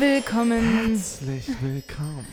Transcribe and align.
Herzlich 0.00 0.24
willkommen 0.24 0.86
Herzlich 0.88 1.48
willkommen. 1.60 2.26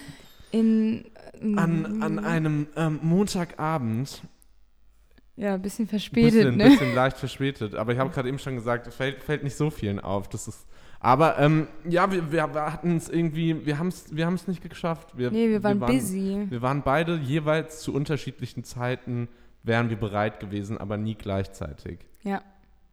in. 0.51 1.05
ähm, 1.41 1.57
An, 1.59 2.01
an 2.01 2.19
einem 2.19 2.67
ähm, 2.77 2.99
Montagabend. 3.03 4.21
Ja, 5.35 5.55
ein 5.55 5.61
bisschen 5.61 5.85
verspätet, 5.85 6.31
bisschen, 6.31 6.55
ne? 6.55 6.63
bisschen 6.69 6.95
leicht 6.95 7.17
verspätet. 7.17 7.75
Aber 7.75 7.91
ich 7.91 7.99
habe 7.99 8.09
gerade 8.09 8.29
eben 8.29 8.39
schon 8.39 8.55
gesagt, 8.55 8.87
es 8.87 8.95
fällt, 8.95 9.21
fällt 9.21 9.43
nicht 9.43 9.57
so 9.57 9.69
vielen 9.69 9.99
auf. 9.99 10.29
Das 10.29 10.47
ist, 10.47 10.65
aber 11.01 11.39
ähm, 11.39 11.67
ja, 11.83 12.09
wir, 12.09 12.31
wir 12.31 12.43
hatten 12.53 12.95
es 12.95 13.09
irgendwie, 13.09 13.65
wir 13.65 13.77
haben 13.77 13.89
es 13.89 14.15
wir 14.15 14.25
haben's 14.25 14.47
nicht 14.47 14.61
geschafft. 14.67 15.17
Wir, 15.17 15.29
Nee, 15.29 15.49
wir 15.49 15.61
waren 15.61 15.79
busy. 15.81 16.45
Wir 16.49 16.61
waren 16.61 16.83
beide 16.83 17.17
jeweils 17.17 17.81
zu 17.81 17.93
unterschiedlichen 17.93 18.63
Zeiten, 18.63 19.27
wären 19.63 19.89
wir 19.89 19.97
bereit 19.97 20.39
gewesen, 20.39 20.77
aber 20.77 20.95
nie 20.95 21.15
gleichzeitig. 21.15 21.99
Ja, 22.23 22.41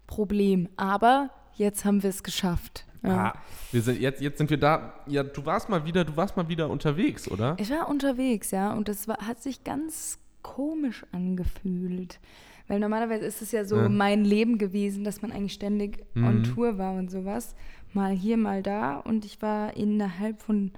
Problem. 0.09 0.69
Aber 0.77 1.31
jetzt 1.57 1.85
haben 1.85 2.03
wir 2.03 2.11
es 2.11 2.23
geschafft. 2.23 2.85
Ja. 3.03 3.33
Ah, 3.35 3.39
wir 3.71 3.83
sind, 3.83 4.01
jetzt, 4.01 4.21
jetzt 4.23 4.39
sind 4.39 4.49
wir 4.51 4.57
da. 4.59 4.95
Ja, 5.07 5.23
du 5.23 5.45
warst 5.45 5.69
mal 5.69 5.85
wieder, 5.85 6.05
du 6.05 6.17
warst 6.17 6.37
mal 6.37 6.49
wieder 6.49 6.71
unterwegs, 6.71 7.31
oder? 7.31 7.55
Ich 7.59 7.71
war 7.71 7.89
unterwegs, 7.89 8.51
ja, 8.51 8.73
und 8.73 8.89
das 8.89 9.07
war, 9.09 9.19
hat 9.19 9.43
sich 9.43 9.63
ganz 9.65 10.19
komisch 10.43 11.05
angefühlt. 11.13 12.19
Weil 12.67 12.81
normalerweise 12.81 13.27
ist 13.27 13.43
es 13.43 13.53
ja 13.53 13.65
so 13.67 13.77
Ja. 13.77 13.89
mein 13.91 14.25
Leben 14.25 14.57
gewesen, 14.57 15.05
dass 15.05 15.21
man 15.21 15.33
eigentlich 15.33 15.53
ständig 15.53 16.03
on 16.17 16.39
Mhm. 16.39 16.45
Tour 16.45 16.79
war 16.79 16.95
und 16.95 17.11
sowas. 17.11 17.55
Mal 17.93 18.13
hier, 18.13 18.39
mal 18.39 18.63
da. 18.63 18.97
Und 18.97 19.27
ich 19.27 19.43
war 19.43 19.77
innerhalb 19.77 20.41
von, 20.41 20.73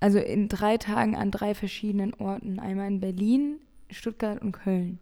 also 0.00 0.18
in 0.18 0.48
drei 0.48 0.76
Tagen 0.78 1.14
an 1.16 1.30
drei 1.30 1.54
verschiedenen 1.54 2.14
Orten. 2.14 2.58
Einmal 2.58 2.88
in 2.88 2.98
Berlin, 3.00 3.58
Stuttgart 3.90 4.42
und 4.42 4.52
Köln. 4.52 4.98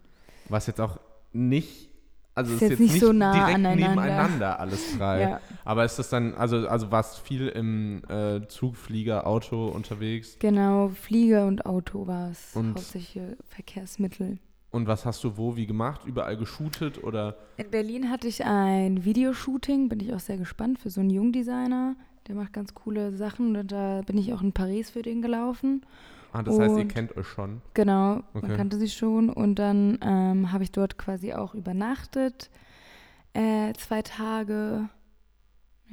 Was 0.49 0.67
jetzt 0.67 0.79
auch 0.79 0.99
nicht, 1.33 1.89
also 2.33 2.53
Ist 2.53 2.61
ist 2.61 2.69
jetzt 2.69 2.79
jetzt, 2.79 2.91
nicht 2.91 2.99
so 2.99 3.11
nah 3.11 3.33
direkt 3.33 3.55
aneinander. 3.55 3.89
nebeneinander 3.89 4.59
alles 4.59 4.97
drei. 4.97 5.21
Ja. 5.21 5.41
Aber 5.65 5.83
ist 5.85 5.99
das 5.99 6.09
dann, 6.09 6.33
also, 6.35 6.67
also 6.67 6.91
warst 6.91 7.19
viel 7.19 7.47
im 7.49 8.03
äh, 8.09 8.47
Zug, 8.47 8.77
Flieger, 8.77 9.27
Auto 9.27 9.67
unterwegs? 9.67 10.37
Genau, 10.39 10.89
Flieger 10.89 11.45
und 11.45 11.65
Auto 11.65 12.07
war 12.07 12.31
es. 12.31 12.55
Hauptsächliche 12.55 13.37
Verkehrsmittel. 13.47 14.39
Und 14.71 14.87
was 14.87 15.05
hast 15.05 15.23
du 15.25 15.35
wo, 15.35 15.57
wie 15.57 15.67
gemacht? 15.67 16.01
Überall 16.05 16.37
geshootet 16.37 17.03
oder? 17.03 17.35
In 17.57 17.69
Berlin 17.69 18.09
hatte 18.09 18.27
ich 18.29 18.45
ein 18.45 19.03
Videoshooting, 19.03 19.89
bin 19.89 19.99
ich 19.99 20.13
auch 20.13 20.21
sehr 20.21 20.37
gespannt 20.37 20.79
für 20.79 20.89
so 20.89 21.01
einen 21.01 21.09
Jungdesigner. 21.09 21.95
Der 22.27 22.35
macht 22.35 22.53
ganz 22.53 22.73
coole 22.73 23.11
Sachen 23.11 23.57
und 23.57 23.71
da 23.71 24.01
bin 24.05 24.17
ich 24.17 24.31
auch 24.31 24.41
in 24.41 24.53
Paris 24.53 24.89
für 24.91 25.01
den 25.01 25.21
gelaufen. 25.21 25.81
Ah, 26.33 26.43
das 26.43 26.57
heißt, 26.59 26.75
ihr 26.75 26.83
Und- 26.83 26.87
kennt 26.93 27.17
euch 27.17 27.27
schon. 27.27 27.61
Genau, 27.73 28.21
Okay. 28.33 28.47
man 28.47 28.55
kannte 28.57 28.77
sie 28.77 28.89
schon. 28.89 29.29
Und 29.29 29.55
dann 29.55 29.99
ähm, 30.01 30.51
habe 30.51 30.63
ich 30.63 30.71
dort 30.71 30.97
quasi 30.97 31.33
auch 31.33 31.53
übernachtet. 31.55 32.49
Äh, 33.33 33.73
zwei 33.73 34.01
Tage. 34.01 34.89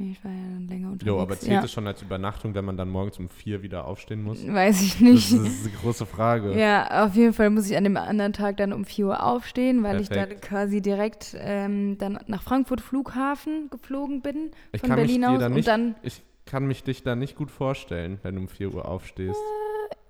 Nee, 0.01 0.13
ich 0.13 0.25
war 0.25 0.31
ja 0.31 0.39
dann 0.39 0.69
länger 0.69 0.93
unterwegs. 0.93 1.07
Jo, 1.09 1.21
aber 1.21 1.37
zählt 1.37 1.53
ja. 1.55 1.65
es 1.65 1.73
schon 1.73 1.85
als 1.89 2.03
Übernachtung, 2.03 2.55
wenn 2.55 2.65
man 2.65 2.77
dann 2.77 2.89
morgens 2.89 3.19
um 3.19 3.29
vier 3.29 3.63
wieder 3.63 3.85
aufstehen 3.85 4.23
muss? 4.23 4.47
Weiß 4.47 4.81
ich 4.81 5.01
nicht. 5.01 5.33
das 5.33 5.41
ist 5.41 5.67
eine 5.67 5.75
große 5.83 6.07
Frage. 6.07 6.57
Ja, 6.57 7.05
auf 7.05 7.17
jeden 7.17 7.33
Fall 7.33 7.51
muss 7.51 7.69
ich 7.69 7.77
an 7.77 7.83
dem 7.83 7.97
anderen 7.97 8.33
Tag 8.33 8.59
dann 8.59 8.73
um 8.73 8.85
4 8.85 9.07
Uhr 9.07 9.23
aufstehen, 9.25 9.83
weil 9.83 10.01
ich 10.01 10.09
Perfekt. 10.09 10.35
dann 10.35 10.41
quasi 10.41 10.81
direkt 10.81 11.35
ähm, 11.41 11.99
dann 11.99 12.21
nach 12.29 12.43
Frankfurt 12.45 12.81
Flughafen 12.81 13.71
geflogen 13.71 14.23
bin, 14.23 14.53
Ich 14.71 14.81
von 14.83 14.91
kann 14.91 15.01
mich 15.01 15.09
Berlin 15.09 15.25
aus. 15.25 15.41
da 15.41 15.47
Und 15.47 15.55
nicht- 15.55 15.67
dann, 15.67 15.97
Ich 16.03 16.23
kann 16.47 16.67
mich 16.67 16.85
dich 16.85 17.03
da 17.03 17.17
nicht 17.17 17.35
gut 17.35 17.51
vorstellen, 17.51 18.21
wenn 18.23 18.37
du 18.37 18.43
um 18.43 18.49
4 18.49 18.73
Uhr 18.73 18.87
aufstehst. 18.87 19.41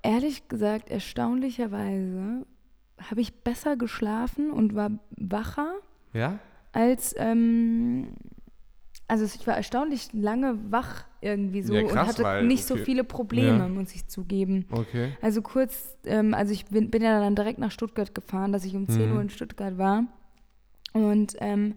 Ehrlich 0.08 0.48
gesagt, 0.48 0.90
erstaunlicherweise 0.90 2.46
habe 3.10 3.20
ich 3.20 3.32
besser 3.42 3.76
geschlafen 3.76 4.50
und 4.50 4.74
war 4.74 4.90
wacher 5.16 5.74
Ja? 6.12 6.38
als, 6.72 7.14
ähm, 7.18 8.08
also 9.06 9.24
ich 9.24 9.46
war 9.46 9.56
erstaunlich 9.56 10.12
lange 10.12 10.72
wach 10.72 11.04
irgendwie 11.20 11.62
so 11.62 11.74
Ja, 11.74 11.82
und 11.82 11.88
krass, 11.88 12.08
hatte 12.08 12.22
weil- 12.22 12.46
nicht 12.46 12.64
so 12.64 12.74
okay. 12.74 12.84
viele 12.84 13.04
Probleme, 13.04 13.58
Ja. 13.58 13.68
muss 13.68 13.94
ich 13.94 14.06
zugeben. 14.08 14.66
Okay. 14.70 15.12
Also 15.20 15.42
kurz, 15.42 15.96
ähm, 16.04 16.34
also 16.34 16.52
ich 16.52 16.66
bin, 16.66 16.90
bin 16.90 17.02
ja 17.02 17.20
dann 17.20 17.34
direkt 17.34 17.58
nach 17.58 17.70
Stuttgart 17.70 18.14
gefahren, 18.14 18.52
dass 18.52 18.64
ich 18.64 18.74
um 18.74 18.88
10 18.88 19.10
Mhm. 19.10 19.16
Uhr 19.16 19.22
in 19.22 19.30
Stuttgart 19.30 19.78
war. 19.78 20.04
Und 20.92 21.36
ähm, 21.40 21.74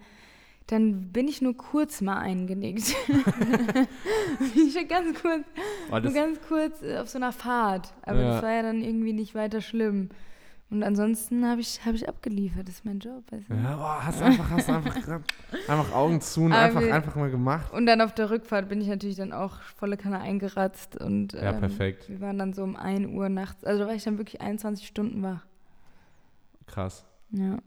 dann 0.72 1.12
bin 1.12 1.28
ich 1.28 1.42
nur 1.42 1.56
kurz 1.56 2.02
mal 2.02 2.18
eingenickt. 2.18 2.96
ich 4.56 4.76
war 4.76 4.84
ganz 4.86 5.22
kurz, 5.22 5.44
Oh, 5.90 5.92
nur 5.92 6.02
das, 6.02 6.14
ganz 6.14 6.40
kurz 6.48 6.82
äh, 6.82 6.98
auf 6.98 7.10
so 7.10 7.18
einer 7.18 7.32
Fahrt. 7.32 7.94
Aber 8.04 8.22
das 8.22 8.36
Ja. 8.38 8.42
war 8.44 8.52
ja 8.54 8.62
dann 8.62 8.82
irgendwie 8.82 9.14
nicht 9.14 9.36
weiter 9.36 9.62
schlimm. 9.62 10.10
Und 10.70 10.84
ansonsten 10.84 11.46
habe 11.46 11.60
ich, 11.60 11.86
hab 11.86 11.96
ich 11.96 12.08
abgeliefert. 12.08 12.66
Das 12.66 12.76
ist 12.76 12.86
mein 12.86 13.00
Job. 13.00 13.24
Weißt 13.30 13.50
du? 13.50 13.54
ja, 13.56 13.76
boah, 13.76 14.06
hast 14.06 14.22
einfach, 14.22 14.50
hast 14.52 14.70
einfach, 14.70 14.96
einfach 15.68 15.92
Augen 15.94 16.22
zu 16.22 16.44
und 16.44 16.54
einfach, 16.54 16.82
einfach 16.82 17.16
mal 17.16 17.30
gemacht. 17.30 17.74
Und 17.74 17.86
dann 17.88 18.00
auf 18.00 18.14
der 18.16 18.30
Rückfahrt 18.30 18.70
bin 18.70 18.80
ich 18.80 18.88
natürlich 18.88 19.18
dann 19.18 19.34
auch 19.34 19.60
volle 19.76 19.98
Kanne 19.98 20.20
eingeratzt. 20.22 20.96
Und, 20.96 21.34
Ja, 21.34 21.52
ähm, 21.52 21.60
perfekt. 21.60 22.08
Wir 22.08 22.22
waren 22.22 22.40
dann 22.40 22.54
so 22.54 22.64
um 22.64 22.78
1 22.78 23.08
Uhr 23.14 23.28
nachts. 23.28 23.66
Also 23.66 23.82
da 23.82 23.88
war 23.88 23.96
ich 23.96 24.06
dann 24.06 24.18
wirklich 24.18 24.40
21 24.40 24.88
Stunden 24.88 25.22
wach. 25.24 25.46
Krass. 26.68 27.04
Ja. 27.32 27.58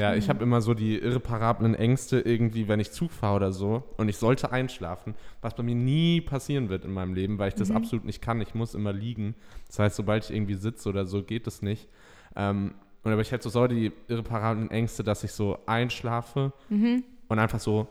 Ja, 0.00 0.14
ich 0.14 0.28
habe 0.28 0.42
immer 0.42 0.60
so 0.60 0.74
die 0.74 0.98
irreparablen 0.98 1.74
Ängste 1.74 2.20
irgendwie, 2.20 2.66
wenn 2.68 2.80
ich 2.80 2.90
Zug 2.92 3.10
fahre 3.12 3.36
oder 3.36 3.52
so 3.52 3.82
und 3.96 4.08
ich 4.08 4.16
sollte 4.16 4.50
einschlafen, 4.52 5.14
was 5.42 5.54
bei 5.54 5.62
mir 5.62 5.74
nie 5.74 6.20
passieren 6.20 6.68
wird 6.68 6.84
in 6.84 6.92
meinem 6.92 7.14
Leben, 7.14 7.38
weil 7.38 7.48
ich 7.48 7.54
das 7.54 7.68
Mhm. 7.68 7.76
absolut 7.76 8.04
nicht 8.04 8.20
kann. 8.22 8.40
Ich 8.40 8.54
muss 8.54 8.74
immer 8.74 8.92
liegen. 8.92 9.34
Das 9.66 9.78
heißt, 9.78 9.96
sobald 9.96 10.24
ich 10.24 10.34
irgendwie 10.34 10.54
sitze 10.54 10.88
oder 10.88 11.04
so, 11.06 11.22
geht 11.22 11.46
das 11.46 11.62
nicht. 11.62 11.88
Ähm, 12.36 12.74
und 13.02 13.12
aber 13.12 13.20
ich 13.22 13.32
hätte 13.32 13.44
so, 13.44 13.50
so 13.50 13.66
die 13.66 13.92
irreparablen 14.08 14.70
Ängste, 14.70 15.02
dass 15.04 15.24
ich 15.24 15.32
so 15.32 15.58
einschlafe 15.66 16.52
Mhm. 16.68 17.02
und 17.28 17.38
einfach 17.38 17.60
so 17.60 17.86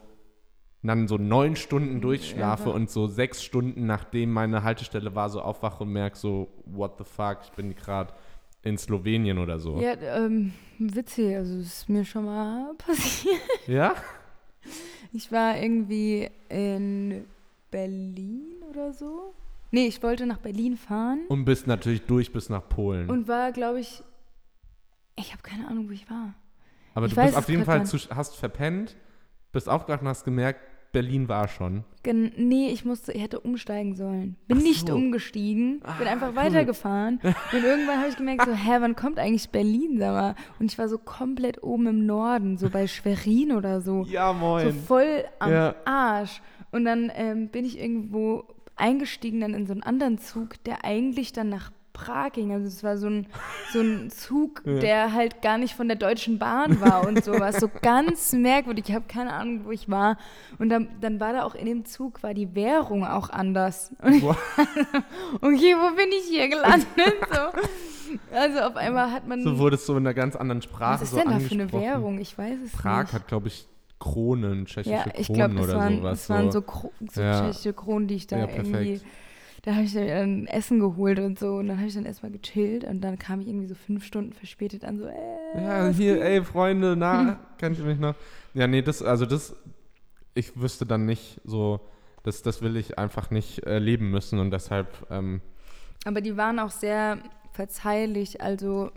dann 0.81 1.09
so 1.09 1.18
neun 1.18 1.58
Stunden 1.58 2.00
durchschlafe 2.00 2.70
Ja. 2.70 2.76
und 2.76 2.90
so 2.90 3.08
sechs 3.08 3.44
Stunden, 3.44 3.86
nachdem 3.86 4.31
meine 4.31 4.64
Haltestelle 4.64 5.14
war, 5.14 5.30
so 5.30 5.41
aufwache 5.41 5.84
und 5.84 5.91
merke 5.91 6.18
so, 6.18 6.47
what 6.66 6.94
the 6.97 7.03
fuck, 7.03 7.40
ich 7.44 7.52
bin 7.52 7.76
gerade 7.76 8.14
in 8.64 8.78
Slowenien 8.78 9.38
oder 9.38 9.59
so. 9.59 9.80
Ja, 9.80 9.94
ähm, 9.94 10.53
witzig, 10.78 11.36
also 11.36 11.59
es 11.59 11.68
ist 11.81 11.90
mir 11.90 12.06
schon 12.06 12.25
mal 12.25 12.74
passiert. 12.78 13.40
Ja? 13.68 13.96
Ich 15.12 15.31
war 15.31 15.58
irgendwie 15.58 16.30
in 16.50 17.25
Berlin 17.72 18.64
oder 18.70 18.94
so. 18.94 19.34
Nee, 19.72 19.88
ich 19.88 20.02
wollte 20.02 20.25
nach 20.25 20.40
Berlin 20.40 20.78
fahren 20.78 21.22
Und 21.28 21.46
bist 21.46 21.68
natürlich 21.68 22.02
durch 22.03 22.34
bis 22.34 22.50
nach 22.50 22.68
Polen. 22.68 23.09
und 23.09 23.28
war, 23.28 23.52
glaube 23.52 23.80
ich, 23.80 24.03
ich 25.16 25.31
habe 25.31 25.44
keine 25.44 25.68
Ahnung, 25.68 25.88
wo 25.90 25.94
ich 25.94 26.09
war. 26.09 26.34
Aber 26.96 27.06
ich 27.06 27.14
du 27.14 27.22
bist 27.22 27.38
auf 27.38 27.50
jeden 27.50 27.66
Fall, 27.66 27.86
zu, 27.86 27.97
hast 28.09 28.36
verpennt, 28.36 28.96
bist 29.52 29.70
aufgewacht 29.70 30.02
und 30.02 30.08
hast 30.08 30.24
gemerkt, 30.24 30.59
Berlin 30.91 31.27
war 31.29 31.47
schon. 31.47 31.83
Gen 32.03 32.31
nee, 32.38 32.69
ich 32.69 32.85
musste, 32.85 33.11
ich 33.11 33.22
hätte 33.22 33.39
umsteigen 33.41 33.95
sollen. 33.95 34.35
Bin 34.47 34.57
Ach 34.57 34.63
nicht 34.63 34.88
so. 34.88 34.95
umgestiegen, 34.95 35.79
bin 35.97 36.07
Ah, 36.07 36.11
einfach 36.11 36.29
cool. 36.29 36.35
weitergefahren. 36.35 37.19
und 37.23 37.63
irgendwann 37.63 38.00
habe 38.00 38.09
ich 38.09 38.16
gemerkt, 38.17 38.45
so, 38.45 38.53
hä, 38.53 38.77
wann 38.79 38.95
kommt 38.95 39.19
eigentlich 39.19 39.49
Berlin, 39.49 39.97
sag 39.99 40.13
mal? 40.13 40.35
Und 40.59 40.72
ich 40.72 40.78
war 40.79 40.88
so 40.89 40.97
komplett 40.97 41.61
oben 41.63 41.88
im 41.88 42.05
Norden, 42.05 42.57
so 42.57 42.69
bei 42.69 42.88
Schwerin 42.88 43.51
oder 43.51 43.81
so. 43.81 44.03
Ja, 44.09 44.33
so 44.63 44.72
voll 44.72 45.25
am 45.39 45.51
Ja. 45.51 45.75
Arsch. 45.85 46.41
Und 46.72 46.85
dann 46.85 47.11
ähm, 47.16 47.49
bin 47.49 47.66
ich 47.66 47.79
irgendwo 47.79 48.45
eingestiegen 48.75 49.41
dann 49.41 49.53
in 49.53 49.66
so 49.67 49.73
einen 49.73 49.83
anderen 49.83 50.17
Zug, 50.17 50.63
der 50.63 50.85
eigentlich 50.85 51.33
dann 51.33 51.49
nach 51.49 51.72
Prag 51.94 52.31
ging. 52.33 52.51
Also 52.51 52.67
es 52.67 52.83
war 52.83 52.97
so 52.97 53.07
ein, 53.07 53.27
so 53.73 53.79
ein 53.81 54.09
Zug, 54.11 54.61
Ja. 54.66 54.79
der 54.79 55.13
halt 55.13 55.41
gar 55.41 55.57
nicht 55.57 55.73
von 55.75 55.88
der 55.88 55.97
Deutschen 55.97 56.39
Bahn 56.39 56.79
war 56.81 57.07
und 57.07 57.23
sowas. 57.23 57.59
So 57.59 57.69
ganz 57.81 58.31
merkwürdig. 58.33 58.85
Ich 58.89 58.95
habe 58.95 59.05
keine 59.07 59.34
Ahnung, 59.34 59.66
wo 59.66 59.72
ich 59.72 59.90
war. 59.90 60.17
Und 60.59 60.69
dann, 60.69 60.87
dann 61.02 61.19
war 61.19 61.34
da 61.34 61.43
auch 61.43 61.55
in 61.55 61.66
dem 61.66 61.85
Zug, 61.85 62.23
war 62.23 62.34
die 62.34 62.55
Währung 62.55 63.05
auch 63.05 63.29
anders. 63.29 63.93
Und 64.02 64.14
ich, 64.14 64.23
okay, 65.41 65.75
wo 65.75 65.96
bin 65.96 66.09
ich 66.17 66.28
hier 66.29 66.47
gelandet? 66.49 66.87
So. 67.31 67.59
Also 68.35 68.59
auf 68.61 68.75
einmal 68.75 69.11
hat 69.11 69.28
man... 69.28 69.43
So 69.43 69.58
wurdest 69.59 69.87
du 69.87 69.93
in 69.93 69.99
einer 69.99 70.14
ganz 70.14 70.35
anderen 70.35 70.59
was 70.61 70.66
Sprache 70.69 71.03
ist 71.03 71.11
so 71.11 71.17
denn 71.17 71.29
da 71.29 71.40
für 71.40 71.53
eine. 71.53 71.72
Währung? 71.72 72.19
Ich 72.19 72.37
weiß 72.37 72.58
es 72.66 72.72
Prag 72.72 73.03
nicht. 73.03 73.14
hat, 73.14 73.28
glaube 73.28 73.47
ich, 73.49 73.67
Kronen, 73.99 74.66
tschechische 74.66 74.96
Ja, 74.96 75.05
ich 75.16 75.28
Kronen 75.28 75.55
glaube, 75.58 75.59
es, 75.59 75.69
oder 75.69 75.78
waren, 75.78 75.97
sowas. 75.97 76.19
es 76.23 76.29
waren 76.29 76.52
so, 76.52 76.61
Kro 76.61 76.91
so 77.11 77.22
Ja. 77.22 77.41
tschechische 77.41 77.73
Kronen, 77.73 78.08
die 78.08 78.16
ich 78.16 78.28
da 78.28 78.37
Ja, 78.37 78.47
irgendwie. 78.47 78.72
perfekt. 78.72 79.05
Da 79.69 79.75
habe 79.75 79.85
ich 79.85 79.93
dann 79.93 80.07
ein 80.07 80.47
Essen 80.47 80.79
geholt 80.79 81.19
und 81.19 81.37
so. 81.37 81.57
Und 81.57 81.67
dann 81.67 81.77
habe 81.77 81.87
ich 81.87 81.93
dann 81.93 82.05
erstmal 82.07 82.31
gechillt 82.31 82.83
und 82.85 83.01
dann 83.01 83.19
kam 83.19 83.39
ich 83.39 83.47
irgendwie 83.47 83.67
so 83.67 83.75
fünf 83.75 84.03
Stunden 84.03 84.33
verspätet 84.33 84.83
an, 84.83 84.97
so, 84.97 85.05
äh. 85.05 85.63
Ja, 85.63 85.89
hier, 85.89 86.23
ey, 86.23 86.43
Freunde, 86.43 86.95
na, 86.97 87.37
kennt 87.59 87.77
ihr 87.77 87.85
mich 87.85 87.99
noch? 87.99 88.16
Ja, 88.55 88.66
nee, 88.66 88.81
das, 88.81 89.03
also 89.03 89.27
das, 89.27 89.55
ich 90.33 90.59
wüsste 90.59 90.87
dann 90.87 91.05
nicht 91.05 91.39
so, 91.43 91.81
das, 92.23 92.41
das 92.41 92.63
will 92.63 92.77
ich 92.77 92.97
einfach 92.97 93.29
nicht 93.29 93.59
erleben 93.59 94.09
müssen 94.09 94.39
und 94.39 94.49
deshalb, 94.49 95.05
ähm, 95.11 95.39
Aber 96.03 96.21
die 96.21 96.35
waren 96.35 96.57
auch 96.57 96.71
sehr 96.71 97.19
verzeihlich, 97.51 98.41
also 98.41 98.89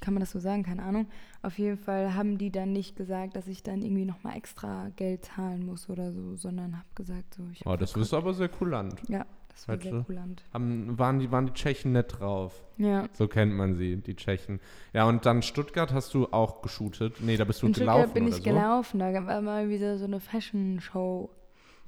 kann 0.00 0.14
man 0.14 0.20
das 0.20 0.30
so 0.30 0.38
sagen, 0.38 0.62
keine 0.62 0.84
Ahnung. 0.84 1.06
Auf 1.42 1.58
jeden 1.58 1.76
Fall 1.76 2.14
haben 2.14 2.38
die 2.38 2.50
dann 2.50 2.72
nicht 2.72 2.96
gesagt, 2.96 3.36
dass 3.36 3.46
ich 3.46 3.62
dann 3.62 3.82
irgendwie 3.82 4.06
nochmal 4.06 4.38
extra 4.38 4.90
Geld 4.96 5.26
zahlen 5.26 5.66
muss 5.66 5.90
oder 5.90 6.12
so, 6.12 6.34
sondern 6.36 6.78
habe 6.78 6.88
gesagt, 6.94 7.34
so, 7.34 7.42
ich 7.52 7.66
oh, 7.66 7.72
hab 7.72 7.78
das 7.78 7.92
verkauft. 7.92 8.12
ist 8.12 8.14
aber 8.14 8.32
sehr 8.32 8.48
kulant. 8.48 9.02
Ja, 9.08 9.26
das 9.58 9.68
war 9.68 9.76
sehr 9.80 9.92
Weißt 9.92 10.00
du? 10.00 10.04
kulant. 10.04 10.44
Haben, 10.52 10.98
waren, 10.98 11.18
die, 11.18 11.32
waren 11.32 11.46
die 11.46 11.52
Tschechen 11.52 11.92
nett 11.92 12.20
drauf? 12.20 12.62
Ja. 12.76 13.08
So 13.12 13.26
kennt 13.26 13.52
man 13.54 13.74
sie, 13.74 13.96
die 13.96 14.14
Tschechen. 14.14 14.60
Ja, 14.92 15.04
und 15.08 15.26
dann 15.26 15.42
Stuttgart 15.42 15.92
hast 15.92 16.14
du 16.14 16.28
auch 16.30 16.62
geshootet. 16.62 17.16
Nee, 17.20 17.36
da 17.36 17.44
bist 17.44 17.62
du 17.62 17.66
In 17.66 17.72
gelaufen 17.72 18.02
Stuttgart 18.10 18.14
bin 18.14 18.28
ich 18.28 18.36
so. 18.36 18.42
gelaufen, 18.42 18.98
da 19.00 19.26
war 19.26 19.40
mal 19.42 19.68
wieder 19.68 19.98
so 19.98 20.04
eine 20.04 20.20
Fashion-Show. 20.20 21.30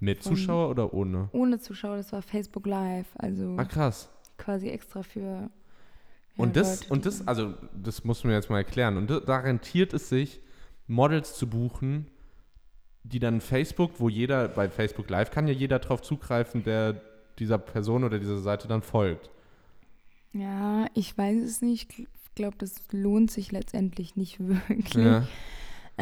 Mit 0.00 0.22
Zuschauer 0.22 0.70
oder 0.70 0.94
ohne? 0.94 1.28
Ohne 1.32 1.58
Zuschauer, 1.60 1.96
das 1.98 2.10
war 2.12 2.22
Facebook 2.22 2.66
Live, 2.66 3.06
also 3.18 3.54
Ah, 3.58 3.64
krass. 3.64 4.08
quasi 4.38 4.68
extra 4.70 5.02
für. 5.02 5.20
ja, 5.20 5.50
Und 6.38 6.56
das, 6.56 6.80
Leute, 6.82 6.92
und 6.94 7.06
das, 7.06 7.28
also 7.28 7.54
das 7.74 8.02
muss 8.04 8.24
man 8.24 8.32
jetzt 8.32 8.48
mal 8.50 8.56
erklären. 8.58 8.96
Und 8.96 9.10
da, 9.10 9.20
da 9.20 9.36
rentiert 9.36 9.92
es 9.92 10.08
sich, 10.08 10.40
Models 10.86 11.34
zu 11.36 11.46
buchen, 11.48 12.06
die 13.02 13.18
dann 13.20 13.40
Facebook, 13.42 13.92
wo 13.98 14.08
jeder, 14.08 14.48
bei 14.48 14.68
Facebook 14.70 15.08
Live 15.10 15.30
kann 15.30 15.46
ja 15.46 15.52
jeder 15.54 15.78
drauf 15.78 16.00
zugreifen, 16.02 16.64
der 16.64 17.00
dieser 17.40 17.58
Person 17.58 18.04
oder 18.04 18.18
dieser 18.18 18.38
Seite 18.38 18.68
dann 18.68 18.82
folgt. 18.82 19.30
Ja, 20.32 20.86
ich 20.94 21.16
weiß 21.16 21.42
es 21.42 21.60
nicht. 21.62 21.98
Ich 21.98 22.06
glaube, 22.34 22.56
das 22.58 22.74
lohnt 22.92 23.30
sich 23.30 23.50
letztendlich 23.50 24.16
nicht 24.16 24.38
wirklich. 24.46 24.94
Ja. 24.94 25.26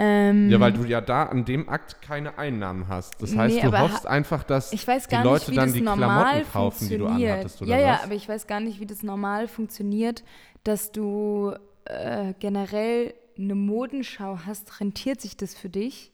Ähm, 0.00 0.48
ja, 0.48 0.60
weil 0.60 0.72
du 0.72 0.84
ja 0.84 1.00
da 1.00 1.24
an 1.24 1.44
dem 1.44 1.68
Akt 1.68 2.00
keine 2.02 2.38
Einnahmen 2.38 2.86
hast. 2.86 3.20
Das 3.20 3.32
Nee, 3.32 3.38
heißt, 3.38 3.62
du 3.64 3.66
aber 3.66 3.80
hoffst 3.80 4.06
einfach, 4.06 4.44
dass 4.44 4.72
Ich 4.72 4.86
weiß 4.86 5.08
die 5.08 5.10
gar 5.10 5.24
Leute 5.24 5.46
nicht, 5.46 5.50
wie 5.50 5.56
dann 5.56 5.68
das 5.68 5.74
die 5.74 5.80
normal 5.80 6.24
Klamotten 6.24 6.52
kaufen, 6.52 6.88
die 6.88 6.98
du 6.98 7.06
anhattest, 7.06 7.62
oder 7.62 7.70
ja, 7.70 7.78
ja, 7.80 7.92
was? 7.94 8.04
aber 8.04 8.14
ich 8.14 8.28
weiß 8.28 8.46
gar 8.46 8.60
nicht, 8.60 8.78
wie 8.78 8.86
das 8.86 9.02
normal 9.02 9.48
funktioniert, 9.48 10.22
dass 10.62 10.92
du 10.92 11.52
äh, 11.86 12.34
generell 12.38 13.14
eine 13.36 13.56
Modenschau 13.56 14.38
hast. 14.46 14.80
Rentiert 14.80 15.20
sich 15.20 15.36
das 15.36 15.54
für 15.54 15.68
dich? 15.68 16.12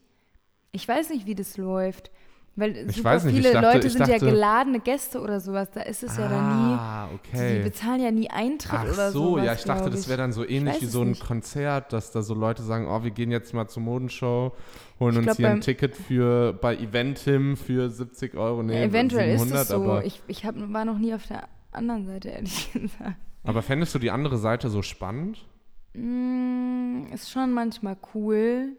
Ich 0.71 0.87
weiß 0.87 1.09
nicht, 1.11 1.27
wie 1.27 1.35
das 1.35 1.57
läuft. 1.57 2.09
Weil 2.57 2.87
Ich 2.89 2.95
super 2.95 3.09
weiß 3.09 3.25
nicht, 3.25 3.35
ich 3.37 3.41
viele 3.45 3.53
dachte- 3.53 3.75
Leute 3.75 3.87
ich 3.87 3.93
sind 3.93 4.07
ja 4.07 4.13
dachte- 4.17 4.25
geladene 4.31 4.79
Gäste 4.79 5.19
oder 5.19 5.41
sowas. 5.41 5.69
Da 5.73 5.81
ist 5.81 6.03
es 6.03 6.15
ja 6.15 6.29
dann 6.29 6.47
nie. 6.69 6.73
Ah, 6.75 7.09
Die 7.11 7.15
okay. 7.35 7.63
bezahlen 7.63 8.01
ja 8.01 8.11
nie 8.11 8.29
Eintritt 8.29 8.79
Ach 8.81 8.93
oder 8.93 9.11
so, 9.11 9.31
sowas. 9.31 9.45
ja, 9.45 9.53
ich 9.53 9.63
dachte, 9.65 9.81
glaub 9.83 9.91
das 9.93 10.07
wäre 10.07 10.17
dann 10.19 10.31
so 10.31 10.47
ähnlich 10.47 10.81
wie 10.81 10.85
so 10.85 11.01
ein 11.01 11.09
nicht. 11.09 11.25
Konzert, 11.25 11.91
dass 11.91 12.11
da 12.11 12.21
so 12.21 12.33
Leute 12.33 12.63
sagen, 12.63 12.87
oh, 12.87 13.03
wir 13.03 13.11
gehen 13.11 13.29
jetzt 13.29 13.53
mal 13.53 13.67
zur 13.67 13.83
Modenshow, 13.83 14.53
holen 15.01 15.11
Ich 15.11 15.17
uns 15.17 15.25
glaub, 15.25 15.37
hier 15.37 15.49
ein 15.49 15.59
Ticket 15.61 15.97
für 15.97 16.53
bei 16.53 16.77
Eventim 16.77 17.57
für 17.57 17.89
70 17.89 18.35
Euro. 18.35 18.63
Nee, 18.63 18.85
Eventuell 18.85 19.35
ist 19.35 19.41
700, 19.41 19.61
es 19.63 19.67
so. 19.69 19.99
Ich 20.05 20.21
ich 20.27 20.45
hab, 20.45 20.55
war 20.71 20.85
noch 20.85 20.97
nie 20.97 21.13
auf 21.13 21.27
der 21.27 21.49
anderen 21.73 22.05
Seite, 22.05 22.29
ehrlich 22.29 22.71
gesagt. 22.73 23.15
aber 23.43 23.61
fändest 23.63 23.93
du 23.95 23.99
die 23.99 24.11
andere 24.11 24.37
Seite 24.37 24.69
so 24.69 24.81
spannend? 24.81 25.45
Mm, 25.93 27.07
ist 27.13 27.29
schon 27.31 27.51
manchmal 27.51 27.97
cool, 28.13 28.77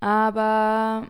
aber 0.00 1.08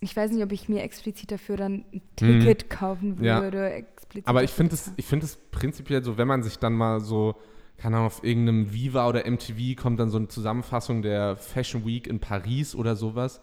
ich 0.00 0.16
weiß 0.16 0.30
nicht, 0.30 0.42
ob 0.44 0.52
ich 0.52 0.68
mir 0.68 0.82
explizit 0.82 1.30
dafür 1.32 1.56
dann 1.56 1.84
ein 1.92 2.02
Ticket 2.16 2.70
kaufen 2.70 3.16
Mhm. 3.16 3.24
Ja. 3.24 3.42
würde. 3.42 3.70
Explizit 3.70 4.28
Aber 4.28 4.42
ich 4.44 4.50
finde 4.50 4.74
es 4.74 4.92
find 5.00 5.50
prinzipiell 5.50 6.04
so, 6.04 6.16
wenn 6.18 6.28
man 6.28 6.42
sich 6.42 6.58
dann 6.58 6.72
mal 6.74 7.00
so, 7.00 7.34
keine 7.76 7.96
Ahnung, 7.96 8.06
auf 8.06 8.24
irgendeinem 8.24 8.72
Viva 8.72 9.08
oder 9.08 9.26
MTV 9.26 9.80
kommt 9.80 9.98
dann 10.00 10.10
so 10.10 10.18
eine 10.18 10.28
Zusammenfassung 10.28 11.02
der 11.02 11.36
Fashion 11.36 11.84
Week 11.86 12.06
in 12.06 12.20
Paris 12.20 12.74
oder 12.74 12.96
sowas 12.96 13.40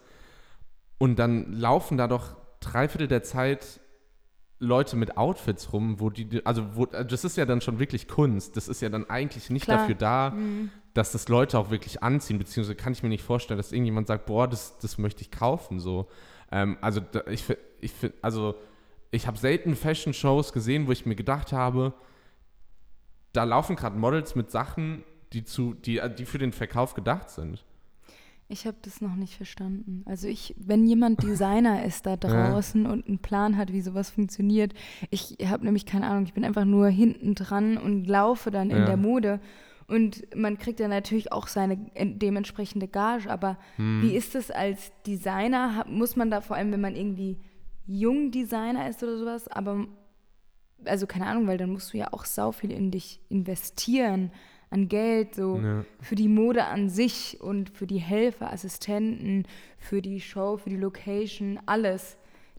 und 0.98 1.18
dann 1.18 1.52
laufen 1.52 1.96
da 1.98 2.08
doch 2.08 2.36
drei 2.60 2.88
Viertel 2.88 3.08
der 3.08 3.22
Zeit 3.22 3.80
Leute 4.58 4.96
mit 4.96 5.18
Outfits 5.18 5.74
rum, 5.74 6.00
wo 6.00 6.08
die, 6.08 6.40
also 6.46 6.64
wo, 6.74 6.86
das 6.86 7.24
ist 7.24 7.36
ja 7.36 7.44
dann 7.44 7.60
schon 7.60 7.78
wirklich 7.78 8.08
Kunst. 8.08 8.56
Das 8.56 8.68
ist 8.68 8.80
ja 8.80 8.88
dann 8.88 9.08
eigentlich 9.10 9.50
nicht 9.50 9.64
Klar. 9.66 9.80
dafür 9.80 9.94
da, 9.94 10.30
Mhm. 10.30 10.70
dass 10.94 11.12
das 11.12 11.28
Leute 11.28 11.58
auch 11.58 11.70
wirklich 11.70 12.02
anziehen, 12.02 12.38
beziehungsweise 12.38 12.74
kann 12.74 12.94
ich 12.94 13.02
mir 13.02 13.10
nicht 13.10 13.22
vorstellen, 13.22 13.58
dass 13.58 13.72
irgendjemand 13.72 14.06
sagt, 14.06 14.24
boah, 14.24 14.48
das, 14.48 14.78
das 14.78 14.96
möchte 14.96 15.20
ich 15.20 15.30
kaufen, 15.30 15.78
so. 15.78 16.08
Ähm, 16.56 16.78
also 16.80 17.02
ich 17.30 17.44
finde, 17.44 17.62
ich 17.80 17.92
also 18.22 18.54
ich 19.10 19.26
habe 19.26 19.36
selten 19.38 19.76
Fashion-Shows 19.76 20.52
gesehen, 20.52 20.86
wo 20.86 20.92
ich 20.92 21.04
mir 21.06 21.14
gedacht 21.14 21.52
habe, 21.52 21.92
da 23.32 23.44
laufen 23.44 23.76
gerade 23.76 23.96
Models 23.98 24.34
mit 24.34 24.50
Sachen, 24.50 25.04
die, 25.32 25.44
zu, 25.44 25.74
die, 25.74 26.00
die 26.18 26.24
für 26.24 26.38
den 26.38 26.52
Verkauf 26.52 26.94
gedacht 26.94 27.30
sind. 27.30 27.64
Ich 28.48 28.66
habe 28.66 28.76
das 28.82 29.00
noch 29.00 29.16
nicht 29.16 29.34
verstanden. 29.36 30.02
Also 30.06 30.28
ich, 30.28 30.54
wenn 30.58 30.86
jemand 30.86 31.22
Designer 31.22 31.84
ist 31.90 32.06
da 32.06 32.16
draußen 32.16 32.86
und 32.86 33.06
einen 33.06 33.18
Plan 33.18 33.56
hat, 33.56 33.72
wie 33.72 33.80
sowas 33.82 34.10
funktioniert, 34.10 34.72
ich 35.10 35.36
habe 35.44 35.64
nämlich 35.64 35.84
keine 35.84 36.06
Ahnung, 36.06 36.24
ich 36.24 36.32
bin 36.34 36.44
einfach 36.44 36.64
nur 36.64 36.88
hinten 36.88 37.34
dran 37.34 37.76
und 37.76 38.06
laufe 38.06 38.50
dann 38.50 38.70
in 38.70 38.78
Ja. 38.78 38.86
der 38.86 38.96
Mode. 38.96 39.40
Und 39.88 40.34
man 40.34 40.58
kriegt 40.58 40.80
dann 40.80 40.90
natürlich 40.90 41.30
auch 41.32 41.46
seine 41.46 41.78
en- 41.94 42.18
dementsprechende 42.18 42.88
Gage, 42.88 43.30
aber 43.30 43.56
Hm. 43.76 44.02
wie 44.02 44.16
ist 44.16 44.34
es 44.34 44.50
als 44.50 44.90
Designer? 45.06 45.84
Muss 45.88 46.16
man 46.16 46.30
da 46.30 46.40
vor 46.40 46.56
allem, 46.56 46.72
wenn 46.72 46.80
man 46.80 46.96
irgendwie 46.96 47.38
jung 47.86 48.32
Designer 48.32 48.88
ist 48.88 49.02
oder 49.04 49.16
sowas, 49.16 49.46
aber 49.48 49.86
also 50.84 51.06
keine 51.06 51.26
Ahnung, 51.26 51.46
weil 51.46 51.56
dann 51.58 51.70
musst 51.70 51.92
du 51.92 51.98
ja 51.98 52.12
auch 52.12 52.24
sau 52.24 52.50
viel 52.52 52.72
in 52.72 52.90
dich 52.90 53.20
investieren 53.28 54.32
an 54.70 54.88
Geld, 54.88 55.36
so 55.36 55.58
Ja. 55.60 55.84
für 56.00 56.16
die 56.16 56.28
Mode 56.28 56.64
an 56.64 56.88
sich 56.88 57.38
und 57.40 57.70
für 57.70 57.86
die 57.86 57.98
Helfer, 58.00 58.52
Assistenten, 58.52 59.44
für 59.78 60.02
die 60.02 60.20
Show, 60.20 60.56
für 60.56 60.70
die 60.70 60.76
Location, 60.76 61.60
alles. 61.66 62.16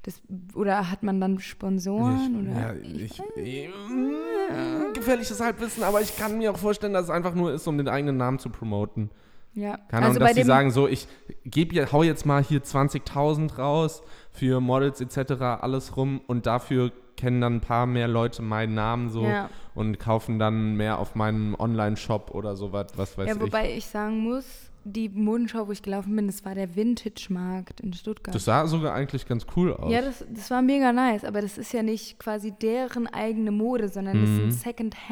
Das, 0.07 0.21
oder 0.55 0.89
hat 0.89 1.03
man 1.03 1.19
dann 1.19 1.37
Sponsoren? 1.37 2.47
Ich, 2.47 2.49
oder? 2.49 2.61
ja, 2.61 2.73
ich, 2.81 3.21
ich, 3.35 3.67
mm, 3.67 4.93
gefährliches 4.93 5.41
Halbwissen, 5.41 5.83
aber 5.83 5.99
ich 5.99 6.15
kann 6.15 6.37
mir 6.37 6.51
auch 6.51 6.57
vorstellen, 6.57 6.93
dass 6.93 7.03
es 7.03 7.09
einfach 7.09 7.35
nur 7.35 7.51
ist, 7.51 7.67
um 7.67 7.77
den 7.77 7.89
eigenen 7.89 8.15
Namen 8.15 8.39
zu 8.39 8.49
promoten. 8.49 9.09
ja. 9.53 9.75
Keine 9.89 10.05
Ahnung, 10.05 10.07
also 10.07 10.19
dass 10.19 10.29
bei 10.29 10.33
die 10.33 10.43
dem, 10.43 10.47
sagen 10.47 10.71
so, 10.71 10.87
ich 10.87 11.09
gebe 11.43 11.75
ja, 11.75 11.91
hau 11.91 12.03
jetzt 12.03 12.25
mal 12.25 12.41
hier 12.41 12.63
20.000 12.63 13.57
raus 13.57 14.01
für 14.31 14.61
Models 14.61 15.01
etc. 15.01 15.41
alles 15.41 15.97
rum 15.97 16.21
und 16.25 16.45
dafür 16.45 16.93
kennen 17.17 17.41
dann 17.41 17.55
ein 17.55 17.61
paar 17.61 17.85
mehr 17.85 18.07
Leute 18.07 18.41
meinen 18.41 18.75
Namen 18.75 19.09
so 19.09 19.25
ja. 19.25 19.49
und 19.75 19.99
kaufen 19.99 20.39
dann 20.39 20.75
mehr 20.75 20.99
auf 20.99 21.15
meinem 21.15 21.53
Online-Shop 21.53 22.31
oder 22.31 22.55
sowas, 22.55 22.93
was 22.95 23.17
weiß 23.17 23.27
ja, 23.27 23.35
ich. 23.35 23.41
wobei 23.41 23.73
ich. 23.73 23.87
sagen 23.87 24.19
muss, 24.19 24.66
die 24.87 25.09
Modenschau, 25.09 25.67
wo 25.67 25.71
ich 25.71 25.81
gelaufen 25.81 26.15
bin, 26.15 26.27
das 26.27 26.43
war 26.45 26.55
der 26.55 26.75
Vintage-Markt 26.75 27.81
in 27.81 27.93
Stuttgart. 27.93 28.33
Das 28.33 28.45
sah 28.45 28.65
sogar 28.67 28.93
eigentlich 28.93 29.25
ganz 29.27 29.45
cool 29.55 29.73
aus. 29.73 29.91
ja, 29.91 30.01
das, 30.01 30.25
das 30.29 30.49
war 30.49 30.61
mega 30.61 30.91
nice, 30.93 31.23
aber 31.25 31.41
das 31.41 31.57
ist 31.57 31.73
ja 31.73 31.83
nicht 31.83 32.19
quasi 32.19 32.51
deren 32.51 33.07
eigene 33.07 33.51
Mode, 33.51 33.89
sondern 33.89 34.21
das 34.21 34.29
Mhm. 34.31 34.35
sind 34.51 34.51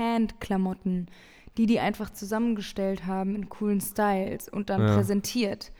Second-Hand-Klamotten, 0.09 1.07
die 1.57 1.65
die 1.65 1.79
einfach 1.79 2.09
zusammengestellt 2.09 3.05
haben 3.05 3.35
in 3.35 3.49
coolen 3.49 3.81
Styles 3.81 4.49
und 4.49 4.69
dann 4.69 4.81
Ja. 4.81 4.95
präsentiert. 4.95 5.71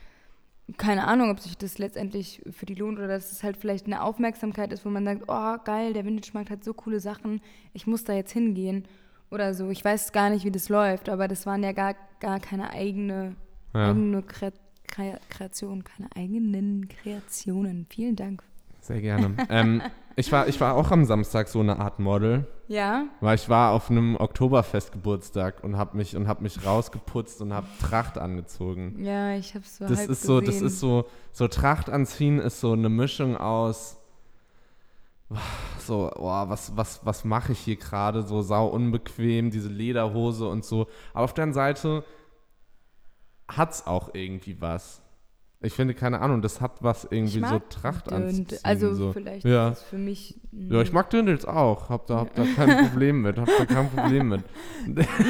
Keine 0.78 1.06
Ahnung, 1.06 1.30
ob 1.30 1.38
sich 1.38 1.56
das 1.56 1.78
letztendlich 1.78 2.42
für 2.50 2.66
die 2.66 2.74
lohnt 2.74 2.98
oder 2.98 3.06
dass 3.08 3.30
es 3.30 3.44
halt 3.44 3.56
vielleicht 3.56 3.86
eine 3.86 4.02
Aufmerksamkeit 4.02 4.72
ist, 4.72 4.84
wo 4.84 4.88
man 4.88 5.04
sagt, 5.04 5.22
oh 5.28 5.56
geil, 5.64 5.92
der 5.92 6.04
Vintage-Markt 6.04 6.50
hat 6.50 6.64
so 6.64 6.74
coole 6.74 6.98
Sachen, 6.98 7.40
ich 7.72 7.86
muss 7.86 8.02
da 8.04 8.14
jetzt 8.14 8.32
hingehen 8.32 8.86
oder 9.30 9.54
so. 9.54 9.70
Ich 9.70 9.84
weiß 9.84 10.12
gar 10.12 10.28
nicht, 10.30 10.44
wie 10.44 10.50
das 10.50 10.68
läuft, 10.68 11.08
aber 11.08 11.28
das 11.28 11.46
waren 11.46 11.62
ja 11.62 11.72
gar, 11.72 11.94
gar 12.20 12.40
keine 12.40 12.70
eigene, 12.70 13.36
ja. 13.76 13.90
eigene 13.90 14.22
Kre 14.22 14.52
Kre 14.86 15.18
Kreation, 15.30 15.84
keine 15.84 16.08
eigenen 16.14 16.88
Kreationen. 16.88 17.86
Vielen 17.90 18.16
Dank. 18.16 18.42
Sehr 18.80 19.00
gerne. 19.00 19.36
ähm, 19.50 19.82
ich, 20.14 20.30
war, 20.30 20.46
ich 20.48 20.60
war 20.60 20.74
auch 20.76 20.90
am 20.92 21.04
Samstag 21.04 21.48
so 21.48 21.58
eine 21.60 21.78
Art 21.80 21.98
Model, 21.98 22.46
Ja, 22.68 23.06
weil 23.20 23.34
ich 23.34 23.48
war 23.48 23.72
auf 23.72 23.90
einem 23.90 24.16
Oktoberfest-Geburtstag 24.16 25.64
und 25.64 25.76
habe 25.76 25.96
mich, 25.96 26.16
und 26.16 26.28
hab 26.28 26.40
mich 26.40 26.64
rausgeputzt 26.64 27.42
und 27.42 27.52
habe 27.52 27.66
Tracht 27.80 28.16
angezogen. 28.16 29.04
ja, 29.04 29.34
ich 29.34 29.54
hab's 29.56 29.78
so 29.78 29.86
Das 29.86 29.98
halb 29.98 30.10
ist 30.10 30.22
so, 30.22 30.40
das 30.40 30.46
gesehen. 30.50 30.66
ist 30.68 30.80
so, 30.80 31.06
so 31.32 31.48
Tracht 31.48 31.90
anziehen 31.90 32.38
ist 32.38 32.60
so 32.60 32.72
eine 32.72 32.88
Mischung 32.88 33.36
aus 33.36 33.98
so, 35.80 36.10
boah, 36.14 36.48
was, 36.48 36.76
was, 36.76 37.04
was 37.04 37.24
mache 37.24 37.52
ich 37.52 37.58
hier 37.58 37.76
gerade? 37.76 38.22
So 38.22 38.42
sau 38.42 38.68
unbequem, 38.68 39.50
diese 39.50 39.68
Lederhose 39.68 40.46
und 40.48 40.64
so. 40.64 40.86
Aber 41.14 41.24
auf 41.24 41.34
der 41.34 41.44
anderen 41.44 41.54
Seite 41.54 42.04
hat's 43.48 43.86
auch 43.86 44.10
irgendwie 44.14 44.60
was. 44.60 45.00
Ich 45.62 45.72
finde, 45.72 45.94
keine 45.94 46.20
Ahnung, 46.20 46.42
das 46.42 46.60
hat 46.60 46.82
was 46.82 47.06
irgendwie 47.10 47.40
so 47.40 47.60
Tracht 47.70 48.12
anzuziehen. 48.12 48.60
Also 48.62 48.92
so. 48.94 49.12
vielleicht 49.14 49.44
Ja. 49.46 49.70
ist 49.70 49.78
es 49.78 49.84
für 49.84 49.96
mich. 49.96 50.38
Ja, 50.52 50.82
ich 50.82 50.92
mag 50.92 51.08
Dirndls 51.08 51.46
auch. 51.46 51.88
Hab 51.88 52.06
da, 52.06 52.18
hab 52.18 52.34
da 52.34 52.44
kein 52.54 52.76
Problem 52.88 53.22
mit. 53.22 53.38
Hab 53.38 53.48
da 53.58 53.64
kein 53.64 53.88
Problem 53.90 54.28
mit. 54.28 54.42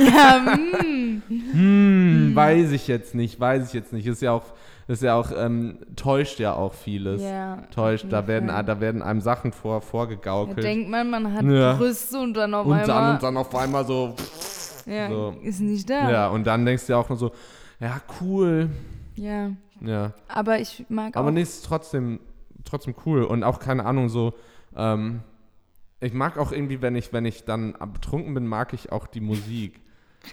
Ja, 0.04 0.40
mm. 0.56 1.22
Hm, 1.52 2.32
weiß 2.34 2.72
ich 2.72 2.88
jetzt 2.88 3.14
nicht, 3.14 3.38
weiß 3.38 3.68
ich 3.68 3.72
jetzt 3.72 3.92
nicht. 3.92 4.06
Ist 4.06 4.20
ja 4.20 4.32
auch, 4.32 4.42
ist 4.88 5.02
ja 5.02 5.14
auch, 5.14 5.30
ähm, 5.34 5.78
täuscht 5.94 6.40
ja 6.40 6.54
auch 6.54 6.74
vieles. 6.74 7.22
ja. 7.22 7.62
Täuscht, 7.70 8.06
da 8.10 8.26
werden, 8.26 8.48
da 8.48 8.80
werden 8.80 9.02
einem 9.02 9.20
Sachen 9.20 9.52
vor, 9.52 9.76
Da 9.80 9.86
vorgegaukelt. 9.86 10.62
denkt 10.64 10.90
man, 10.90 11.08
man 11.08 11.32
hat 11.32 11.44
Ja. 11.44 11.74
Brüste 11.74 12.18
und 12.18 12.34
dann 12.34 12.52
auf 12.52 12.66
und 12.66 12.72
einmal. 12.74 12.86
dann 12.86 13.14
und 13.14 13.22
dann 13.22 13.36
auf 13.36 13.54
einmal 13.54 13.86
so, 13.86 14.14
ja, 14.86 15.08
so. 15.08 15.34
ist 15.42 15.60
nicht 15.60 15.88
da. 15.88 16.10
ja. 16.10 16.28
und 16.28 16.44
dann 16.46 16.66
denkst 16.66 16.86
du 16.86 16.92
ja 16.94 16.98
auch 16.98 17.08
nur 17.08 17.16
so, 17.18 17.30
ja, 17.80 18.00
cool. 18.20 18.70
Ja, 19.16 19.50
Ja. 19.80 20.12
aber 20.28 20.60
ich 20.60 20.84
mag 20.88 21.16
Aber 21.16 21.28
auch. 21.28 21.32
nee, 21.32 21.40
es 21.42 21.56
ist 21.56 21.64
trotzdem, 21.66 22.20
trotzdem 22.64 22.94
cool. 23.06 23.22
Und 23.24 23.44
auch, 23.44 23.58
keine 23.58 23.84
Ahnung, 23.86 24.08
so, 24.08 24.34
ähm, 24.76 25.20
ich 26.00 26.12
mag 26.12 26.38
auch 26.38 26.52
irgendwie, 26.52 26.82
wenn 26.82 26.94
ich, 26.96 27.12
wenn 27.12 27.24
ich 27.24 27.44
dann 27.44 27.74
betrunken 27.94 28.34
bin, 28.34 28.46
mag 28.46 28.72
ich 28.74 28.92
auch 28.92 29.06
die 29.06 29.20
Musik. 29.20 29.80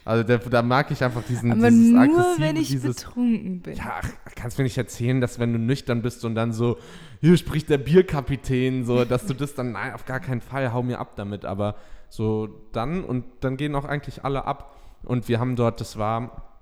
Also 0.05 0.23
da, 0.23 0.37
da 0.37 0.61
mag 0.63 0.89
ich 0.91 1.03
einfach 1.03 1.21
diesen 1.23 1.51
aber 1.51 1.69
dieses 1.69 1.91
nur, 1.91 2.01
aggressive, 2.01 2.35
wenn 2.39 2.55
ich 2.55 2.67
dieses, 2.67 2.95
betrunken 2.95 3.61
bin. 3.61 3.75
Ja, 3.75 4.01
kannst 4.35 4.57
mir 4.57 4.63
nicht 4.63 4.77
erzählen, 4.77 5.21
dass 5.21 5.39
wenn 5.39 5.53
du 5.53 5.59
nüchtern 5.59 6.01
bist 6.01 6.25
und 6.25 6.35
dann 6.35 6.51
so, 6.51 6.77
hier 7.21 7.37
spricht 7.37 7.69
der 7.69 7.77
Bierkapitän, 7.77 8.85
so, 8.85 9.05
dass 9.05 9.25
du 9.27 9.33
das 9.33 9.53
dann, 9.53 9.73
nein, 9.73 9.93
auf 9.93 10.05
gar 10.05 10.19
keinen 10.19 10.41
Fall, 10.41 10.73
hau 10.73 10.81
mir 10.83 10.99
ab 10.99 11.15
damit. 11.15 11.45
Aber 11.45 11.75
so 12.09 12.49
dann 12.71 13.03
und 13.03 13.23
dann 13.41 13.55
gehen 13.55 13.75
auch 13.75 13.85
eigentlich 13.85 14.25
alle 14.25 14.45
ab. 14.45 14.75
Und 15.03 15.27
wir 15.27 15.39
haben 15.39 15.55
dort, 15.55 15.79
das 15.79 15.97
war 15.97 16.52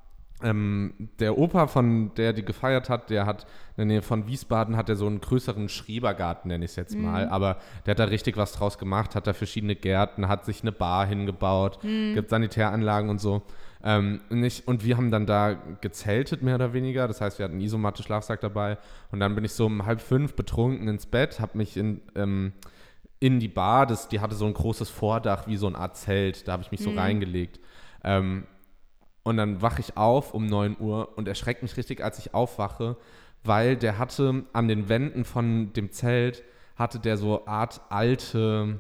ähm, 0.44 1.10
der 1.20 1.38
Opa, 1.38 1.68
von 1.68 2.14
der 2.16 2.34
die 2.34 2.44
gefeiert 2.44 2.90
hat, 2.90 3.10
der 3.10 3.26
hat 3.26 3.46
in 3.72 3.76
der 3.78 3.86
Nähe 3.86 4.02
von 4.02 4.28
Wiesbaden 4.28 4.76
hat 4.76 4.90
er 4.90 4.96
so 4.96 5.08
einen 5.08 5.22
größeren 5.22 5.70
Schrebergarten, 5.70 6.50
nenne 6.50 6.66
ich 6.66 6.72
es 6.72 6.76
jetzt 6.76 6.96
mal. 6.96 7.30
Aber 7.30 7.58
der 7.86 7.92
hat 7.92 8.00
da 8.00 8.06
richtig 8.06 8.38
was 8.38 8.52
draus 8.52 8.78
gemacht, 8.78 9.16
hat 9.16 9.28
da 9.28 9.34
verschiedene 9.34 9.76
Gärten, 9.76 10.28
hat 10.28 10.46
sich 10.46 10.62
eine 10.62 10.72
Bar 10.72 11.06
hingebaut, 11.06 11.80
gibt 11.82 12.30
Sanitäranlagen 12.30 13.10
und 13.10 13.20
so. 13.20 13.44
Ähm, 13.84 14.22
nicht, 14.30 14.68
und 14.68 14.84
wir 14.86 14.98
haben 14.98 15.10
dann 15.10 15.26
da 15.26 15.54
gezeltet, 15.82 16.44
mehr 16.44 16.56
oder 16.56 16.74
weniger. 16.74 17.08
Das 17.08 17.22
heißt, 17.22 17.40
wir 17.40 17.46
hatten 17.46 17.56
einen 17.56 17.64
Isomatte, 17.64 18.04
Schlafsack 18.04 18.42
dabei. 18.42 18.78
Und 19.12 19.20
dann 19.20 19.34
bin 19.36 19.44
ich 19.44 19.54
so 19.54 19.66
um 19.66 19.86
halb 19.86 20.02
fünf 20.02 20.36
betrunken 20.36 20.88
ins 20.88 21.06
Bett, 21.06 21.40
habe 21.40 21.58
mich 21.58 21.78
in, 21.78 22.02
ähm, 22.16 22.54
in 23.20 23.40
die 23.40 23.48
Bar, 23.48 23.88
das, 23.88 24.08
die 24.08 24.20
hatte 24.20 24.36
so 24.36 24.46
ein 24.46 24.54
großes 24.54 24.90
Vordach 24.90 25.48
wie 25.48 25.58
so 25.58 25.68
eine 25.68 25.78
Art 25.78 25.98
Zelt, 25.98 26.48
da 26.48 26.54
habe 26.54 26.64
ich 26.64 26.72
mich 26.72 26.82
so 26.82 26.92
reingelegt. 26.92 27.60
Ähm, 28.04 28.46
und 29.24 29.38
dann 29.38 29.62
wache 29.62 29.82
ich 29.82 29.98
auf 29.98 30.34
um 30.34 30.46
9 30.46 30.78
Uhr 30.80 31.18
und 31.18 31.28
erschreckt 31.28 31.62
mich 31.62 31.78
richtig, 31.78 32.04
als 32.04 32.20
ich 32.20 32.34
aufwache, 32.34 32.98
weil 33.44 33.76
der 33.76 33.98
hatte 33.98 34.46
an 34.54 34.68
den 34.68 34.90
Wänden 34.90 35.26
von 35.26 35.74
dem 35.74 35.92
Zelt, 35.92 36.44
hatte 36.76 37.00
der 37.00 37.18
so 37.18 37.46
Art 37.46 37.82
alte, 37.90 38.80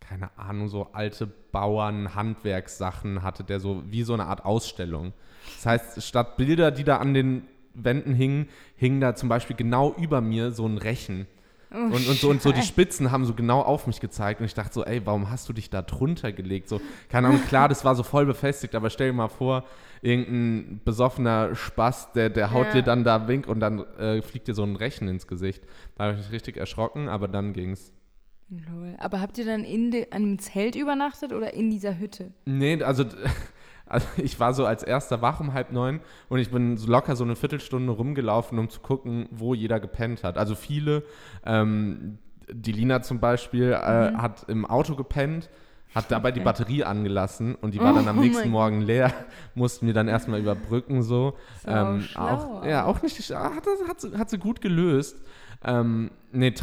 keine 0.00 0.36
Ahnung, 0.38 0.68
so 0.68 0.88
alte 0.92 1.26
Bauern, 1.26 2.14
Handwerkssachen, 2.14 3.22
hatte 3.22 3.44
der 3.44 3.60
so 3.60 3.82
wie 3.86 4.02
so 4.02 4.14
eine 4.14 4.26
Art 4.26 4.44
Ausstellung. 4.44 5.12
Das 5.56 5.66
heißt, 5.66 6.02
statt 6.02 6.36
Bilder, 6.36 6.70
die 6.70 6.84
da 6.84 6.98
an 6.98 7.14
den 7.14 7.46
Wänden 7.74 8.14
hingen, 8.14 8.48
hing 8.76 9.00
da 9.00 9.14
zum 9.14 9.28
Beispiel 9.28 9.56
genau 9.56 9.94
über 9.94 10.20
mir 10.20 10.52
so 10.52 10.66
ein 10.66 10.78
Rechen. 10.78 11.26
Oh, 11.72 11.76
Und, 11.76 11.92
und, 12.08 12.18
so, 12.18 12.28
und 12.30 12.42
so 12.42 12.50
die. 12.50 12.62
Spitzen 12.62 13.12
haben 13.12 13.24
so 13.24 13.32
genau 13.34 13.60
auf 13.62 13.86
mich 13.86 14.00
gezeigt 14.00 14.40
und 14.40 14.46
ich 14.46 14.54
dachte 14.54 14.74
so, 14.74 14.84
ey, 14.84 15.02
warum 15.06 15.30
hast 15.30 15.48
du 15.48 15.52
dich 15.52 15.70
da 15.70 15.82
drunter 15.82 16.32
gelegt? 16.32 16.68
So, 16.68 16.80
keine 17.08 17.28
Ahnung, 17.28 17.42
klar, 17.46 17.68
das 17.68 17.84
war 17.84 17.94
so 17.94 18.02
voll 18.02 18.26
befestigt, 18.26 18.74
aber 18.74 18.90
stell 18.90 19.08
dir 19.10 19.12
mal 19.12 19.28
vor, 19.28 19.64
irgendein 20.02 20.80
besoffener 20.84 21.54
Spaß, 21.54 22.12
der, 22.12 22.28
der 22.30 22.52
haut 22.52 22.66
Ja. 22.68 22.72
dir 22.72 22.82
dann 22.82 23.04
da 23.04 23.28
Wink 23.28 23.46
und 23.46 23.60
dann 23.60 23.80
äh, 23.98 24.20
fliegt 24.22 24.48
dir 24.48 24.54
so 24.54 24.64
ein 24.64 24.74
Rechen 24.76 25.06
ins 25.08 25.26
Gesicht. 25.28 25.62
Da 25.96 26.04
habe 26.04 26.14
ich 26.14 26.18
mich 26.24 26.32
richtig 26.32 26.56
erschrocken, 26.56 27.08
aber 27.08 27.28
dann 27.28 27.52
ging's. 27.52 27.92
Lol. 28.48 28.96
Aber 28.98 29.20
habt 29.20 29.38
ihr 29.38 29.44
dann 29.44 29.62
in 29.62 29.92
de, 29.92 30.10
einem 30.10 30.40
Zelt 30.40 30.74
übernachtet 30.74 31.32
oder 31.32 31.54
in 31.54 31.70
dieser 31.70 32.00
Hütte? 32.00 32.32
Nee, 32.46 32.82
also, 32.82 33.04
also 33.90 34.06
ich 34.16 34.40
war 34.40 34.54
so 34.54 34.64
als 34.64 34.82
erster 34.82 35.20
wach 35.20 35.40
um 35.40 35.52
halb 35.52 35.72
neun 35.72 36.00
und 36.28 36.38
ich 36.38 36.50
bin 36.50 36.76
so 36.76 36.90
locker 36.90 37.16
so 37.16 37.24
eine 37.24 37.36
Viertelstunde 37.36 37.92
rumgelaufen, 37.92 38.58
um 38.58 38.68
zu 38.70 38.80
gucken, 38.80 39.28
wo 39.30 39.52
jeder 39.54 39.80
gepennt 39.80 40.24
hat. 40.24 40.38
Also 40.38 40.54
viele, 40.54 41.02
ähm, 41.44 42.18
die 42.52 42.72
Lina 42.72 43.02
zum 43.02 43.20
Beispiel, 43.20 43.72
äh, 43.72 43.76
hat 44.16 44.48
im 44.48 44.64
Auto 44.66 44.96
gepennt, 44.96 45.50
hat 45.94 46.10
dabei 46.10 46.30
die. 46.32 46.40
Batterie 46.40 46.84
angelassen 46.84 47.54
und 47.56 47.74
die 47.74 47.80
war 47.80 47.92
dann 47.92 48.06
am 48.08 48.18
Oh 48.18 48.22
nächsten 48.22 48.48
Morgen 48.50 48.80
leer, 48.80 49.12
mussten 49.54 49.86
wir 49.86 49.94
dann 49.94 50.08
erstmal 50.08 50.40
überbrücken 50.40 51.02
so. 51.02 51.36
Sau 51.64 51.70
Ähm, 51.72 52.04
auch, 52.16 52.64
ja, 52.64 52.84
auch 52.84 53.02
nicht, 53.02 53.32
ah, 53.32 53.52
hat, 53.56 53.66
hat, 53.88 54.00
sie- 54.00 54.16
hat 54.16 54.30
sie 54.30 54.38
gut 54.38 54.60
gelöst. 54.60 55.20
Ähm, 55.62 56.10
nee, 56.32 56.54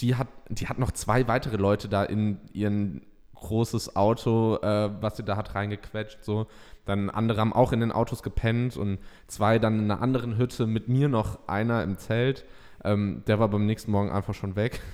die 0.00 0.14
hat, 0.14 0.28
die 0.48 0.68
hat 0.68 0.78
noch 0.78 0.92
zwei 0.92 1.26
weitere 1.26 1.56
Leute 1.56 1.88
da 1.88 2.04
in 2.04 2.38
ihren 2.52 3.02
großes 3.40 3.96
Auto, 3.96 4.56
äh, 4.56 4.90
was 5.00 5.16
sie 5.16 5.22
da 5.22 5.36
hat 5.36 5.54
reingequetscht, 5.54 6.24
so. 6.24 6.46
Dann 6.84 7.10
andere 7.10 7.40
haben 7.40 7.52
auch 7.52 7.72
in 7.72 7.80
den 7.80 7.92
Autos 7.92 8.22
gepennt 8.22 8.76
und 8.76 8.98
zwei 9.26 9.58
dann 9.58 9.78
in 9.78 9.90
einer 9.90 10.00
anderen 10.00 10.38
Hütte 10.38 10.66
mit 10.66 10.88
mir 10.88 11.08
noch 11.08 11.46
einer 11.46 11.82
im 11.82 11.98
Zelt. 11.98 12.46
Ähm, 12.82 13.22
der 13.26 13.38
war 13.38 13.48
beim 13.48 13.66
nächsten 13.66 13.90
Morgen 13.90 14.10
einfach 14.10 14.34
schon 14.34 14.56
weg. 14.56 14.80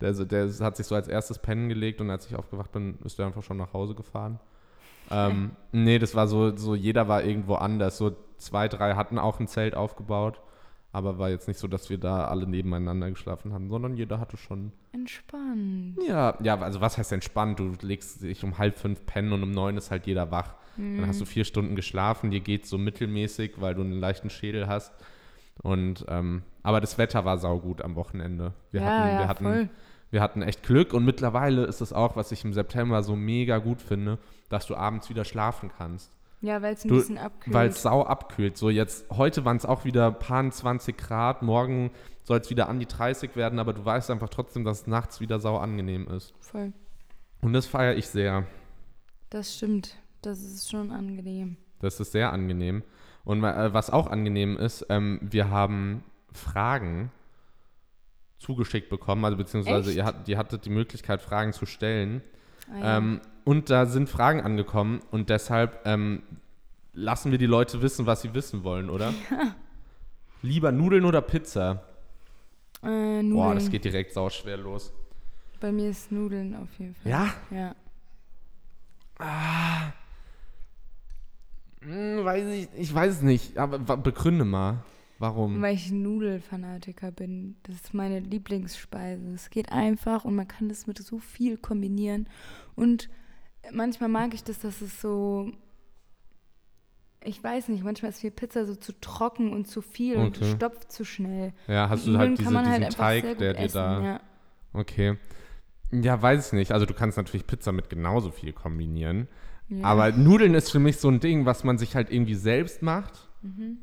Der, 0.00 0.14
der 0.14 0.48
hat 0.60 0.78
sich 0.78 0.86
so 0.86 0.94
als 0.94 1.08
erstes 1.08 1.38
pennen 1.38 1.68
gelegt 1.68 2.00
und 2.00 2.08
als 2.08 2.24
ich 2.26 2.34
aufgewacht 2.34 2.72
bin, 2.72 2.98
ist 3.04 3.18
der 3.18 3.26
einfach 3.26 3.42
schon 3.42 3.58
nach 3.58 3.74
Hause 3.74 3.94
gefahren. 3.94 4.40
Ähm, 5.10 5.50
nee, 5.72 5.98
das 5.98 6.14
war 6.14 6.26
so, 6.26 6.56
so, 6.56 6.74
jeder 6.74 7.06
war 7.06 7.22
irgendwo 7.22 7.56
anders. 7.56 7.98
So 7.98 8.16
zwei, 8.38 8.66
drei 8.66 8.94
hatten 8.94 9.18
auch 9.18 9.40
ein 9.40 9.46
Zelt 9.46 9.74
aufgebaut, 9.74 10.40
aber 10.92 11.18
war 11.18 11.30
jetzt 11.30 11.46
nicht 11.48 11.58
so, 11.58 11.68
dass 11.68 11.90
wir 11.90 11.98
da 11.98 12.26
alle 12.26 12.46
nebeneinander 12.46 13.10
geschlafen 13.10 13.52
haben, 13.52 13.68
sondern 13.68 13.96
jeder 13.96 14.18
hatte 14.18 14.36
schon. 14.36 14.72
Entspannt. 14.92 15.98
Ja, 16.06 16.36
ja, 16.42 16.58
also 16.58 16.80
was 16.80 16.98
heißt 16.98 17.12
entspannt? 17.12 17.60
Du 17.60 17.74
legst 17.80 18.22
dich 18.22 18.42
um 18.42 18.58
halb 18.58 18.76
fünf 18.76 19.06
pennen 19.06 19.32
und 19.32 19.42
um 19.42 19.50
neun 19.52 19.76
ist 19.76 19.90
halt 19.90 20.06
jeder 20.06 20.30
wach. 20.30 20.54
Dann 20.76 21.06
hast 21.06 21.20
du 21.20 21.26
vier 21.26 21.44
Stunden 21.44 21.76
geschlafen, 21.76 22.30
dir 22.30 22.40
geht's 22.40 22.70
so 22.70 22.78
mittelmäßig, 22.78 23.60
weil 23.60 23.74
du 23.74 23.82
einen 23.82 24.00
leichten 24.00 24.30
Schädel 24.30 24.66
hast. 24.66 24.92
Und 25.62 26.06
ähm, 26.08 26.42
aber 26.62 26.80
das 26.80 26.96
Wetter 26.96 27.24
war 27.24 27.38
saugut 27.38 27.82
am 27.82 27.96
Wochenende. 27.96 28.54
Wir 28.70 28.80
ja, 28.80 28.86
hatten, 28.86 29.08
ja, 29.08 29.18
wir 29.18 29.28
hatten 29.28 29.44
voll. 29.44 29.68
wir 30.10 30.22
hatten 30.22 30.42
echt 30.42 30.62
Glück 30.62 30.94
und 30.94 31.04
mittlerweile 31.04 31.64
ist 31.64 31.82
es 31.82 31.92
auch, 31.92 32.16
was 32.16 32.32
ich 32.32 32.44
im 32.44 32.54
September 32.54 33.02
so 33.02 33.14
mega 33.14 33.58
gut 33.58 33.82
finde, 33.82 34.18
dass 34.48 34.66
du 34.66 34.74
abends 34.74 35.10
wieder 35.10 35.24
schlafen 35.24 35.70
kannst. 35.76 36.10
Ja, 36.42 36.62
weil 36.62 36.74
es 36.74 36.84
ein 36.84 36.88
Du- 36.88 36.96
bisschen 36.96 37.18
abkühlt. 37.18 37.54
Weil 37.54 37.68
es 37.68 37.82
sau 37.82 38.02
abkühlt. 38.02 38.56
So 38.56 38.70
jetzt, 38.70 39.04
heute 39.10 39.44
waren 39.44 39.56
es 39.58 39.66
auch 39.66 39.84
wieder 39.84 40.10
paar 40.10 40.50
20 40.50 40.96
Grad, 40.96 41.42
morgen 41.42 41.90
soll 42.22 42.38
es 42.38 42.48
wieder 42.50 42.68
an 42.68 42.78
die 42.80 42.86
30 42.86 43.36
werden, 43.36 43.58
aber 43.58 43.72
du 43.72 43.84
weißt 43.84 44.10
einfach 44.10 44.28
trotzdem, 44.30 44.64
dass 44.64 44.82
es 44.82 44.86
nachts 44.86 45.20
wieder 45.20 45.38
sau 45.40 45.58
angenehm 45.58 46.08
ist. 46.08 46.32
Voll. 46.40 46.72
Und 47.42 47.52
das 47.52 47.66
feiere 47.66 47.96
ich 47.96 48.06
sehr. 48.08 48.46
Das 49.30 49.54
stimmt. 49.56 49.96
Das 50.22 50.40
ist 50.40 50.70
schon 50.70 50.92
angenehm. 50.92 51.56
Das 51.80 51.98
ist 52.00 52.12
sehr 52.12 52.32
angenehm. 52.32 52.82
Und 53.24 53.42
äh, 53.44 53.72
was 53.74 53.90
auch 53.90 54.06
angenehm 54.06 54.56
ist, 54.56 54.84
ähm, 54.90 55.18
wir 55.22 55.50
haben 55.50 56.02
Fragen 56.32 57.10
zugeschickt 58.38 58.88
bekommen, 58.88 59.24
also 59.24 59.36
beziehungsweise 59.36 59.90
Echt? 59.90 59.96
ihr, 59.98 60.04
hat, 60.04 60.28
ihr 60.28 60.38
hattet 60.38 60.64
die 60.64 60.70
Möglichkeit, 60.70 61.20
Fragen 61.20 61.52
zu 61.52 61.66
stellen. 61.66 62.22
Ah, 62.72 62.78
ja. 62.78 62.98
Ähm, 62.98 63.20
und 63.44 63.70
da 63.70 63.86
sind 63.86 64.08
Fragen 64.08 64.40
angekommen 64.42 65.00
und 65.10 65.28
deshalb 65.30 65.80
ähm, 65.86 66.22
lassen 66.92 67.30
wir 67.30 67.38
die 67.38 67.46
Leute 67.46 67.82
wissen, 67.82 68.06
was 68.06 68.22
sie 68.22 68.34
wissen 68.34 68.64
wollen, 68.64 68.90
oder? 68.90 69.12
Lieber 70.42 70.72
Nudeln 70.72 71.04
oder 71.04 71.20
Pizza? 71.22 71.82
äh, 72.82 73.22
Nudeln. 73.22 73.32
Boah, 73.32 73.54
das 73.54 73.70
geht 73.70 73.84
direkt 73.84 74.12
sauschwer 74.12 74.56
los. 74.56 74.92
Bei 75.60 75.70
mir 75.72 75.90
ist 75.90 76.10
Nudeln 76.10 76.54
auf 76.54 76.68
jeden 76.78 76.94
Fall. 76.94 77.10
Ja? 77.10 77.28
Ja. 77.50 77.74
Hm, 81.82 82.24
weiß 82.24 82.46
ich, 82.48 82.68
ich 82.76 82.94
weiß 82.94 83.16
es 83.16 83.22
nicht, 83.22 83.58
aber 83.58 83.78
begründe 83.96 84.44
mal. 84.44 84.82
Warum? 85.20 85.60
Weil 85.60 85.74
ich 85.74 85.90
ein 85.90 86.02
Nudelfanatiker 86.02 87.12
bin. 87.12 87.56
Das 87.64 87.76
ist 87.76 87.94
meine 87.94 88.20
Lieblingsspeise. 88.20 89.34
Es 89.34 89.50
geht 89.50 89.70
einfach 89.70 90.24
und 90.24 90.34
man 90.34 90.48
kann 90.48 90.70
das 90.70 90.86
mit 90.86 90.96
so 90.96 91.18
viel 91.18 91.58
kombinieren. 91.58 92.26
Und 92.74 93.10
manchmal 93.70 94.08
mag 94.08 94.32
ich 94.32 94.42
das, 94.42 94.60
dass 94.60 94.80
es 94.80 94.98
so. 95.00 95.52
Ich 97.22 97.44
weiß 97.44 97.68
nicht, 97.68 97.84
manchmal 97.84 98.12
ist 98.12 98.24
mir 98.24 98.30
Pizza 98.30 98.64
so 98.64 98.74
zu 98.74 98.98
trocken 98.98 99.52
und 99.52 99.68
zu 99.68 99.82
viel 99.82 100.16
und 100.16 100.38
Okay. 100.38 100.52
stopft 100.56 100.90
zu 100.90 101.04
schnell. 101.04 101.52
Ja, 101.68 101.90
hast 101.90 102.06
du 102.06 102.16
halt 102.16 102.38
diese, 102.38 102.48
diesen 102.48 102.66
halt 102.66 102.96
Teig, 102.96 103.36
der 103.36 103.52
dir 103.52 103.60
essen, 103.60 103.74
da. 103.74 104.02
Ja. 104.02 104.20
Okay. 104.72 105.18
Ja, 105.92 106.22
weiß 106.22 106.46
ich 106.46 106.52
nicht. 106.54 106.72
Also 106.72 106.86
du 106.86 106.94
kannst 106.94 107.18
natürlich 107.18 107.46
Pizza 107.46 107.72
mit 107.72 107.90
genauso 107.90 108.30
viel 108.30 108.54
kombinieren. 108.54 109.28
Ja. 109.68 109.84
Aber 109.84 110.12
Nudeln 110.12 110.54
ist 110.54 110.70
für 110.70 110.78
mich 110.78 110.96
so 110.96 111.10
ein 111.10 111.20
Ding, 111.20 111.44
was 111.44 111.62
man 111.62 111.76
sich 111.76 111.94
halt 111.94 112.10
irgendwie 112.10 112.36
selbst 112.36 112.80
macht. 112.80 113.28
Mhm. 113.42 113.76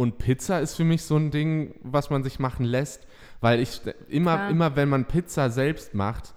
Und 0.00 0.16
Pizza 0.16 0.60
ist 0.60 0.76
für 0.76 0.84
mich 0.84 1.02
so 1.02 1.16
ein 1.16 1.30
Ding, 1.30 1.74
was 1.82 2.08
man 2.08 2.22
sich 2.22 2.38
machen 2.38 2.64
lässt. 2.64 3.06
Weil 3.42 3.60
ich 3.60 3.82
immer, 4.08 4.36
Klar. 4.36 4.48
immer 4.48 4.74
wenn 4.74 4.88
man 4.88 5.04
Pizza 5.04 5.50
selbst 5.50 5.92
macht, 5.92 6.32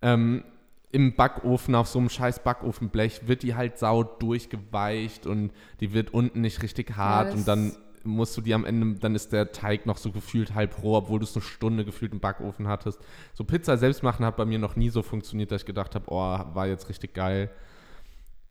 ähm, 0.00 0.44
im 0.92 1.16
Backofen 1.16 1.74
auf 1.74 1.88
so 1.88 1.98
einem 1.98 2.08
scheiß 2.08 2.44
Backofenblech 2.44 3.26
wird 3.26 3.42
die 3.42 3.56
halt 3.56 3.78
sau 3.78 4.04
durchgeweicht 4.04 5.26
und 5.26 5.50
die 5.80 5.92
wird 5.92 6.14
unten 6.14 6.40
nicht 6.40 6.62
richtig 6.62 6.96
hart 6.96 7.30
das- 7.30 7.34
und 7.34 7.48
dann 7.48 7.72
musst 8.04 8.36
du 8.36 8.42
die 8.42 8.54
am 8.54 8.64
Ende, 8.64 9.00
dann 9.00 9.16
ist 9.16 9.32
der 9.32 9.50
Teig 9.50 9.86
noch 9.86 9.96
so 9.96 10.12
gefühlt 10.12 10.54
halb 10.54 10.80
roh, 10.80 10.94
obwohl 10.94 11.18
du 11.18 11.24
es 11.24 11.34
eine 11.34 11.42
Stunde 11.42 11.84
gefühlt 11.84 12.12
im 12.12 12.20
Backofen 12.20 12.68
hattest. 12.68 13.00
So 13.34 13.42
Pizza 13.42 13.76
selbst 13.76 14.04
machen 14.04 14.24
hat 14.24 14.36
bei 14.36 14.44
mir 14.44 14.60
noch 14.60 14.76
nie 14.76 14.88
so 14.88 15.02
funktioniert, 15.02 15.50
dass 15.50 15.62
ich 15.62 15.66
gedacht 15.66 15.96
habe, 15.96 16.04
oh, 16.10 16.38
war 16.54 16.68
jetzt 16.68 16.88
richtig 16.88 17.12
geil. 17.14 17.50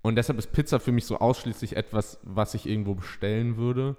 Und 0.02 0.18
deshalb 0.18 0.38
ist 0.38 0.52
Pizza 0.52 0.82
für 0.82 0.92
mich 0.92 1.06
so 1.06 1.18
ausschließlich 1.18 1.78
etwas, 1.78 2.20
was 2.24 2.56
ich 2.56 2.68
irgendwo 2.68 2.96
bestellen 2.96 3.56
würde. 3.56 3.96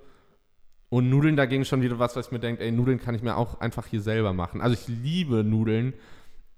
Und 0.90 1.08
Nudeln 1.08 1.36
dagegen 1.36 1.64
schon 1.64 1.82
wieder 1.82 1.98
was, 1.98 2.16
was 2.16 2.26
ich 2.26 2.32
mir 2.32 2.40
denke, 2.40 2.64
ey, 2.64 2.72
Nudeln 2.72 3.00
kann 3.00 3.14
ich 3.14 3.22
mir 3.22 3.36
auch 3.36 3.60
einfach 3.60 3.86
hier 3.86 4.02
selber 4.02 4.32
machen. 4.32 4.60
Also 4.60 4.74
ich 4.74 4.88
liebe 4.88 5.44
Nudeln, 5.44 5.94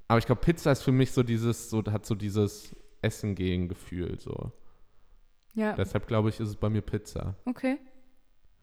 aber 0.08 0.18
ich 0.18 0.26
glaube, 0.26 0.40
Pizza 0.40 0.72
ist 0.72 0.82
für 0.82 0.92
mich 0.92 1.12
so 1.12 1.22
dieses, 1.22 1.68
so 1.70 1.84
hat 1.84 2.06
so 2.06 2.14
dieses 2.14 2.74
Essen 3.02 3.34
gehen 3.34 3.68
Gefühl. 3.68 4.18
So. 4.18 4.52
ja, 5.54 5.74
Deshalb 5.74 6.06
glaube 6.06 6.30
ich, 6.30 6.40
ist 6.40 6.48
es 6.48 6.56
bei 6.56 6.70
mir 6.70 6.80
Pizza. 6.82 7.36
okay. 7.44 7.78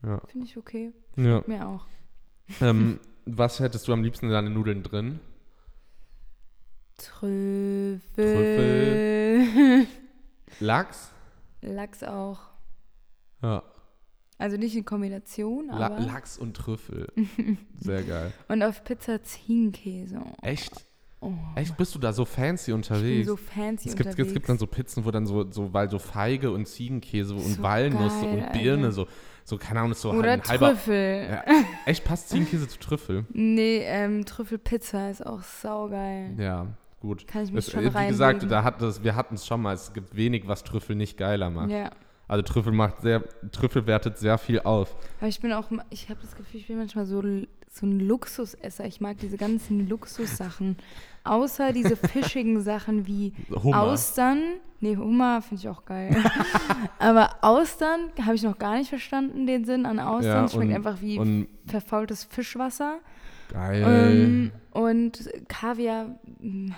Ja. 0.03 0.21
Finde 0.27 0.45
ich 0.47 0.57
okay. 0.57 0.93
ja. 1.17 1.43
Mir 1.45 1.67
auch. 1.67 1.85
ähm, 2.61 2.99
was 3.25 3.59
hättest 3.59 3.87
du 3.87 3.93
am 3.93 4.01
liebsten 4.01 4.27
in 4.27 4.31
deine 4.31 4.49
Nudeln 4.49 4.81
drin? 4.81 5.19
Trüffel. 6.97 8.01
Trüffel. 8.15 9.87
Lachs? 10.59 11.11
Lachs 11.61 12.03
auch. 12.03 12.39
Ja. 13.41 13.63
Also 14.39 14.57
nicht 14.57 14.75
in 14.75 14.85
Kombination, 14.85 15.67
La 15.67 15.87
aber. 15.87 15.99
Lachs 15.99 16.37
und 16.37 16.55
Trüffel. 16.55 17.07
Sehr 17.77 18.01
geil. 18.03 18.31
Und 18.47 18.63
auf 18.63 18.83
Pizza 18.83 19.21
Ziegenkäse. 19.21 20.19
Echt? 20.41 20.85
Oh, 21.21 21.33
Echt, 21.55 21.75
bist 21.75 21.93
du 21.93 21.99
da 21.99 22.13
so 22.13 22.23
fancy 22.23 22.61
ich 22.61 22.65
bin 22.67 22.75
unterwegs? 22.75 23.27
so 23.27 23.35
fancy 23.35 23.89
es, 23.89 23.95
gibt, 23.97 24.07
unterwegs. 24.07 24.27
es 24.29 24.33
gibt 24.33 24.47
dann 24.47 24.57
so 24.57 24.65
Pizzen, 24.67 25.03
wo 25.03 25.11
dann 25.11 25.25
so, 25.27 25.51
so 25.51 25.73
weil 25.73 25.89
so 25.89 25.99
Feige 25.99 26.49
und 26.51 26.65
Ziegenkäse 26.65 27.33
und 27.35 27.41
So 27.57 27.61
Walnuss 27.61 28.13
geil, 28.21 28.29
und 28.29 28.51
Birne, 28.53 28.83
Alter. 28.85 28.91
so, 28.93 29.07
so, 29.43 29.57
keine 29.57 29.79
Ahnung, 29.81 29.91
ist 29.91 29.99
so 30.01 30.11
Oder 30.11 30.31
ein 30.31 30.43
halber. 30.43 30.69
Trüffel. 30.69 31.27
Ja, 31.29 31.43
echt, 31.85 32.05
passt 32.05 32.29
Ziegenkäse 32.29 32.69
zu 32.69 32.79
Trüffel? 32.79 33.25
Nee, 33.33 33.79
ähm, 33.83 34.23
Trüffelpizza 34.23 35.09
ist 35.09 35.25
auch 35.25 35.43
saugeil. 35.43 36.35
Ja, 36.37 36.67
gut. 37.01 37.27
Kann 37.27 37.43
ich 37.43 37.51
mich 37.51 37.65
Das, 37.65 37.73
schon 37.73 37.93
wie 37.93 38.07
gesagt, 38.07 38.49
da 38.49 38.63
hat 38.63 38.81
das, 38.81 39.03
wir 39.03 39.17
hatten 39.17 39.35
es 39.35 39.45
schon 39.45 39.61
mal, 39.61 39.73
es 39.73 39.91
gibt 39.91 40.15
wenig, 40.15 40.47
was 40.47 40.63
Trüffel 40.63 40.95
nicht 40.95 41.17
geiler 41.17 41.49
macht. 41.49 41.69
Ja. 41.71 41.89
Also 42.29 42.43
Trüffel 42.43 42.71
macht 42.71 43.01
sehr, 43.01 43.23
Trüffel 43.51 43.87
wertet 43.87 44.19
sehr 44.19 44.37
viel 44.37 44.59
auf. 44.59 44.95
Aber 45.19 45.27
ich 45.27 45.39
bin 45.41 45.51
auch, 45.51 45.71
ich 45.89 46.09
habe 46.09 46.19
das 46.21 46.35
Gefühl, 46.35 46.59
ich 46.59 46.67
bin 46.67 46.77
manchmal 46.77 47.07
so, 47.07 47.23
so 47.23 47.85
ein 47.87 47.99
Luxusesser. 47.99 48.85
Ich 48.85 49.01
mag 49.01 49.17
diese 49.17 49.35
ganzen 49.35 49.89
Luxussachen. 49.89 50.77
Außer 51.23 51.73
diese 51.73 51.95
fischigen 51.97 52.61
Sachen 52.61 53.07
wie 53.07 53.33
Hummer. 53.51 53.81
Austern. 53.81 54.43
Nee, 54.79 54.95
Hummer 54.95 55.41
finde 55.41 55.61
ich 55.63 55.69
auch 55.69 55.83
geil. 55.85 56.15
Aber 56.99 57.31
Austern 57.41 58.11
habe 58.23 58.35
ich 58.35 58.43
noch 58.43 58.59
gar 58.59 58.77
nicht 58.77 58.89
verstanden, 58.89 59.47
den 59.47 59.65
Sinn 59.65 59.87
an 59.87 59.99
Austern. 59.99 60.45
Ja, 60.45 60.47
Schmeckt 60.47 60.73
einfach 60.73 61.01
wie 61.01 61.47
verfaultes 61.65 62.25
Fischwasser. 62.25 62.99
geil. 63.51 63.83
Ähm, 63.87 64.51
und 64.69 65.27
Kaviar, 65.47 66.15
mm, 66.39 66.69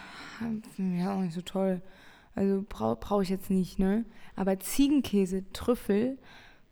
ja, 0.97 1.13
auch 1.13 1.19
nicht 1.19 1.35
so 1.35 1.41
toll. 1.41 1.81
Also 2.35 2.63
brauche 2.67 2.95
brauch 2.97 3.21
ich 3.21 3.29
jetzt 3.29 3.49
nicht, 3.49 3.77
ne? 3.79 4.05
Aber 4.35 4.59
Ziegenkäse, 4.59 5.43
Trüffel, 5.53 6.17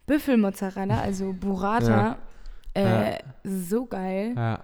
Büffelmozzarella, 0.07 0.99
also 1.01 1.33
Burrata, 1.33 2.17
äh, 2.73 3.19
so 3.43 3.85
geil. 3.85 4.33
ja. 4.35 4.63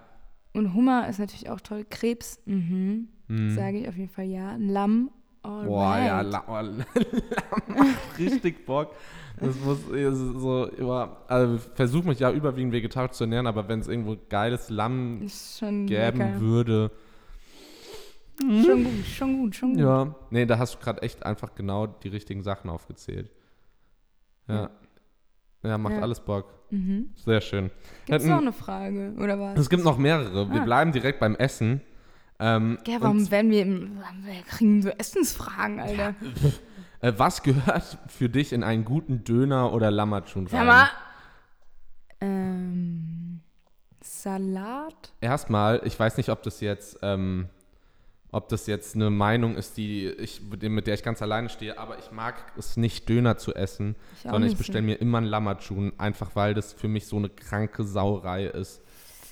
Und 0.52 0.72
Hummer 0.72 1.06
ist 1.08 1.18
natürlich 1.18 1.50
auch 1.50 1.60
toll. 1.60 1.84
Krebs, 1.88 2.40
mhm, 2.46 3.08
Hm. 3.28 3.50
sage 3.54 3.78
ich 3.80 3.88
auf 3.88 3.96
jeden 3.96 4.08
Fall 4.08 4.24
ja. 4.24 4.56
Lamm, 4.58 5.10
alright. 5.42 5.66
Boah, 5.68 5.98
ja, 5.98 6.20
La 6.22 6.44
oh, 6.48 6.52
Lamm 6.62 7.76
macht 7.76 8.18
richtig 8.18 8.64
Bock. 8.64 8.94
Das 9.38 9.54
muss 9.60 9.80
so 9.82 10.64
immer, 10.64 11.18
also 11.28 11.58
versuch 11.74 12.04
mich 12.04 12.20
ja 12.20 12.30
überwiegend 12.30 12.72
vegetarisch 12.72 13.12
zu 13.12 13.24
ernähren, 13.24 13.46
aber 13.46 13.68
wenn 13.68 13.80
es 13.80 13.88
irgendwo 13.88 14.16
geiles 14.30 14.70
Lamm 14.70 15.20
geben 15.86 15.86
lecker. 16.18 16.40
würde, 16.40 16.90
Schon 18.38 18.84
gut, 18.84 19.06
schon 19.06 19.38
gut, 19.38 19.54
schon 19.56 19.70
gut. 19.72 19.80
ja, 19.80 20.14
nee, 20.30 20.44
da 20.46 20.58
hast 20.58 20.74
du 20.74 20.78
gerade 20.78 21.00
echt 21.02 21.24
einfach 21.24 21.54
genau 21.54 21.86
die 21.86 22.08
richtigen 22.08 22.42
Sachen 22.42 22.68
aufgezählt. 22.70 23.30
Ja. 24.48 24.70
Ja, 25.62 25.78
macht 25.78 25.94
Ja. 25.94 26.02
alles 26.02 26.20
Bock. 26.20 26.52
Mhm. 26.70 27.10
Sehr 27.16 27.40
schön. 27.40 27.70
Gibt 28.04 28.20
es 28.20 28.26
noch 28.26 28.38
eine 28.40 28.52
Frage, 28.52 29.14
oder 29.18 29.38
was? 29.40 29.58
Es 29.58 29.70
gibt 29.70 29.84
noch 29.84 29.96
mehrere. 29.98 30.50
Wir 30.52 30.60
Ah. 30.60 30.64
bleiben 30.64 30.92
direkt 30.92 31.18
beim 31.18 31.34
Essen. 31.36 31.80
Ähm, 32.38 32.78
Ja, 32.86 33.00
warum 33.00 33.30
werden 33.30 33.50
wir, 33.50 33.64
wir 33.66 34.42
kriegen 34.46 34.82
so 34.82 34.90
Essensfragen, 34.90 35.80
Alter? 35.80 36.14
Äh, 37.00 37.12
was 37.18 37.42
gehört 37.42 37.98
für 38.08 38.30
dich 38.30 38.54
in 38.54 38.64
einen 38.64 38.86
guten 38.86 39.22
Döner 39.22 39.72
oder 39.74 39.90
Lammatschun 39.90 40.46
rein? 40.46 40.50
Sag 40.50 40.66
mal. 40.66 40.88
Ähm, 42.22 43.40
Salat? 44.02 45.12
Erstmal, 45.20 45.82
ich 45.84 45.98
weiß 45.98 46.16
nicht, 46.16 46.30
ob 46.30 46.42
das 46.42 46.60
jetzt, 46.60 46.98
ähm, 47.02 47.48
ob 48.32 48.48
das 48.48 48.66
jetzt 48.66 48.94
eine 48.94 49.10
Meinung 49.10 49.56
ist, 49.56 49.76
die 49.76 50.08
ich, 50.08 50.40
mit 50.60 50.86
der 50.86 50.94
ich 50.94 51.02
ganz 51.02 51.22
alleine 51.22 51.48
stehe, 51.48 51.78
aber 51.78 51.98
ich 51.98 52.10
mag 52.10 52.34
es 52.58 52.76
nicht, 52.76 53.08
Döner 53.08 53.38
zu 53.38 53.54
essen, 53.54 53.96
Ich 54.16 54.22
sondern 54.22 54.50
ich 54.50 54.56
bestelle 54.56 54.82
mir 54.82 55.00
immer 55.00 55.18
einen 55.18 55.26
Lammatschun, 55.26 55.92
einfach 55.98 56.34
weil 56.34 56.54
das 56.54 56.72
für 56.72 56.88
mich 56.88 57.06
so 57.06 57.16
eine 57.16 57.28
kranke 57.28 57.84
Sauerei 57.84 58.46
ist, 58.46 58.82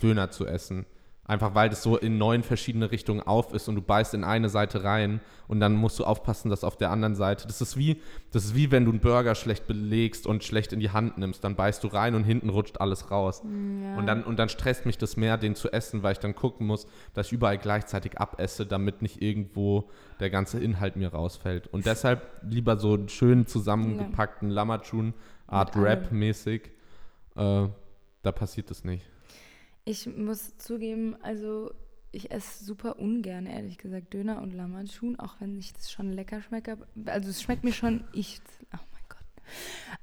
Döner 0.03 0.31
zu 0.31 0.47
essen. 0.47 0.87
Einfach 1.27 1.55
weil 1.55 1.71
das 1.71 1.83
so 1.83 1.97
in 1.97 2.19
neun 2.19 2.43
verschiedene 2.43 2.91
Richtungen 2.91 3.23
auf 3.23 3.55
ist 3.55 3.67
und 3.69 3.77
du 3.77 3.81
beißt 3.81 4.13
in 4.13 4.25
eine 4.25 4.51
Seite 4.51 4.85
rein 4.85 5.21
und 5.49 5.59
dann 5.59 5.75
musst 5.75 5.99
du 5.99 6.05
aufpassen, 6.05 6.51
dass 6.51 6.65
auf 6.65 6.77
der 6.77 6.91
anderen 6.91 7.15
Seite. 7.15 7.47
Das 7.47 7.63
ist 7.63 7.79
wie, 7.79 8.03
das 8.31 8.45
ist 8.45 8.55
wie 8.55 8.71
wenn 8.71 8.85
du 8.85 8.91
einen 8.91 9.01
Burger 9.01 9.35
schlecht 9.35 9.67
belegst 9.67 10.27
und 10.27 10.45
schlecht 10.45 10.75
in 10.75 10.81
die 10.81 10.91
Hand 10.91 11.17
nimmst. 11.17 11.43
Dann 11.43 11.57
beißt 11.57 11.83
du 11.83 11.89
rein 11.89 12.15
und 12.15 12.25
hinten 12.25 12.51
rutscht 12.51 12.79
alles 12.79 13.11
raus. 13.11 13.43
Ja. 13.43 13.97
Und, 13.97 14.07
dann, 14.07 14.23
und 14.23 14.39
dann 14.39 14.51
stresst 14.51 14.85
mich 14.85 14.99
das 14.99 15.17
mehr, 15.17 15.39
den 15.39 15.55
zu 15.55 15.73
essen, 15.73 16.03
weil 16.03 16.13
ich 16.13 16.19
dann 16.19 16.35
gucken 16.35 16.67
muss, 16.67 16.87
dass 17.15 17.29
ich 17.29 17.33
überall 17.33 17.57
gleichzeitig 17.57 18.21
abesse, 18.21 18.67
damit 18.67 19.01
nicht 19.01 19.23
irgendwo 19.23 19.89
der 20.21 20.29
ganze 20.29 20.61
Inhalt 20.61 20.97
mir 20.97 21.09
rausfällt. 21.09 21.69
Und 21.69 21.87
deshalb 21.87 22.21
lieber 22.43 22.77
so 22.77 22.95
einen 22.95 23.09
schön 23.09 23.47
zusammengepackten 23.47 24.51
Lammatschun, 24.51 25.15
Art. 25.47 25.75
Rap-mäßig. 25.75 26.71
Äh, 27.37 27.69
da 28.23 28.33
passiert 28.33 28.71
das 28.71 28.85
nicht. 28.85 29.07
Ich 29.85 30.07
muss 30.07 30.57
zugeben, 30.59 31.15
also 31.23 31.71
ich 32.11 32.31
esse 32.31 32.65
super 32.65 32.99
ungern, 32.99 33.47
ehrlich 33.47 33.77
gesagt, 33.77 34.15
Döner 34.15 34.41
und 34.41 34.55
Lammatschun, 34.55 35.19
auch 35.19 35.35
wenn 35.41 35.59
ich 35.59 35.73
das 35.75 35.91
schon 35.91 36.13
lecker 36.13 36.41
schmecke. 36.41 36.79
Also 37.07 37.29
es 37.29 37.43
schmeckt 37.43 37.65
mir 37.65 37.73
schon, 37.73 38.05
ich, 38.13 38.41
oh 38.73 38.79
mein 38.93 39.03
Gott. 39.09 39.19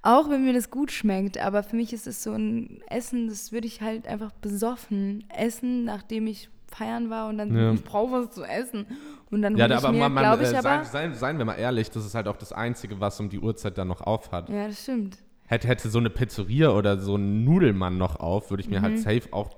Auch 0.04 0.30
wenn 0.30 0.44
mir 0.44 0.54
das 0.54 0.70
gut 0.70 0.91
schmeckt, 0.91 1.38
aber 1.39 1.63
für 1.63 1.76
mich 1.78 1.94
ist 1.94 2.06
es 2.06 2.22
so 2.22 2.34
ein 2.34 2.82
Essen, 2.89 3.28
das 3.28 3.52
würde 3.52 3.65
ich 3.65 3.82
halt 3.82 4.08
einfach 4.08 4.32
besoffen 4.34 5.24
essen, 5.36 5.84
nachdem 5.86 6.28
ich 6.28 6.50
feiern 6.67 7.10
war 7.10 7.28
und 7.28 7.38
dann, 7.38 7.56
Ja. 7.56 7.74
ich 7.74 7.84
brauche 7.84 8.12
was 8.12 8.32
zu 8.32 8.44
essen. 8.44 8.86
Und 9.32 9.41
dann 9.41 9.58
Ja, 9.58 9.67
da, 9.67 9.78
ich 9.78 9.84
aber 9.84 9.91
mir, 9.94 10.00
man, 10.00 10.13
man 10.13 10.24
glaube 10.26 10.44
ich 10.44 10.50
äh, 10.54 10.58
aber, 10.58 10.84
seien, 10.84 10.86
seien, 10.86 11.13
seien 11.15 11.38
wir 11.38 11.46
mal 11.46 11.56
ehrlich, 11.56 11.89
das 11.89 12.06
ist 12.06 12.13
halt 12.13 12.28
auch 12.28 12.38
das 12.38 12.54
Einzige, 12.54 13.00
was 13.00 13.20
um 13.20 13.30
die 13.30 13.39
Uhrzeit 13.39 13.78
dann 13.78 13.88
noch 13.88 14.02
auf 14.02 14.32
hat. 14.32 14.48
ja, 14.50 14.67
das 14.67 14.84
stimmt. 14.84 15.17
Hätte, 15.48 15.67
hätte 15.67 15.89
so 15.89 16.00
eine 16.00 16.10
Pizzeria 16.10 16.70
oder 16.72 16.98
so 16.98 17.15
ein 17.15 17.44
Nudelmann 17.44 17.98
noch 17.98 18.17
auf, 18.17 18.52
würde 18.52 18.62
ich 18.62 18.70
mir 18.70 18.82
halt 18.82 18.94
Mhm. 18.94 18.98
safe 18.98 19.24
auch 19.32 19.50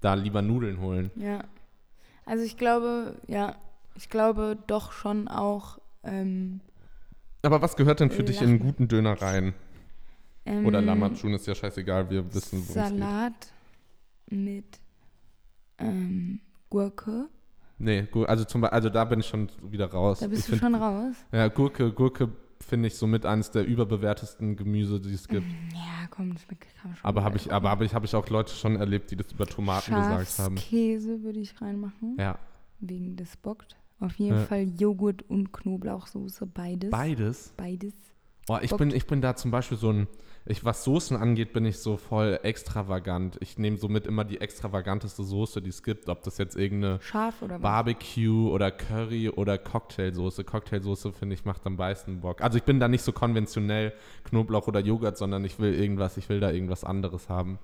da 0.00 0.14
lieber 0.14 0.42
Nudeln 0.42 0.80
holen. 0.80 1.10
Ja. 1.16 1.44
Also 2.26 2.44
ich 2.44 2.56
glaube, 2.56 3.16
ja, 3.26 3.56
ich 3.96 4.08
glaube 4.08 4.56
doch 4.66 4.92
schon 4.92 5.28
auch, 5.28 5.78
ähm, 6.04 6.60
Aber 7.42 7.60
was 7.62 7.76
gehört 7.76 8.00
denn 8.00 8.10
für 8.10 8.22
dich 8.24 8.40
in 8.40 8.48
einen 8.48 8.58
guten 8.60 8.88
Döner 8.88 9.20
rein? 9.20 9.54
ähm, 10.46 10.64
Oder 10.66 10.80
Lammatschun 10.80 11.34
ist 11.34 11.46
ja 11.46 11.54
scheißegal, 11.54 12.08
wir 12.10 12.32
wissen, 12.34 12.60
geht. 12.66 12.74
Salat 12.74 13.52
mit 14.30 14.78
ähm, 15.78 16.40
Gurke. 16.68 17.26
Nee, 17.78 18.06
also, 18.26 18.44
zum, 18.44 18.64
also 18.64 18.90
da 18.90 19.04
bin 19.06 19.20
ich 19.20 19.26
schon 19.26 19.48
wieder 19.62 19.86
raus. 19.90 20.20
Da 20.20 20.26
bist 20.28 20.40
ich 20.40 20.46
du 20.46 20.50
find- 20.52 20.60
schon 20.62 20.74
raus. 20.74 21.14
Ja, 21.32 21.48
Gurke, 21.48 21.92
Gurke 21.92 22.28
finde 22.62 22.88
ich 22.88 22.96
somit 22.96 23.26
eines 23.26 23.50
der 23.50 23.66
überbewertesten 23.66 24.56
Gemüse, 24.56 25.00
die 25.00 25.12
es 25.14 25.26
gibt. 25.28 25.46
Ja, 25.72 26.06
komm, 26.10 26.32
das 26.34 26.46
kann 26.46 26.58
man 26.84 26.96
schon. 26.96 27.04
Aber 27.04 27.24
habe 27.24 27.36
ich, 27.36 27.52
aber, 27.52 27.70
aber 27.70 27.84
ich, 27.84 27.94
habe 27.94 28.06
ich 28.06 28.14
auch 28.14 28.28
Leute 28.28 28.52
schon 28.54 28.76
erlebt, 28.76 29.10
die 29.10 29.16
das 29.16 29.32
über 29.32 29.46
Tomaten 29.46 29.94
gesagt 29.94 30.38
haben. 30.38 30.56
Schafskäse 30.56 31.22
würde 31.22 31.40
ich 31.40 31.60
reinmachen, 31.60 32.16
Ja. 32.18 32.38
wegen 32.80 33.16
des 33.16 33.36
bockt. 33.36 33.76
Auf 33.98 34.14
jeden 34.16 34.36
Ja. 34.36 34.42
Fall 34.44 34.68
Joghurt 34.78 35.22
und 35.28 35.52
Knoblauchsoße, 35.52 36.46
beides. 36.46 36.90
Beides. 36.90 37.52
Beides. 37.56 37.94
Oh, 38.50 38.58
ich, 38.60 38.74
bin, 38.74 38.90
ich 38.92 39.06
bin 39.06 39.20
da 39.20 39.36
zum 39.36 39.52
Beispiel 39.52 39.78
so 39.78 39.92
ein, 39.92 40.08
ich, 40.44 40.64
was 40.64 40.82
Soßen 40.82 41.16
angeht, 41.16 41.52
bin 41.52 41.64
ich 41.64 41.78
so 41.78 41.96
voll 41.96 42.40
extravagant. 42.42 43.38
Ich 43.40 43.58
nehme 43.58 43.76
somit 43.76 44.08
immer 44.08 44.24
die 44.24 44.40
extravaganteste 44.40 45.22
Soße, 45.22 45.62
die 45.62 45.68
es 45.68 45.84
gibt. 45.84 46.08
Ob 46.08 46.24
das 46.24 46.36
jetzt 46.38 46.56
irgendeine 46.56 47.00
Scharf 47.00 47.42
oder 47.42 47.54
was? 47.54 47.62
Barbecue 47.62 48.50
oder 48.50 48.72
Curry 48.72 49.28
oder 49.28 49.56
Cocktailsoße. 49.56 50.42
Cocktailsoße, 50.42 51.12
finde 51.12 51.36
ich, 51.36 51.44
macht 51.44 51.64
am 51.64 51.76
meisten 51.76 52.22
Bock. 52.22 52.42
Also 52.42 52.58
ich 52.58 52.64
bin 52.64 52.80
da 52.80 52.88
nicht 52.88 53.02
so 53.02 53.12
konventionell 53.12 53.92
Knoblauch 54.24 54.66
oder 54.66 54.80
Joghurt, 54.80 55.16
sondern 55.16 55.44
ich 55.44 55.60
will 55.60 55.72
irgendwas, 55.72 56.16
ich 56.16 56.28
will 56.28 56.40
da 56.40 56.50
irgendwas 56.50 56.82
anderes 56.82 57.28
haben. 57.28 57.60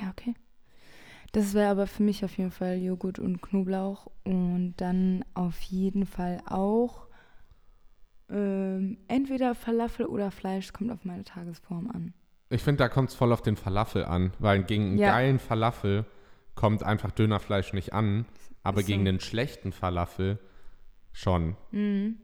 Ja, 0.00 0.08
okay. 0.08 0.34
Das 1.32 1.52
wäre 1.52 1.68
aber 1.68 1.86
für 1.86 2.02
mich 2.02 2.24
auf 2.24 2.38
jeden 2.38 2.50
Fall 2.50 2.78
Joghurt 2.78 3.18
und 3.18 3.42
Knoblauch 3.42 4.06
und 4.24 4.72
dann 4.78 5.22
auf 5.34 5.60
jeden 5.60 6.06
Fall 6.06 6.40
auch 6.46 7.09
ähm, 8.30 8.98
entweder 9.08 9.54
Falafel 9.54 10.06
oder 10.06 10.30
Fleisch, 10.30 10.72
kommt 10.72 10.90
auf 10.90 11.04
meine 11.04 11.24
Tagesform 11.24 11.90
an. 11.90 12.14
Ich 12.48 12.62
finde, 12.62 12.78
da 12.78 12.88
kommt 12.88 13.10
es 13.10 13.14
voll 13.14 13.32
auf 13.32 13.42
den 13.42 13.56
Falafel 13.56 14.04
an, 14.04 14.32
weil 14.38 14.62
gegen 14.64 14.84
einen 14.88 14.98
Ja. 14.98 15.12
geilen 15.12 15.38
Falafel 15.38 16.04
kommt 16.54 16.82
einfach 16.82 17.10
Dönerfleisch 17.12 17.72
nicht 17.72 17.92
an, 17.92 18.26
aber 18.62 18.82
gegen 18.82 19.06
einen 19.06 19.20
schlechten 19.20 19.72
Falafel 19.72 20.38
schon. 21.12 21.56
Mhm. 21.70 22.16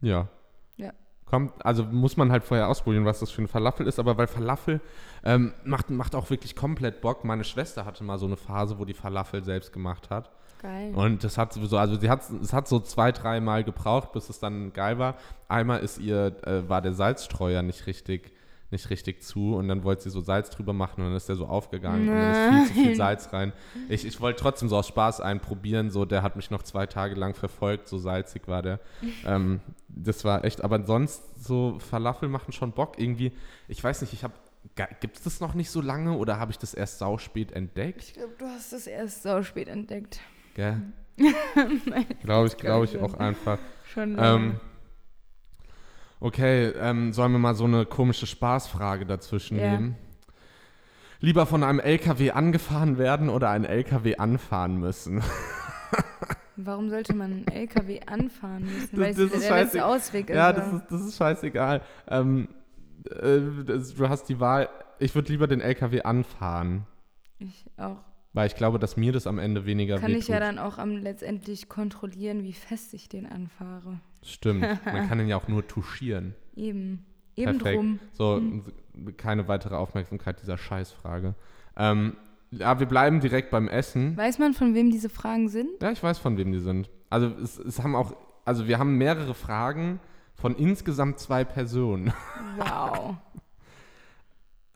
Ja. 0.00 0.28
Ja. 0.76 0.92
Kommt, 1.24 1.64
also 1.66 1.84
muss 1.84 2.16
man 2.16 2.30
halt 2.30 2.44
vorher 2.44 2.68
ausprobieren, 2.68 3.04
was 3.04 3.18
das 3.20 3.30
für 3.30 3.42
ein 3.42 3.48
Falafel 3.48 3.86
ist, 3.86 3.98
aber 3.98 4.16
weil 4.16 4.28
Falafel 4.28 4.80
ähm, 5.24 5.52
macht, 5.64 5.90
macht 5.90 6.14
auch 6.14 6.30
wirklich 6.30 6.54
komplett 6.54 7.00
Bock. 7.00 7.24
Meine 7.24 7.44
Schwester 7.44 7.84
hatte 7.84 8.04
mal 8.04 8.18
so 8.18 8.26
eine 8.26 8.36
Phase, 8.36 8.78
wo 8.78 8.84
die 8.84 8.94
Falafel 8.94 9.42
selbst 9.42 9.72
gemacht 9.72 10.10
hat. 10.10 10.30
Geil. 10.60 10.94
Und 10.94 11.22
das 11.22 11.38
hat 11.38 11.52
so, 11.52 11.76
also 11.76 11.98
sie 11.98 12.08
hat 12.08 12.22
es 12.42 12.52
hat 12.52 12.68
so 12.68 12.80
zwei, 12.80 13.12
dreimal 13.12 13.64
gebraucht, 13.64 14.12
bis 14.12 14.28
es 14.28 14.38
dann 14.38 14.72
geil 14.72 14.98
war. 14.98 15.16
Einmal 15.48 15.80
ist 15.80 15.98
ihr, 15.98 16.36
äh, 16.44 16.68
war 16.68 16.82
der 16.82 16.94
Salzstreuer 16.94 17.62
nicht 17.62 17.86
richtig, 17.86 18.32
nicht 18.70 18.90
richtig 18.90 19.22
zu 19.22 19.54
und 19.54 19.68
dann 19.68 19.84
wollte 19.84 20.02
sie 20.02 20.10
so 20.10 20.20
Salz 20.20 20.50
drüber 20.50 20.72
machen 20.72 21.00
und 21.02 21.08
dann 21.08 21.16
ist 21.16 21.28
der 21.28 21.36
so 21.36 21.46
aufgegangen 21.46 22.08
und 22.08 22.14
dann 22.14 22.32
ist 22.32 22.50
viel 22.50 22.66
zu 22.66 22.72
viel 22.72 22.86
Nein. 22.86 22.96
Salz 22.96 23.32
rein. 23.32 23.52
Ich, 23.88 24.04
ich 24.04 24.20
wollte 24.20 24.40
trotzdem 24.40 24.68
so 24.68 24.76
aus 24.76 24.88
Spaß 24.88 25.20
einen 25.20 25.40
probieren, 25.40 25.90
so 25.90 26.04
der 26.04 26.22
hat 26.22 26.36
mich 26.36 26.50
noch 26.50 26.62
zwei 26.62 26.86
Tage 26.86 27.14
lang 27.14 27.34
verfolgt, 27.34 27.88
so 27.88 27.98
salzig 27.98 28.48
war 28.48 28.62
der. 28.62 28.80
ähm, 29.26 29.60
das 29.88 30.24
war 30.24 30.44
echt, 30.44 30.64
aber 30.64 30.84
sonst 30.84 31.44
so 31.44 31.78
Falafel 31.78 32.28
machen 32.28 32.52
schon 32.52 32.72
Bock 32.72 32.98
irgendwie. 32.98 33.32
Ich 33.68 33.82
weiß 33.82 34.00
nicht, 34.00 34.12
ich 34.12 34.24
habe, 34.24 34.34
gibt 35.00 35.18
es 35.18 35.22
das 35.22 35.40
noch 35.40 35.54
nicht 35.54 35.70
so 35.70 35.80
lange 35.80 36.16
oder 36.16 36.38
habe 36.38 36.50
ich 36.50 36.58
das 36.58 36.74
erst 36.74 36.98
sauspät 36.98 37.52
entdeckt? 37.52 38.02
Ich 38.02 38.14
glaube, 38.14 38.34
du 38.38 38.46
hast 38.46 38.72
es 38.72 38.86
erst 38.86 39.22
so 39.22 39.42
spät 39.42 39.68
entdeckt. 39.68 40.20
Gell? 40.56 40.80
Glaube 42.22 42.46
ich, 42.48 42.56
glaube 42.56 42.84
ich 42.86 42.98
auch 42.98 43.12
einfach. 43.14 43.58
Schon. 43.92 44.16
Ähm, 44.18 44.56
okay, 46.20 46.68
ähm, 46.78 47.12
sollen 47.12 47.32
wir 47.32 47.38
mal 47.38 47.54
so 47.54 47.64
eine 47.64 47.84
komische 47.84 48.26
Spaßfrage 48.26 49.04
dazwischen 49.06 49.58
Ja. 49.58 49.72
nehmen? 49.72 49.96
Lieber 51.20 51.44
von 51.46 51.62
einem 51.62 51.78
LKW 51.80 52.30
angefahren 52.30 52.96
werden 52.98 53.28
oder 53.28 53.50
einen 53.50 53.64
LKW 53.66 54.16
anfahren 54.16 54.78
müssen? 54.78 55.22
Warum 56.56 56.88
sollte 56.88 57.14
man 57.14 57.32
einen 57.32 57.48
LKW 57.48 58.00
anfahren 58.06 58.64
müssen? 58.64 58.96
Das- 58.96 59.00
Weil 59.00 59.10
es 59.10 59.16
das 59.16 59.28
der 59.28 59.36
ist 59.38 59.48
letzte 59.50 59.78
scheiße. 59.78 59.84
Ausweg 59.86 60.30
ist. 60.30 60.36
ja, 60.36 60.52
das 60.54 60.72
ist, 60.72 60.82
das 60.90 61.00
ist 61.02 61.16
scheißegal. 61.18 61.82
Ähm, 62.08 62.48
äh, 63.10 63.40
das, 63.66 63.94
du 63.94 64.08
hast 64.08 64.24
die 64.30 64.40
Wahl. 64.40 64.68
Ich 64.98 65.14
würde 65.14 65.30
lieber 65.32 65.46
den 65.46 65.60
LKW 65.60 66.00
anfahren, 66.02 66.86
ich 67.38 67.66
auch. 67.76 67.98
Weil 68.36 68.46
ich 68.48 68.54
glaube, 68.54 68.78
dass 68.78 68.98
mir 68.98 69.12
das 69.12 69.26
am 69.26 69.38
Ende 69.38 69.64
weniger 69.64 69.98
Kann 69.98 70.10
ich 70.10 70.16
wehtut. 70.16 70.28
ja 70.28 70.40
dann 70.40 70.58
auch 70.58 70.76
am 70.76 70.90
letztendlich 70.98 71.70
kontrollieren, 71.70 72.44
wie 72.44 72.52
fest 72.52 72.92
ich 72.92 73.08
den 73.08 73.24
anfahre. 73.26 73.98
Stimmt. 74.22 74.60
Man 74.84 75.08
kann 75.08 75.18
ihn 75.18 75.28
ja 75.28 75.38
auch 75.38 75.48
nur 75.48 75.66
touchieren. 75.66 76.34
Eben. 76.54 77.06
Eben 77.34 77.58
Perfekt. 77.58 77.76
drum. 77.78 77.98
So, 78.12 78.36
Hm. 78.36 78.62
keine 79.16 79.48
weitere 79.48 79.74
Aufmerksamkeit 79.76 80.40
dieser 80.42 80.58
Scheißfrage. 80.58 81.34
Ähm, 81.78 82.16
ja, 82.50 82.78
wir 82.78 82.86
bleiben 82.86 83.20
direkt 83.20 83.50
beim 83.50 83.68
Essen. 83.68 84.16
Weiß 84.18 84.38
man, 84.38 84.52
von 84.52 84.74
wem 84.74 84.90
diese 84.90 85.08
Fragen 85.08 85.48
sind? 85.48 85.70
Ja, 85.80 85.90
ich 85.90 86.02
weiß, 86.02 86.18
von 86.18 86.36
wem 86.36 86.52
die 86.52 86.60
sind. 86.60 86.90
Also 87.08 87.28
es, 87.42 87.58
es 87.58 87.82
haben 87.82 87.94
auch, 87.96 88.14
also 88.44 88.68
wir 88.68 88.78
haben 88.78 88.98
mehrere 88.98 89.32
Fragen 89.34 89.98
von 90.34 90.54
insgesamt 90.56 91.18
zwei 91.20 91.42
Personen. 91.44 92.12
Wow. 92.58 93.16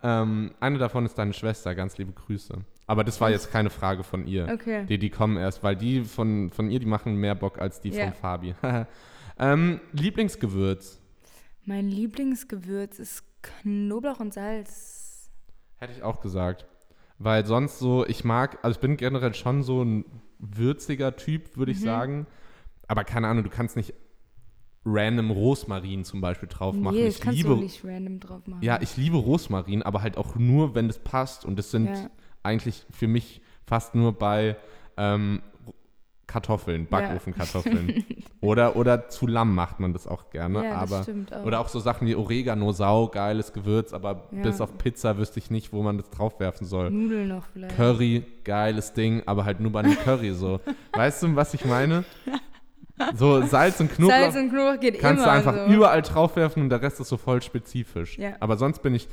ähm, 0.02 0.52
eine 0.60 0.78
davon 0.78 1.04
ist 1.06 1.16
deine 1.18 1.32
Schwester, 1.32 1.74
ganz 1.74 1.98
liebe 1.98 2.12
Grüße. 2.12 2.54
Aber 2.86 3.04
das 3.04 3.20
war 3.20 3.30
jetzt 3.30 3.50
keine 3.52 3.70
Frage 3.70 4.02
von 4.02 4.26
ihr. 4.26 4.48
Okay. 4.52 4.84
Die, 4.86 4.98
die 4.98 5.10
kommen 5.10 5.36
erst, 5.36 5.62
weil 5.62 5.76
die 5.76 6.02
von, 6.04 6.50
von 6.50 6.70
ihr, 6.70 6.80
die 6.80 6.86
machen 6.86 7.14
mehr 7.16 7.34
Bock 7.34 7.58
als 7.60 7.80
die 7.80 7.90
Ja. 7.90 8.06
von 8.06 8.14
Fabi. 8.14 8.54
ähm, 9.38 9.80
Lieblingsgewürz. 9.92 11.00
Mein 11.64 11.88
Lieblingsgewürz 11.88 12.98
ist 12.98 13.24
Knoblauch 13.42 14.20
und 14.20 14.34
Salz. 14.34 15.30
Hätte 15.76 15.92
ich 15.92 16.02
auch 16.02 16.20
gesagt. 16.20 16.66
Weil 17.18 17.44
sonst 17.46 17.78
so, 17.78 18.06
ich 18.06 18.24
mag, 18.24 18.58
also 18.62 18.76
ich 18.76 18.80
bin 18.80 18.96
generell 18.96 19.34
schon 19.34 19.62
so 19.62 19.82
ein 19.82 20.04
würziger 20.38 21.16
Typ, 21.16 21.56
würde 21.56 21.72
ich 21.72 21.80
Mhm. 21.80 21.84
sagen. 21.84 22.26
Aber 22.88 23.04
keine 23.04 23.28
Ahnung, 23.28 23.44
du 23.44 23.50
kannst 23.50 23.76
nicht 23.76 23.94
random 24.84 25.30
Rosmarin 25.30 26.04
zum 26.04 26.20
Beispiel 26.20 26.48
drauf 26.48 26.74
machen. 26.74 26.96
nee, 26.96 27.04
das 27.06 27.16
ich 27.16 27.20
kannst 27.20 27.36
liebe, 27.38 27.50
du 27.50 27.56
nicht 27.60 27.84
random 27.84 28.18
drauf 28.20 28.46
machen. 28.46 28.62
ja, 28.62 28.78
ich 28.80 28.96
liebe 28.96 29.16
Rosmarin, 29.18 29.82
aber 29.82 30.02
halt 30.02 30.16
auch 30.16 30.36
nur, 30.36 30.74
wenn 30.74 30.88
das 30.88 30.98
passt. 30.98 31.44
Und 31.44 31.58
das 31.58 31.70
sind 31.70 31.86
Ja. 31.86 32.10
eigentlich 32.42 32.86
für 32.90 33.06
mich 33.08 33.42
fast 33.66 33.94
nur 33.94 34.12
bei 34.14 34.56
ähm, 34.96 35.42
Kartoffeln, 36.26 36.86
Backofenkartoffeln. 36.86 38.04
oder, 38.40 38.76
oder 38.76 39.08
zu 39.08 39.26
Lamm 39.26 39.54
macht 39.54 39.80
man 39.80 39.92
das 39.92 40.06
auch 40.06 40.30
gerne. 40.30 40.64
ja, 40.64 40.76
aber 40.76 41.04
auch. 41.32 41.44
oder 41.44 41.58
auch 41.60 41.68
so 41.68 41.80
Sachen 41.80 42.06
wie 42.06 42.14
Oregano, 42.14 42.70
Sau, 42.72 43.08
geiles 43.08 43.52
Gewürz, 43.52 43.92
aber 43.92 44.28
Ja. 44.30 44.42
bis 44.42 44.60
auf 44.60 44.78
Pizza 44.78 45.18
wüsste 45.18 45.40
ich 45.40 45.50
nicht, 45.50 45.72
wo 45.72 45.82
man 45.82 45.98
das 45.98 46.08
draufwerfen 46.10 46.66
soll. 46.68 46.90
Nudeln 46.90 47.28
noch 47.28 47.46
vielleicht. 47.52 47.74
Curry, 47.74 48.24
geiles 48.44 48.92
Ding, 48.92 49.24
aber 49.26 49.44
halt 49.44 49.58
nur 49.60 49.72
bei 49.72 49.80
einem 49.80 49.96
Curry 49.96 50.32
so. 50.32 50.60
Weißt 50.94 51.22
du, 51.24 51.34
was 51.34 51.52
ich 51.52 51.64
meine? 51.64 52.04
So 53.14 53.42
Salz 53.46 53.80
und 53.80 53.90
Knoblauch 53.92 54.16
Salz 54.18 54.36
und 54.36 54.50
Knoblauch 54.50 54.80
geht 54.80 54.98
kannst 55.00 55.24
immer 55.24 55.32
du 55.32 55.38
einfach 55.38 55.54
so. 55.66 55.72
überall 55.72 56.02
draufwerfen 56.02 56.62
und 56.62 56.70
der 56.70 56.82
Rest 56.82 57.00
ist 57.00 57.08
so 57.08 57.16
voll 57.16 57.40
spezifisch. 57.42 58.18
Ja. 58.18 58.32
Aber 58.40 58.56
sonst 58.56 58.82
bin 58.82 58.94
ich, 58.94 59.08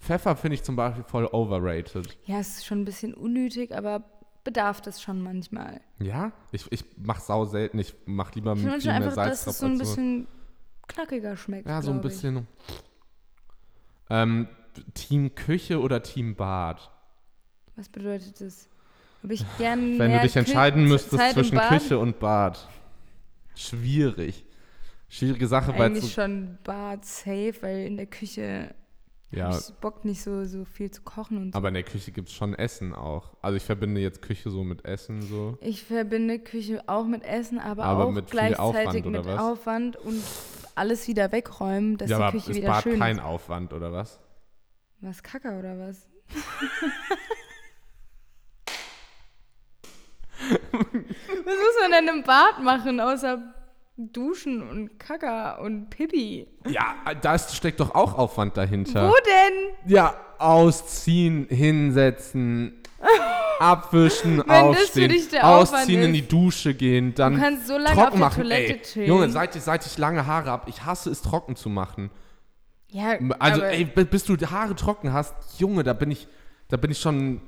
Pfeffer 0.00 0.36
finde 0.36 0.54
ich 0.54 0.62
zum 0.62 0.76
Beispiel 0.76 1.04
voll 1.04 1.26
overrated. 1.26 2.18
Ja, 2.24 2.38
es 2.40 2.58
ist 2.58 2.66
schon 2.66 2.82
ein 2.82 2.84
bisschen 2.84 3.14
unnötig, 3.14 3.74
aber 3.74 4.02
bedarf 4.44 4.80
das 4.82 5.00
schon 5.00 5.22
manchmal. 5.22 5.80
Ja? 5.98 6.32
Ich, 6.52 6.70
ich 6.70 6.84
mach 6.96 7.20
sau 7.20 7.44
selten, 7.46 7.78
ich 7.78 7.94
mach 8.04 8.34
lieber 8.34 8.52
Ich 8.54 8.60
viel 8.60 8.70
wünsche 8.72 8.88
mehr 8.88 8.96
einfach, 8.96 9.12
Salz 9.12 9.30
dass 9.30 9.44
drauf 9.44 9.54
es 9.54 9.60
so 9.60 9.66
ein 9.66 9.78
bisschen 9.78 10.26
knackiger 10.88 11.36
schmeckt. 11.36 11.66
Ja, 11.68 11.80
so 11.80 11.90
ein 11.92 12.00
bisschen. 12.02 12.46
Ähm, 14.10 14.48
Team 14.94 15.34
Küche 15.34 15.80
oder 15.80 16.02
Team 16.02 16.34
Bad? 16.34 16.90
Was 17.76 17.88
bedeutet 17.88 18.40
das? 18.40 18.68
Ob 19.22 19.30
ich 19.30 19.44
gern 19.56 19.98
Wenn 19.98 20.12
du 20.12 20.20
dich 20.20 20.34
Kü- 20.34 20.40
entscheiden 20.40 20.84
müsstest 20.86 21.16
Zeit 21.16 21.32
zwischen? 21.32 21.58
Küche 21.58 21.98
und 21.98 22.18
Bad. 22.18 22.68
Schwierig. 23.54 24.44
Schwierige 25.08 25.46
Sache, 25.46 25.72
weil 25.72 25.90
Eigentlich 25.90 26.12
schon 26.12 26.58
Bad 26.64 27.04
safe, 27.04 27.54
weil 27.60 27.86
in 27.86 27.96
der 27.96 28.06
Küche 28.06 28.74
ja, 29.30 29.56
ich 29.56 29.74
Bock 29.80 30.04
nicht 30.04 30.22
so, 30.22 30.44
so 30.44 30.64
viel 30.64 30.90
zu 30.90 31.02
kochen 31.02 31.38
und 31.38 31.52
so. 31.52 31.58
aber 31.58 31.68
in 31.68 31.74
der 31.74 31.82
Küche 31.82 32.12
gibt 32.12 32.28
es 32.28 32.34
schon 32.34 32.54
Essen 32.54 32.94
auch. 32.94 33.36
Also 33.42 33.56
ich 33.56 33.62
verbinde 33.64 34.00
jetzt 34.00 34.22
Küche 34.22 34.50
so 34.50 34.64
mit 34.64 34.84
Essen 34.84 35.22
so. 35.22 35.58
Ich 35.60 35.82
verbinde 35.82 36.38
Küche 36.38 36.82
auch 36.86 37.06
mit 37.06 37.24
Essen, 37.24 37.58
aber, 37.58 37.84
Aber 37.84 38.06
auch 38.06 38.10
mit 38.12 38.30
gleichzeitig 38.30 38.58
Aufwand, 38.58 39.06
mit 39.06 39.24
was? 39.24 39.40
Aufwand 39.40 39.96
und 39.96 40.22
alles 40.74 41.08
wieder 41.08 41.32
wegräumen, 41.32 41.96
dass 41.96 42.10
ja, 42.10 42.16
die 42.18 42.22
aber 42.22 42.32
Küche 42.32 42.50
ist 42.50 42.56
wieder 42.56 42.68
Bad 42.68 42.82
schön 42.84 42.98
kein 42.98 43.16
ist. 43.16 43.24
Aufwand 43.24 43.72
oder 43.72 43.92
was? 43.92 44.20
Was 45.00 45.22
Kacke 45.22 45.58
oder 45.58 45.78
was? 45.78 46.08
was 51.44 51.44
muss 51.44 51.80
man 51.82 51.90
denn 51.92 52.08
im 52.16 52.22
Bad 52.22 52.62
machen, 52.62 53.00
außer 53.00 53.42
duschen 53.96 54.62
und 54.68 54.98
Kacke 54.98 55.60
und 55.62 55.90
Pipi? 55.90 56.46
Ja, 56.68 56.94
da 57.20 57.38
steckt 57.38 57.80
doch 57.80 57.94
auch 57.94 58.16
Aufwand 58.18 58.56
dahinter. 58.56 59.08
Wo 59.08 59.12
denn? 59.24 59.90
Ja, 59.92 60.14
ausziehen, 60.38 61.46
hinsetzen, 61.48 62.82
abwischen, 63.60 64.38
Wenn 64.38 64.50
aufstehen, 64.50 65.42
ausziehen, 65.42 66.02
in 66.02 66.12
die 66.12 66.26
Dusche 66.26 66.74
gehen, 66.74 67.14
dann 67.14 67.34
Du 67.34 67.40
kannst 67.40 67.66
so 67.68 67.78
lange 67.78 67.94
trocken 67.94 68.18
machen. 68.18 68.42
Toilette 68.42 68.72
ey, 68.74 68.82
chillen. 68.82 69.08
Junge, 69.08 69.30
seit 69.30 69.54
ich, 69.56 69.62
seit 69.62 69.86
ich 69.86 69.96
lange 69.98 70.26
Haare 70.26 70.50
habe, 70.50 70.68
ich 70.70 70.84
hasse 70.84 71.10
es 71.10 71.22
trocken 71.22 71.54
zu 71.56 71.68
machen. 71.68 72.10
Ja, 72.88 73.18
Also, 73.40 73.62
ey, 73.62 73.84
bi- 73.84 74.04
bis 74.04 74.24
du 74.24 74.36
Haare 74.36 74.74
trocken 74.76 75.12
hast, 75.12 75.34
Junge, 75.58 75.82
da 75.82 75.92
bin 75.94 76.10
ich, 76.10 76.28
da 76.68 76.76
bin 76.76 76.90
ich 76.92 76.98
schon. 76.98 77.40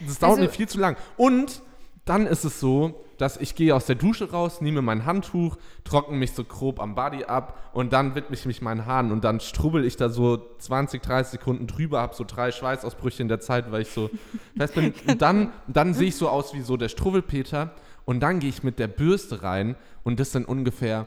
Das 0.00 0.18
dauert 0.18 0.32
Also- 0.38 0.42
mir 0.42 0.48
viel 0.50 0.68
zu 0.68 0.78
lang. 0.78 0.96
Und 1.16 1.62
dann 2.04 2.26
ist 2.26 2.44
es 2.44 2.58
so, 2.58 3.04
dass 3.16 3.36
ich 3.36 3.54
gehe 3.54 3.74
aus 3.74 3.86
der 3.86 3.94
Dusche 3.94 4.32
raus, 4.32 4.60
nehme 4.60 4.82
mein 4.82 5.06
Handtuch, 5.06 5.56
trockne 5.84 6.16
mich 6.16 6.32
so 6.32 6.42
grob 6.42 6.80
am 6.80 6.96
Body 6.96 7.24
ab 7.24 7.70
und 7.72 7.92
dann 7.92 8.16
widme 8.16 8.34
ich 8.34 8.46
mich 8.46 8.62
meinen 8.62 8.84
Haaren 8.86 9.12
und 9.12 9.22
dann 9.22 9.38
strubbel 9.38 9.84
ich 9.84 9.96
da 9.96 10.08
so 10.08 10.42
20, 10.58 11.00
30 11.00 11.32
Sekunden 11.32 11.68
drüber, 11.68 12.00
habe 12.00 12.14
so 12.14 12.24
drei 12.26 12.50
Schweißausbrüche 12.50 13.22
in 13.22 13.28
der 13.28 13.38
Zeit, 13.38 13.70
weil 13.70 13.82
ich 13.82 13.90
so 13.90 14.10
fest 14.56 14.74
bin. 14.74 14.92
Und 15.06 15.22
dann, 15.22 15.52
dann 15.68 15.94
sehe 15.94 16.08
ich 16.08 16.16
so 16.16 16.28
aus 16.28 16.52
wie 16.54 16.62
so 16.62 16.76
der 16.76 16.88
Struwwelpeter 16.88 17.70
und 18.04 18.20
dann 18.20 18.40
gehe 18.40 18.48
ich 18.48 18.64
mit 18.64 18.80
der 18.80 18.88
Bürste 18.88 19.44
rein 19.44 19.76
und 20.02 20.18
das 20.18 20.32
sind 20.32 20.48
ungefähr 20.48 21.06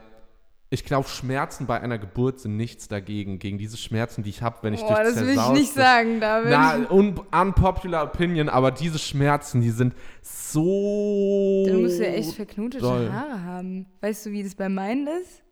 ich 0.68 0.84
glaube, 0.84 1.08
Schmerzen 1.08 1.66
bei 1.66 1.80
einer 1.80 1.96
Geburt 1.96 2.40
sind 2.40 2.56
nichts 2.56 2.88
dagegen, 2.88 3.38
gegen 3.38 3.56
diese 3.56 3.76
Schmerzen, 3.76 4.24
die 4.24 4.30
ich 4.30 4.42
habe, 4.42 4.58
wenn 4.62 4.74
ich 4.74 4.80
Boah, 4.80 5.04
das 5.04 5.20
will 5.20 5.28
ich 5.28 5.48
nicht 5.50 5.72
sagen, 5.72 6.20
David. 6.20 6.50
Na, 6.50 6.90
un 6.90 7.20
unpopular 7.30 8.02
opinion, 8.02 8.48
aber 8.48 8.72
diese 8.72 8.98
Schmerzen, 8.98 9.60
die 9.60 9.70
sind 9.70 9.94
so. 10.22 11.64
du 11.68 11.82
musst 11.82 12.00
ja 12.00 12.06
echt 12.06 12.34
verknotete 12.34 12.82
doll. 12.82 13.12
Haare 13.12 13.44
haben. 13.44 13.86
Weißt 14.00 14.26
du, 14.26 14.32
wie 14.32 14.42
das 14.42 14.56
bei 14.56 14.68
meinen 14.68 15.06
ist? 15.06 15.42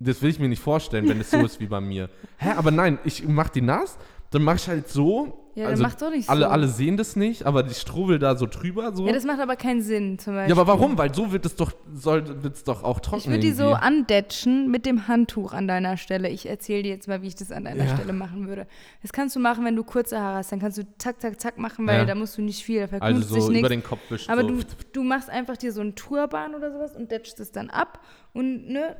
Das 0.00 0.20
will 0.20 0.30
ich 0.30 0.40
mir 0.40 0.48
nicht 0.48 0.62
vorstellen, 0.62 1.08
wenn 1.08 1.20
es 1.20 1.30
so 1.30 1.38
ist 1.38 1.60
wie 1.60 1.66
bei 1.66 1.80
mir. 1.80 2.10
Hä, 2.38 2.50
aber 2.56 2.72
nein, 2.72 2.98
ich 3.04 3.26
mach 3.28 3.50
die 3.50 3.60
nass, 3.60 3.96
dann 4.30 4.42
mach 4.42 4.56
ich 4.56 4.66
halt 4.66 4.88
so. 4.88 5.41
Ja, 5.54 5.66
also 5.66 5.82
mach 5.82 5.94
doch 5.96 6.10
nicht 6.10 6.30
alle, 6.30 6.46
so. 6.46 6.50
alle 6.50 6.66
sehen 6.68 6.96
das 6.96 7.14
nicht, 7.14 7.44
aber 7.44 7.62
die 7.62 7.74
strubbel 7.74 8.18
da 8.18 8.36
so 8.36 8.46
drüber 8.46 8.94
so. 8.96 9.06
Ja, 9.06 9.12
das 9.12 9.24
macht 9.24 9.38
aber 9.38 9.56
keinen 9.56 9.82
Sinn, 9.82 10.18
zum 10.18 10.32
Beispiel. 10.34 10.54
Ja, 10.56 10.60
aber 10.60 10.72
warum? 10.72 10.96
Weil 10.96 11.14
so 11.14 11.30
wird 11.30 11.44
es 11.44 11.56
doch, 11.56 11.72
soll 11.92 12.24
es 12.50 12.64
doch 12.64 12.82
auch 12.84 13.00
trocken. 13.00 13.18
Ich 13.18 13.26
würde 13.26 13.40
die 13.40 13.52
so 13.52 13.72
andetschen 13.72 14.70
mit 14.70 14.86
dem 14.86 15.08
Handtuch 15.08 15.52
an 15.52 15.68
deiner 15.68 15.98
Stelle. 15.98 16.30
Ich 16.30 16.48
erzähle 16.48 16.84
dir 16.84 16.88
jetzt 16.90 17.06
mal, 17.06 17.20
wie 17.20 17.26
ich 17.28 17.34
das 17.34 17.52
an 17.52 17.64
deiner 17.64 17.84
Ja. 17.84 17.94
Stelle 17.96 18.14
machen 18.14 18.48
würde. 18.48 18.66
Das 19.02 19.12
kannst 19.12 19.36
du 19.36 19.40
machen, 19.40 19.64
wenn 19.66 19.76
du 19.76 19.84
kurze 19.84 20.18
Haare 20.18 20.38
hast. 20.38 20.52
Dann 20.52 20.60
kannst 20.60 20.78
du 20.78 20.86
zack, 20.96 21.20
zack, 21.20 21.38
zack 21.38 21.58
machen, 21.58 21.86
weil 21.86 21.98
Ja. 21.98 22.04
da 22.06 22.14
musst 22.14 22.38
du 22.38 22.42
nicht 22.42 22.64
viel, 22.64 22.86
da 22.86 22.98
Also 22.98 23.40
so 23.40 23.52
über 23.52 23.68
den 23.68 23.82
Kopf 23.82 24.00
wischen. 24.08 24.30
Aber 24.30 24.40
so. 24.42 24.48
du, 24.48 24.60
du 24.94 25.02
machst 25.02 25.28
einfach 25.28 25.58
dir 25.58 25.72
so 25.72 25.82
einen 25.82 25.94
Turban 25.94 26.54
oder 26.54 26.72
sowas 26.72 26.96
und 26.96 27.12
datschst 27.12 27.38
es 27.40 27.52
dann 27.52 27.68
ab 27.68 28.00
und 28.32 28.68
ne, 28.70 28.96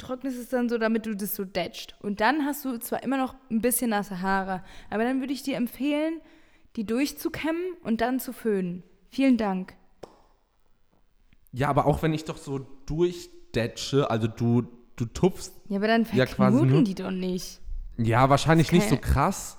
trocknest 0.00 0.38
es 0.38 0.48
dann 0.48 0.68
so, 0.68 0.78
damit 0.78 1.06
du 1.06 1.14
das 1.14 1.34
so 1.36 1.44
datcht. 1.44 1.94
Und 2.00 2.20
dann 2.20 2.44
hast 2.44 2.64
du 2.64 2.78
zwar 2.78 3.02
immer 3.02 3.16
noch 3.18 3.34
ein 3.50 3.60
bisschen 3.60 3.90
nasse 3.90 4.20
Haare, 4.20 4.62
aber 4.90 5.04
dann 5.04 5.20
würde 5.20 5.32
ich 5.32 5.42
dir 5.42 5.56
empfehlen, 5.56 6.20
die 6.76 6.84
durchzukämmen 6.84 7.62
und 7.82 8.00
dann 8.00 8.18
zu 8.20 8.32
föhnen. 8.32 8.82
Vielen 9.10 9.36
Dank. 9.36 9.74
Ja, 11.52 11.68
aber 11.68 11.86
auch 11.86 12.02
wenn 12.02 12.14
ich 12.14 12.24
doch 12.24 12.36
so 12.36 12.60
durchdetsche, 12.86 14.08
also 14.10 14.28
du, 14.28 14.62
du 14.96 15.04
tupfst, 15.06 15.52
Ja, 15.68 15.78
aber 15.78 15.88
dann 15.88 16.06
Ja, 16.12 16.26
verknoten 16.26 16.68
nur- 16.70 16.84
die 16.84 16.94
doch 16.94 17.10
nicht. 17.10 17.60
ja, 17.96 18.28
wahrscheinlich 18.30 18.70
nicht 18.72 18.88
so 18.88 18.96
krass, 18.96 19.56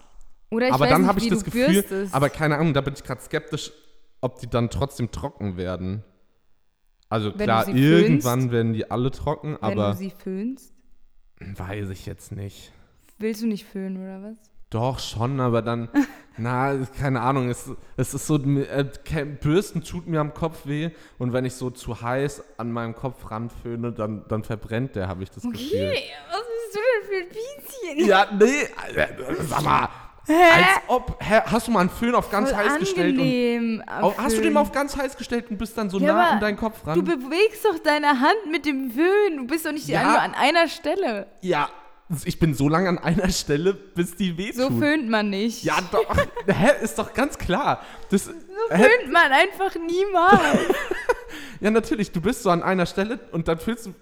Oder 0.50 0.68
ich 0.68 0.74
aber 0.74 0.86
weiß 0.86 0.90
dann 0.92 1.06
habe 1.08 1.20
ich 1.20 1.28
das 1.30 1.44
Gefühl, 1.44 1.68
bürstest. 1.68 2.14
aber 2.14 2.30
keine 2.30 2.58
Ahnung, 2.58 2.74
da 2.74 2.82
bin 2.82 2.94
ich 2.94 3.04
gerade 3.04 3.22
skeptisch, 3.22 3.72
ob 4.22 4.40
die 4.40 4.48
dann 4.48 4.70
trotzdem 4.70 5.12
trocken 5.12 5.58
werden. 5.58 6.04
Also 7.12 7.34
Wenn 7.38 7.46
klar, 7.46 7.68
irgendwann 7.68 8.40
föhnst? 8.40 8.54
werden 8.54 8.74
die 8.74 8.90
alle 8.90 9.12
trocken, 9.12 9.58
wenn 9.60 9.64
aber 9.72 9.92
du 9.92 9.98
sie 9.98 10.12
föhnst. 10.12 10.74
weiß 11.40 11.90
ich 11.90 12.06
jetzt 12.06 12.32
nicht. 12.32 12.72
Willst 13.20 13.42
du 13.42 13.48
nicht 13.48 13.66
föhnen 13.66 13.98
oder 14.02 14.30
was? 14.30 14.38
Doch, 14.70 15.00
schon, 15.00 15.42
aber 15.42 15.62
dann, 15.62 15.90
na, 16.38 16.74
keine 16.98 17.20
Ahnung, 17.20 17.50
es, 17.50 17.70
es 17.98 18.14
ist 18.14 18.28
so, 18.28 18.38
äh, 18.38 18.86
Bürsten 19.42 19.84
tut 19.84 20.08
mir 20.08 20.22
am 20.22 20.34
Kopf 20.34 20.66
weh 20.66 20.92
und 21.18 21.34
wenn 21.34 21.44
ich 21.44 21.56
so 21.56 21.70
zu 21.70 22.02
heiß 22.02 22.42
an 22.58 22.72
meinem 22.72 22.96
Kopf 22.96 23.30
ranföhne, 23.30 23.92
dann, 23.92 24.24
dann 24.30 24.44
verbrennt 24.44 24.96
der, 24.96 25.10
habe 25.10 25.24
ich 25.24 25.30
das 25.30 25.44
Gefühl. 25.44 25.58
Okay, 25.58 26.04
was 26.30 26.44
bist 26.48 26.76
du 26.76 26.80
denn 26.80 27.10
für 27.10 27.26
ein 27.26 27.98
Bienchen? 27.98 28.10
Ja, 28.10 28.28
nee, 28.40 28.98
äh, 28.98 29.44
sag 29.44 29.62
mal, 29.64 29.90
als 30.28 30.82
ob, 30.88 31.18
hä, 31.20 31.42
hast 31.46 31.68
du 31.68 31.72
mal 31.72 31.82
einen 31.82 31.90
Föhn 31.90 32.14
auf 32.16 32.30
ganz 32.30 32.52
Voll 32.52 32.58
heiß 32.60 32.80
gestellt 32.80 33.16
und, 33.16 33.22
angenehm. 33.22 33.84
au- 34.02 34.14
hast 34.18 34.38
du 34.38 34.42
den 34.42 34.54
mal 34.54 34.62
auf 34.62 34.72
ganz 34.72 34.96
heiß 34.96 35.18
gestellt 35.18 35.46
und 35.50 35.58
bist 35.58 35.78
dann 35.78 35.90
so 35.90 36.00
Ja, 36.00 36.14
nah 36.14 36.22
aber 36.24 36.32
an 36.34 36.40
deinen 36.40 36.58
Kopf 36.58 36.86
ran? 36.86 36.96
Du 36.96 37.04
bewegst 37.04 37.66
doch 37.66 37.80
deine 37.80 38.08
Hand 38.20 38.52
mit 38.52 38.66
dem 38.66 38.92
Föhn. 38.92 39.38
Du 39.38 39.48
bist 39.48 39.66
doch 39.66 39.72
nicht 39.72 39.88
Ja. 39.88 40.04
nur 40.04 40.22
an 40.22 40.34
einer 40.36 40.68
Stelle. 40.68 41.28
ja, 41.42 41.70
ich 42.26 42.40
bin 42.40 42.54
so 42.54 42.68
lange 42.68 42.90
an 42.90 42.98
einer 42.98 43.30
Stelle, 43.30 43.74
bis 43.74 44.16
die 44.18 44.38
wehtut. 44.38 44.56
So 44.62 44.70
föhnt 44.70 45.10
man 45.10 45.30
nicht. 45.30 45.64
Ja, 45.64 45.78
doch, 45.94 46.06
hä, 46.46 46.72
ist 46.84 47.00
doch 47.00 47.14
ganz 47.14 47.38
klar. 47.38 47.82
Das, 48.10 48.26
So 48.26 48.32
hä, 48.70 48.84
föhnt 48.84 49.12
man 49.14 49.32
einfach 49.32 49.74
niemals. 49.76 50.40
Ja, 51.62 51.70
natürlich, 51.72 52.12
du 52.12 52.20
bist 52.20 52.44
so 52.44 52.50
an 52.50 52.64
einer 52.64 52.86
Stelle 52.88 53.20
und 53.32 53.48
dann 53.48 53.60
fühlst 53.60 53.86
du. 53.86 53.94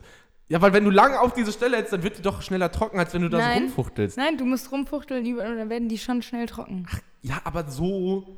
Ja, 0.49 0.61
weil 0.61 0.73
wenn 0.73 0.83
du 0.83 0.89
lange 0.89 1.19
auf 1.19 1.33
diese 1.33 1.51
Stelle 1.51 1.77
hältst, 1.77 1.93
dann 1.93 2.01
wird 2.03 2.17
die 2.17 2.21
doch 2.23 2.41
schneller 2.41 2.71
trocken, 2.71 2.97
als 2.99 3.13
wenn 3.13 3.21
du 3.21 3.29
da 3.29 3.37
so 3.37 3.43
Nein. 3.45 3.63
rumfuchtelst. 3.63 4.17
Nein, 4.17 4.37
du 4.37 4.45
musst 4.45 4.71
rumfuchteln 4.71 5.25
überall 5.25 5.51
und 5.51 5.57
dann 5.59 5.69
werden 5.69 5.87
die 5.89 5.97
schon 5.99 6.21
schnell 6.23 6.47
trocken. 6.47 6.87
Ja, 7.21 7.39
aber 7.43 7.69
so. 7.69 8.37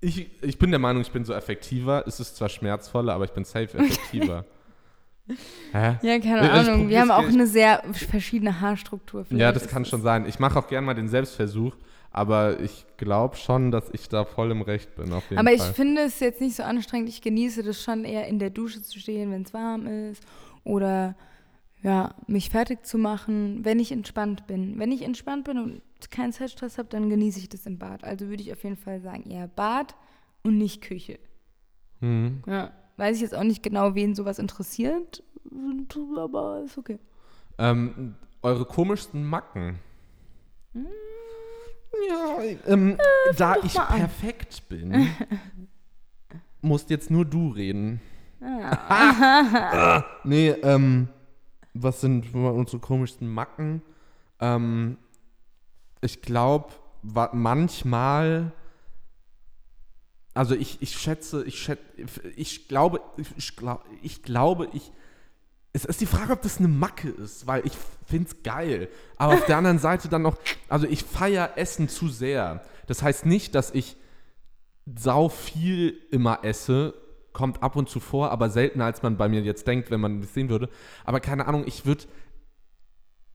Ich, 0.00 0.30
ich 0.42 0.58
bin 0.58 0.70
der 0.70 0.80
Meinung, 0.80 1.02
ich 1.02 1.10
bin 1.12 1.24
so 1.24 1.32
effektiver. 1.34 2.04
Es 2.06 2.18
ist 2.20 2.36
zwar 2.36 2.48
schmerzvoller, 2.48 3.12
aber 3.14 3.24
ich 3.24 3.32
bin 3.32 3.44
safe 3.44 3.76
effektiver. 3.78 4.44
Hä? 5.72 5.96
Ja, 6.02 6.18
keine 6.18 6.40
Ich- 6.40 6.46
ich 6.46 6.50
Ahnung. 6.52 6.66
Wir 6.66 6.74
probier's 6.82 7.00
haben 7.00 7.10
auch 7.10 7.20
gleich. 7.22 7.34
eine 7.34 7.46
sehr 7.46 7.82
verschiedene 7.92 8.60
Haarstruktur. 8.60 9.20
Ja, 9.22 9.26
Vielleicht 9.28 9.56
das 9.56 9.62
ist 9.64 9.70
kann 9.70 9.84
schon 9.86 10.02
sein. 10.02 10.26
Ich 10.26 10.38
mache 10.38 10.58
auch 10.58 10.66
gerne 10.68 10.86
mal 10.86 10.94
den 10.94 11.08
Selbstversuch, 11.08 11.74
aber 12.10 12.60
ich 12.60 12.84
glaube 12.98 13.36
schon, 13.36 13.70
dass 13.70 13.88
ich 13.92 14.08
da 14.10 14.24
voll 14.26 14.50
im 14.50 14.60
Recht 14.62 14.94
bin, 14.96 15.12
auf 15.14 15.24
jeden 15.30 15.38
Aber 15.40 15.52
ich 15.52 15.62
Fall. 15.62 15.72
finde 15.74 16.02
es 16.02 16.20
jetzt 16.20 16.40
nicht 16.42 16.56
so 16.56 16.62
anstrengend. 16.62 17.08
Ich 17.08 17.22
genieße 17.22 17.62
das 17.62 17.82
schon 17.82 18.04
eher 18.04 18.26
in 18.28 18.38
der 18.38 18.50
Dusche 18.50 18.82
zu 18.82 18.98
stehen, 18.98 19.30
wenn 19.32 19.42
es 19.42 19.54
warm 19.54 19.86
ist. 20.10 20.22
Oder 20.64 21.14
ja, 21.84 22.14
mich 22.26 22.48
fertig 22.48 22.86
zu 22.86 22.96
machen, 22.96 23.62
wenn 23.62 23.78
ich 23.78 23.92
entspannt 23.92 24.46
bin. 24.46 24.78
Wenn 24.78 24.90
ich 24.90 25.02
entspannt 25.02 25.44
bin 25.44 25.58
und 25.58 25.82
keinen 26.10 26.32
Zeitstress 26.32 26.78
habe, 26.78 26.88
dann 26.88 27.10
genieße 27.10 27.38
ich 27.38 27.50
das 27.50 27.66
im 27.66 27.78
Bad. 27.78 28.04
Also 28.04 28.28
würde 28.28 28.42
ich 28.42 28.52
auf 28.52 28.64
jeden 28.64 28.78
Fall 28.78 29.02
sagen, 29.02 29.30
eher 29.30 29.48
Bad 29.48 29.94
und 30.42 30.56
nicht 30.56 30.80
Küche. 30.80 31.18
Hm. 32.00 32.42
Ja. 32.46 32.72
Weiß 32.96 33.16
ich 33.16 33.22
jetzt 33.22 33.34
auch 33.34 33.44
nicht 33.44 33.62
genau, 33.62 33.94
wen 33.94 34.14
sowas 34.14 34.38
interessiert, 34.38 35.22
aber 36.16 36.62
ist 36.64 36.78
okay. 36.78 36.98
Ähm, 37.58 38.14
eure 38.40 38.64
komischsten 38.64 39.22
Macken. 39.22 39.78
Hm. 40.72 40.86
Ja, 42.08 42.38
ähm, 42.66 42.98
da 43.36 43.54
doch 43.54 43.64
ich 43.64 43.74
mal 43.74 43.84
an. 43.84 43.98
perfekt 43.98 44.68
bin, 44.68 45.08
musst 46.62 46.88
jetzt 46.88 47.10
nur 47.10 47.26
du 47.26 47.50
reden. 47.50 48.00
Ah. 48.40 48.78
Ah, 48.88 50.04
nee, 50.24 50.48
ähm, 50.48 51.08
was 51.74 52.00
sind 52.00 52.34
unsere 52.34 52.78
komischsten 52.78 53.28
Macken? 53.28 53.82
Ähm, 54.40 54.96
ich 56.00 56.22
glaube, 56.22 56.70
manchmal, 57.02 58.52
also 60.32 60.54
ich, 60.54 60.80
ich 60.80 60.96
schätze, 60.96 61.44
ich 61.44 61.58
schätze, 61.58 61.82
ich 62.36 62.68
glaube, 62.68 63.00
ich, 63.36 63.56
glaub, 63.56 63.84
ich 64.02 64.22
glaube, 64.22 64.68
ich, 64.72 64.92
es 65.72 65.84
ist 65.84 66.00
die 66.00 66.06
Frage, 66.06 66.32
ob 66.32 66.42
das 66.42 66.58
eine 66.58 66.68
Macke 66.68 67.08
ist, 67.08 67.46
weil 67.48 67.66
ich 67.66 67.72
finde 68.06 68.28
es 68.28 68.42
geil. 68.44 68.88
Aber 69.16 69.34
auf 69.34 69.46
der 69.46 69.56
anderen 69.56 69.80
Seite 69.80 70.08
dann 70.08 70.22
noch, 70.22 70.38
also 70.68 70.86
ich 70.86 71.02
feiere 71.02 71.58
Essen 71.58 71.88
zu 71.88 72.08
sehr. 72.08 72.62
Das 72.86 73.02
heißt 73.02 73.26
nicht, 73.26 73.54
dass 73.56 73.72
ich 73.72 73.96
sau 74.86 75.28
viel 75.28 75.98
immer 76.10 76.44
esse, 76.44 76.94
kommt 77.34 77.62
ab 77.62 77.76
und 77.76 77.90
zu 77.90 78.00
vor, 78.00 78.30
aber 78.30 78.48
seltener, 78.48 78.86
als 78.86 79.02
man 79.02 79.18
bei 79.18 79.28
mir 79.28 79.42
jetzt 79.42 79.66
denkt, 79.66 79.90
wenn 79.90 80.00
man 80.00 80.22
das 80.22 80.32
sehen 80.32 80.48
würde. 80.48 80.70
Aber 81.04 81.20
keine 81.20 81.46
Ahnung, 81.46 81.64
ich 81.66 81.84
würde, 81.84 82.04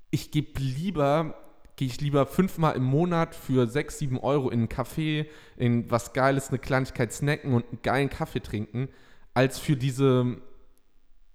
ich 0.10 0.32
gebe 0.32 0.60
lieber, 0.60 1.36
gehe 1.76 1.88
ich 1.88 2.02
lieber 2.02 2.26
fünfmal 2.26 2.76
im 2.76 2.84
Monat 2.84 3.36
für 3.36 3.68
sechs, 3.68 4.00
sieben 4.00 4.18
Euro 4.18 4.50
in 4.50 4.60
einen 4.62 4.68
Café, 4.70 5.28
in 5.58 5.92
was 5.92 6.14
Geiles, 6.14 6.50
eine 6.50 6.58
Kleinigkeit 6.60 7.14
snacken 7.14 7.54
und 7.54 7.66
einen 7.70 7.82
geilen 7.84 8.10
Kaffee 8.10 8.40
trinken, 8.40 8.90
als 9.36 9.60
für 9.60 9.76
diese 9.76 10.38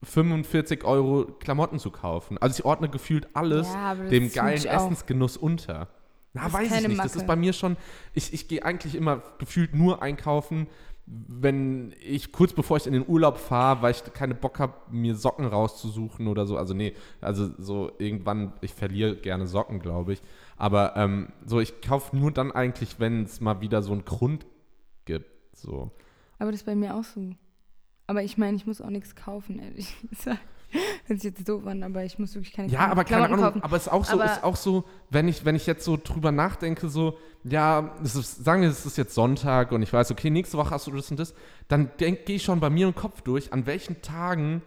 45 0.03 0.85
Euro 0.85 1.25
Klamotten 1.41 1.79
zu 1.79 1.91
kaufen. 1.91 2.39
Also 2.39 2.59
ich 2.59 2.65
ordne 2.65 2.89
gefühlt 2.89 3.29
alles 3.35 3.69
Ja, 3.73 3.95
das 3.95 4.11
dem 4.11 4.33
geilen. 4.33 4.65
Essensgenuss 4.65 5.37
unter. 5.37 5.89
Na, 6.33 6.45
Das 6.45 6.53
weiß 6.53 6.65
ich 6.67 6.89
nicht. 6.89 6.99
Das 6.99 7.07
Macke. 7.07 7.19
ist 7.19 7.27
bei 7.27 7.37
mir 7.37 7.53
schon. 7.53 7.77
Ich, 8.13 8.33
ich 8.35 8.49
gehe 8.49 8.65
eigentlich 8.65 8.95
immer 8.95 9.23
gefühlt 9.39 9.75
nur 9.75 10.03
einkaufen, 10.03 10.67
wenn 11.07 11.95
ich 12.01 12.33
kurz 12.33 12.55
bevor 12.55 12.79
ich 12.79 12.87
in 12.87 12.95
den 12.95 13.07
Urlaub 13.07 13.39
fahre, 13.39 13.83
weil 13.83 13.91
ich 13.91 14.03
keine 14.15 14.35
Bock 14.35 14.59
habe, 14.59 14.75
mir 14.91 15.15
Socken 15.15 15.47
rauszusuchen 15.47 16.29
oder 16.29 16.47
so. 16.47 16.57
Also 16.57 16.73
nee, 16.73 16.95
also 17.21 17.51
so 17.59 17.93
irgendwann, 17.99 18.55
ich 18.63 18.73
verliere 18.73 19.17
gerne 19.17 19.47
Socken, 19.47 19.81
glaube 19.81 20.15
ich. 20.15 20.23
Aber 20.57 20.97
ähm, 20.97 21.29
so, 21.45 21.61
ich 21.61 21.81
kaufe 21.83 22.17
nur 22.17 22.31
dann 22.31 22.53
eigentlich, 22.53 23.01
wenn 23.01 23.25
es 23.25 23.41
mal 23.41 23.61
wieder 23.61 23.83
so 23.83 23.93
einen 23.93 24.05
Grund 24.05 24.47
gibt. 25.05 25.27
So. 25.55 25.91
Aber 26.39 26.51
das 26.51 26.61
ist 26.61 26.67
bei 26.67 26.75
mir 26.75 26.95
auch 26.95 27.05
so. 27.05 27.35
Aber 28.07 28.23
ich 28.23 28.39
meine, 28.39 28.57
ich 28.57 28.67
muss 28.67 28.81
auch 28.81 28.91
nichts 28.91 29.15
kaufen, 29.15 29.59
ehrlich 29.59 29.95
gesagt. 30.11 30.41
Hört 31.07 31.21
sich 31.21 31.33
jetzt 31.37 31.49
doof 31.49 31.67
an, 31.67 31.83
aber 31.83 32.05
ich 32.05 32.19
muss 32.19 32.35
wirklich 32.35 32.53
keine 32.53 32.69
Ja, 32.73 32.89
aber 32.89 33.05
keine 33.05 33.27
Klamotten 33.27 33.35
Ahnung, 33.35 33.45
kaufen. 33.55 33.63
aber 33.63 33.77
es 33.77 33.83
ist 33.87 33.93
auch 33.93 34.05
so, 34.05 34.13
Aber- 34.15 34.25
ist 34.25 34.43
auch 34.45 34.57
so, 34.57 34.85
wenn 35.11 35.29
ich, 35.29 35.45
wenn 35.45 35.55
ich 35.57 35.67
jetzt 35.67 35.85
so 35.85 35.97
drüber 36.03 36.33
nachdenke, 36.33 36.89
so, 36.89 37.17
ja, 37.45 37.95
es 38.03 38.15
ist, 38.17 38.45
sagen 38.45 38.63
wir, 38.63 38.69
es 38.71 38.85
ist 38.87 38.97
jetzt 38.99 39.15
Sonntag 39.15 39.73
und 39.73 39.83
ich 39.83 39.93
weiß, 39.93 40.11
okay, 40.11 40.31
nächste 40.31 40.57
Woche 40.59 40.71
hast 40.71 40.87
du 40.87 40.91
das 40.93 41.11
und 41.11 41.19
das, 41.21 41.35
dann 41.69 41.91
gehe 41.99 42.17
ich 42.27 42.43
schon 42.43 42.61
bei 42.61 42.71
mir 42.71 42.87
im 42.89 42.95
Kopf 42.95 43.21
durch, 43.23 43.53
an 43.53 43.67
welchen 43.67 44.01
Tagen 44.03 44.63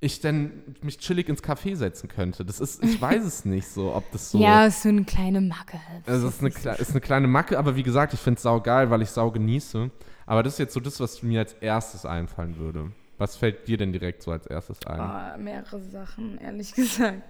ich 0.00 0.20
denn 0.20 0.76
mich 0.82 0.98
chillig 0.98 1.28
ins 1.30 1.42
Café 1.42 1.76
setzen 1.76 2.08
könnte. 2.08 2.44
Das 2.44 2.60
ist, 2.60 2.84
ich 2.84 3.00
weiß 3.00 3.24
es 3.24 3.44
nicht 3.46 3.66
so, 3.68 3.94
ob 3.94 4.10
das 4.12 4.30
so. 4.30 4.38
Ja, 4.38 4.66
ist 4.66 4.82
so 4.82 4.90
eine 4.90 5.04
kleine 5.04 5.40
Macke. 5.40 5.80
Also 6.06 6.28
es 6.28 6.40
ist 6.42 6.64
eine, 6.66 6.76
ist 6.76 6.90
eine 6.90 7.00
kleine 7.00 7.26
Macke, 7.26 7.58
aber 7.58 7.74
wie 7.74 7.82
gesagt, 7.82 8.12
ich 8.12 8.20
finde 8.20 8.36
es 8.36 8.42
saugeil, 8.42 8.90
weil 8.90 9.00
ich 9.02 9.10
sau 9.10 9.30
genieße. 9.30 9.90
Aber 10.26 10.42
das 10.42 10.54
ist 10.54 10.58
jetzt 10.58 10.74
so 10.74 10.80
das, 10.80 11.00
was 11.00 11.22
mir 11.22 11.40
als 11.40 11.54
erstes 11.54 12.04
einfallen 12.04 12.58
würde. 12.58 12.92
Was 13.18 13.36
fällt 13.36 13.68
dir 13.68 13.76
denn 13.76 13.92
direkt 13.92 14.22
so 14.22 14.30
als 14.32 14.46
erstes 14.46 14.84
ein? 14.86 15.00
Oh, 15.00 15.42
mehrere 15.42 15.80
Sachen, 15.80 16.38
ehrlich 16.38 16.72
gesagt. 16.74 17.22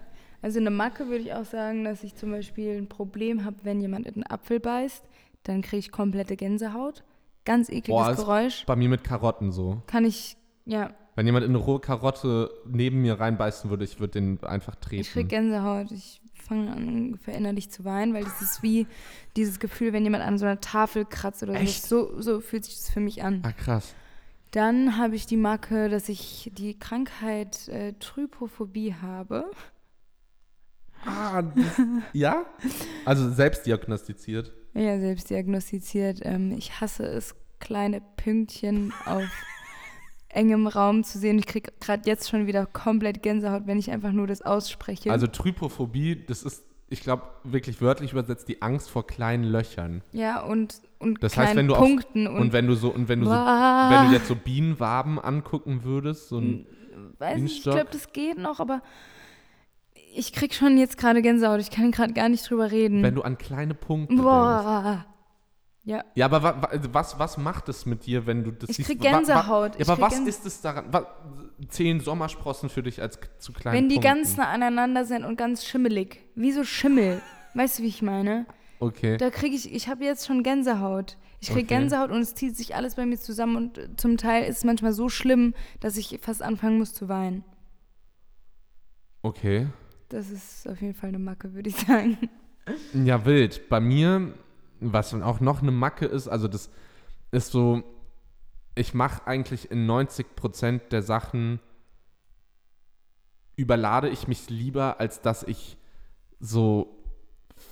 Also 0.43 0.61
eine 0.61 0.71
Macke 0.71 1.09
würde 1.09 1.25
ich 1.25 1.33
auch 1.35 1.45
sagen, 1.45 1.85
dass 1.85 2.03
ich 2.05 2.15
zum 2.17 2.31
Beispiel 2.31 2.77
ein 2.77 2.89
Problem 2.89 3.45
habe, 3.45 3.57
wenn 3.63 3.81
jemand 3.81 4.07
in 4.07 4.15
einen 4.15 4.27
Apfel 4.27 4.61
beißt, 4.61 5.03
dann 5.43 5.63
kriege 5.63 5.79
ich 5.79 5.91
komplette 5.93 6.37
Gänsehaut. 6.37 7.03
Ganz 7.45 7.69
ekliges 7.69 7.89
Boah, 7.89 8.15
Geräusch. 8.15 8.65
Bei 8.67 8.77
mir 8.77 8.89
mit 8.89 9.05
Karotten 9.05 9.53
so. 9.53 9.83
Kann 9.87 10.05
ich, 10.05 10.37
ja, 10.65 10.95
Wenn 11.15 11.27
jemand 11.27 11.45
in 11.45 11.51
eine 11.51 11.59
rohe 11.59 11.81
Karotte 11.81 12.51
neben 12.67 13.03
mir 13.03 13.21
reinbeißen 13.21 13.69
würde, 13.71 13.85
ich 13.85 14.01
würde 14.01 14.21
den 14.21 14.43
einfach 14.45 14.75
treten. 14.77 15.03
ich 15.03 15.13
kriege 15.13 15.29
Gänsehaut. 15.29 15.91
Ich 15.93 16.21
fange 16.47 16.73
an, 16.73 16.89
ungefähr 16.89 17.35
innerlich 17.35 17.71
zu 17.71 17.85
weinen, 17.85 18.13
weil 18.15 18.25
das 18.25 18.43
ist 18.43 18.63
wie 18.63 18.87
dieses 19.37 19.59
Gefühl, 19.61 19.93
wenn 19.93 20.05
jemand 20.05 20.25
an 20.25 20.39
so 20.39 20.45
einer 20.47 20.61
Tafel 20.61 21.05
kratzt 21.05 21.43
oder 21.43 21.55
Echt? 21.55 21.85
so. 21.87 22.15
So, 22.15 22.21
so 22.21 22.41
fühlt 22.41 22.65
sich 22.65 22.77
das 22.77 22.91
für 22.91 23.01
mich 23.01 23.23
an. 23.23 23.43
ah, 23.45 23.53
krass. 23.53 23.95
Dann 24.55 24.97
habe 24.97 25.17
ich 25.17 25.27
die 25.27 25.37
Macke, 25.37 25.89
dass 25.89 26.09
ich 26.09 26.53
die 26.55 26.79
Krankheit 26.79 27.67
äh, 27.67 27.93
Trypophobie 27.95 28.95
habe. 28.95 29.51
Ah, 31.05 31.43
das, 31.43 31.81
ja? 32.13 32.47
Also 33.05 33.33
selbst 33.33 33.67
diagnostiziert. 33.67 34.53
Ja, 34.75 35.01
selbst 35.01 35.29
diagnostiziert. 35.29 36.21
Ähm, 36.23 36.53
ich 36.53 36.81
hasse 36.81 37.05
es, 37.05 37.35
kleine 37.59 38.01
Pünktchen 38.01 38.93
auf 39.07 39.25
engem 40.29 40.69
Raum 40.69 41.03
zu 41.03 41.19
sehen. 41.19 41.37
Ich 41.41 41.47
kriege 41.47 41.73
gerade 41.81 42.09
jetzt 42.09 42.29
schon 42.29 42.47
wieder 42.47 42.65
komplett 42.65 43.25
Gänsehaut, 43.25 43.67
wenn 43.67 43.81
ich 43.81 43.91
einfach 43.91 44.13
nur 44.13 44.29
das 44.29 44.41
ausspreche. 44.41 45.11
Also 45.11 45.27
Trypophobie, 45.27 46.27
das 46.27 46.45
ist, 46.45 46.63
ich 46.89 47.01
glaube, 47.01 47.25
wirklich 47.43 47.81
wörtlich 47.81 48.13
übersetzt 48.13 48.47
die 48.47 48.63
Angst 48.63 48.89
vor 48.89 49.05
kleinen 49.05 49.43
Löchern. 49.43 50.03
ja, 50.13 50.45
und, 50.45 50.81
und 51.05 51.23
Das 51.23 51.37
heißt, 51.37 51.55
wenn 51.55 51.69
du 51.69 51.75
auf- 51.75 51.81
Punkten 51.81 52.27
Und, 52.27 52.37
und, 52.39 52.53
wenn 52.53 52.67
du 52.67 52.75
so, 52.75 52.89
und 52.93 53.09
wenn 53.09 53.21
du 53.21 53.27
so, 53.27 53.33
wenn 53.33 54.07
du 54.09 54.13
jetzt 54.13 54.27
so 54.27 54.35
Bienenwaben 54.35 55.19
angucken 55.21 55.85
würdest, 55.85 56.29
so 56.29 56.39
ein, 56.39 56.67
weiß 57.19 57.39
nicht, 57.41 57.59
ich 57.59 57.63
glaube, 57.63 57.87
das 57.93 58.13
geht 58.13 58.39
noch, 58.39 58.59
aber 58.61 58.83
ich 60.17 60.33
krieg 60.33 60.55
schon 60.55 60.79
jetzt 60.79 60.97
gerade 60.99 61.23
Gänsehaut. 61.23 61.61
Ich 61.61 61.71
kann 61.71 61.91
gerade 61.91 62.13
gar 62.13 62.29
nicht 62.29 62.49
drüber 62.49 62.71
reden. 62.71 63.03
wenn 63.03 63.15
du 63.15 63.23
an 63.23 63.37
kleine 63.39 63.75
Punkte 63.75 64.15
denkst. 64.15 64.23
Boah. 64.25 65.05
Ja, 65.87 66.03
Ja, 66.15 66.25
aber 66.27 66.43
wa, 66.43 66.63
wa, 66.63 66.69
was, 66.93 67.19
was 67.19 67.37
macht 67.37 67.69
es 67.69 67.85
mit 67.85 68.07
dir, 68.07 68.25
wenn 68.27 68.43
du 68.43 68.53
das 68.53 68.71
Ich 68.71 68.77
siehst? 68.77 68.89
krieg 68.89 69.01
Wa- 69.01 69.05
wa- 69.05 69.11
Gänsehaut. 69.19 69.79
Ja, 69.79 69.87
aber 69.89 70.01
was 70.01 70.15
Gänse- 70.15 70.29
ist 70.29 70.47
es 70.47 70.61
daran? 70.63 70.87
Zählen 71.69 72.01
Sommersprossen 72.01 72.69
für 72.71 72.83
dich 72.83 73.03
als 73.03 73.19
zu 73.39 73.53
kleinen 73.53 73.77
wenn 73.77 73.89
die 73.91 73.97
Punkten? 73.97 74.15
ganz 74.19 74.37
nah 74.39 74.49
aneinander 74.49 75.05
sind 75.05 75.25
und 75.25 75.37
ganz 75.37 75.65
schimmelig. 75.67 76.21
Wie 76.35 76.53
so 76.53 76.65
Schimmel. 76.65 77.21
Weißt 77.55 77.79
du, 77.79 77.83
wie 77.83 77.89
ich 77.89 78.01
meine? 78.03 78.47
Okay. 78.81 79.17
Da 79.17 79.31
kriege 79.31 79.55
ich, 79.57 79.73
ich 79.73 79.89
habe 79.89 80.05
jetzt 80.05 80.27
schon 80.27 80.43
Gänsehaut. 80.43 81.17
Ich 81.41 81.49
kriege 81.49 81.67
Okay. 81.67 81.77
Gänsehaut 81.81 82.11
und 82.11 82.21
es 82.21 82.35
zieht 82.35 82.57
sich 82.57 82.75
alles 82.75 82.95
bei 82.95 83.07
mir 83.07 83.19
zusammen 83.19 83.57
und 83.57 83.79
äh, 83.79 83.97
zum 83.97 84.17
Teil 84.17 84.45
ist 84.45 84.59
es 84.59 84.65
manchmal 84.65 84.93
so 84.93 85.09
schlimm, 85.09 85.55
dass 85.81 85.97
ich 85.97 86.19
fast 86.23 86.43
anfangen 86.43 86.79
muss 86.79 86.93
zu 86.95 87.09
weinen. 87.09 87.45
Okay. 89.23 89.69
Das 90.09 90.31
ist 90.31 90.69
auf 90.69 90.81
jeden 90.81 90.95
Fall 90.95 91.09
eine 91.09 91.19
Macke, 91.19 91.55
würde 91.55 91.71
ich 91.71 91.77
sagen. 91.87 92.19
Ja, 92.93 93.25
wild. 93.25 93.69
Bei 93.69 93.81
mir, 93.81 94.35
was 94.81 95.15
auch 95.15 95.41
noch 95.41 95.63
eine 95.63 95.71
Macke 95.71 96.07
ist, 96.07 96.29
also 96.29 96.49
das 96.49 96.71
ist 97.31 97.51
so, 97.51 97.83
ich 98.75 98.95
mache 98.95 99.27
eigentlich 99.27 99.71
in 99.71 99.89
90% 99.89 100.89
der 100.89 101.03
Sachen, 101.03 101.61
überlade 103.57 104.09
ich 104.09 104.29
mich 104.29 104.51
lieber, 104.51 105.01
als 105.01 105.21
dass 105.21 105.43
ich 105.43 105.77
so 106.41 107.04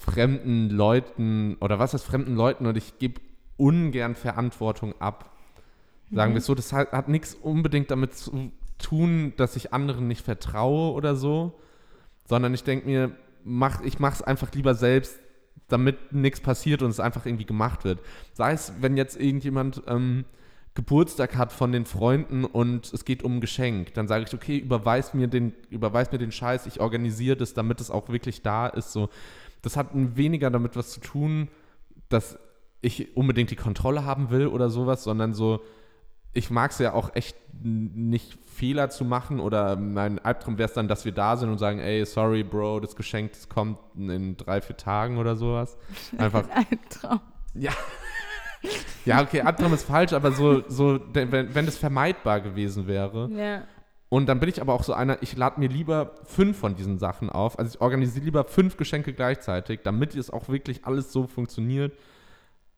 fremden 0.03 0.71
Leuten, 0.71 1.57
oder 1.61 1.79
was 1.79 1.95
ist 1.95 2.05
fremden 2.05 2.35
Leuten, 2.35 2.67
und 2.67 2.77
ich 2.77 2.99
gebe 2.99 3.21
ungern 3.57 4.15
Verantwortung 4.15 4.95
ab. 5.01 5.31
Sagen 6.11 6.33
Mhm. 6.33 6.35
wir 6.35 6.39
es 6.39 6.47
so, 6.47 6.55
das 6.55 6.73
hat, 6.73 6.93
hat 6.93 7.09
nichts 7.09 7.35
unbedingt 7.35 7.91
damit 7.91 8.15
zu 8.15 8.51
tun, 8.79 9.33
dass 9.37 9.57
ich 9.57 9.73
anderen 9.73 10.09
nicht 10.09 10.25
vertraue 10.25 10.93
oder 10.93 11.15
so, 11.17 11.59
sondern 12.29 12.53
ich 12.55 12.65
denke 12.65 12.87
mir, 12.87 13.13
mach, 13.45 13.81
ich 13.83 13.99
mache 13.99 14.15
es 14.15 14.23
einfach 14.23 14.53
lieber 14.53 14.75
selbst, 14.75 15.19
damit 15.69 16.13
nichts 16.13 16.41
passiert 16.41 16.83
und 16.83 16.91
es 16.91 17.01
einfach 17.01 17.25
irgendwie 17.25 17.47
gemacht 17.47 17.85
wird. 17.85 18.01
Sei 18.35 18.53
es, 18.53 18.73
wenn 18.81 18.97
jetzt 18.97 19.19
irgendjemand 19.19 19.83
ähm, 19.87 20.25
Geburtstag 20.75 21.37
hat 21.37 21.53
von 21.53 21.71
den 21.73 21.85
Freunden 21.85 22.45
und 22.45 22.93
es 22.93 23.05
geht 23.05 23.23
um 23.23 23.37
ein 23.37 23.41
Geschenk, 23.41 23.95
dann 23.95 24.09
sage 24.09 24.25
ich, 24.27 24.35
okay, 24.35 24.59
überweis 24.59 25.15
mir 25.15 25.29
den, 25.29 25.55
überweis 25.71 26.11
mir 26.13 26.19
den 26.19 26.33
Scheiß, 26.33 26.67
ich 26.67 26.81
organisiere 26.81 27.37
das, 27.37 27.55
damit 27.55 27.81
es 27.81 27.91
auch 27.91 28.09
wirklich 28.09 28.43
da 28.43 28.67
ist. 28.67 28.93
So. 28.93 29.09
Das 29.63 29.77
hat 29.77 29.89
weniger 29.93 30.51
damit 30.51 30.77
was 30.77 30.91
zu 30.91 31.01
tun, 31.01 31.49
dass 32.09 32.39
ich 32.81 33.17
unbedingt 33.17 33.51
die 33.51 33.57
Kontrolle 33.57 34.05
haben 34.05 34.31
will 34.31 34.49
oder 34.49 34.69
sowas, 34.69 35.05
sondern 35.05 35.35
so, 35.35 35.61
ich 36.33 36.51
mag 36.51 36.73
es 36.73 36.79
ja 36.79 36.93
auch 36.95 37.15
echt 37.15 37.37
nicht 37.63 38.39
Fehler 38.47 38.91
zu 38.91 39.05
machen 39.05 39.39
oder 39.39 39.77
mein 39.77 40.19
Albtraum 40.19 40.59
wäre 40.59 40.69
es 40.69 40.75
dann, 40.75 40.89
dass 40.89 41.05
wir 41.05 41.13
da 41.13 41.37
sind 41.37 41.51
und 41.51 41.59
sagen, 41.59 41.79
ey, 41.79 42.05
sorry, 42.05 42.43
Bro, 42.43 42.81
das 42.81 42.97
Geschenk 42.97 43.33
das 43.33 43.49
kommt 43.49 43.79
in 43.97 44.37
drei, 44.37 44.61
vier 44.61 44.77
Tagen 44.77 45.19
oder 45.19 45.37
sowas. 45.37 45.77
Einfach, 46.19 46.49
Ein 46.51 46.79
Traum. 46.91 47.21
ja. 47.55 47.73
Ja, 49.05 49.21
okay, 49.23 49.41
Albtraum 49.41 49.75
ist 49.75 49.85
falsch, 49.85 50.13
aber 50.13 50.31
so, 50.31 50.63
so 50.69 51.01
wenn, 51.13 51.33
wenn 51.33 51.67
das 51.67 51.77
vermeidbar 51.77 52.41
gewesen 52.41 52.87
wäre. 52.87 53.29
Ja. 53.33 53.63
Und 54.13 54.27
dann 54.27 54.41
bin 54.41 54.51
ich 54.51 54.61
aber 54.61 54.75
auch 54.75 54.83
so 54.83 54.93
einer, 54.93 55.23
ich 55.23 55.39
lade 55.39 55.59
mir 55.59 55.71
lieber 55.71 56.13
fünf 56.25 56.59
von 56.59 56.75
diesen 56.75 56.99
Sachen 56.99 57.31
auf. 57.31 57.59
Also 57.59 57.77
ich 57.77 57.81
organisiere 57.81 58.27
lieber 58.27 58.45
fünf 58.45 58.77
Geschenke 58.77 59.15
gleichzeitig, 59.15 59.81
damit 59.85 60.15
es 60.15 60.29
auch 60.29 60.51
wirklich 60.51 60.85
alles 60.85 61.13
so 61.13 61.27
funktioniert, 61.27 61.97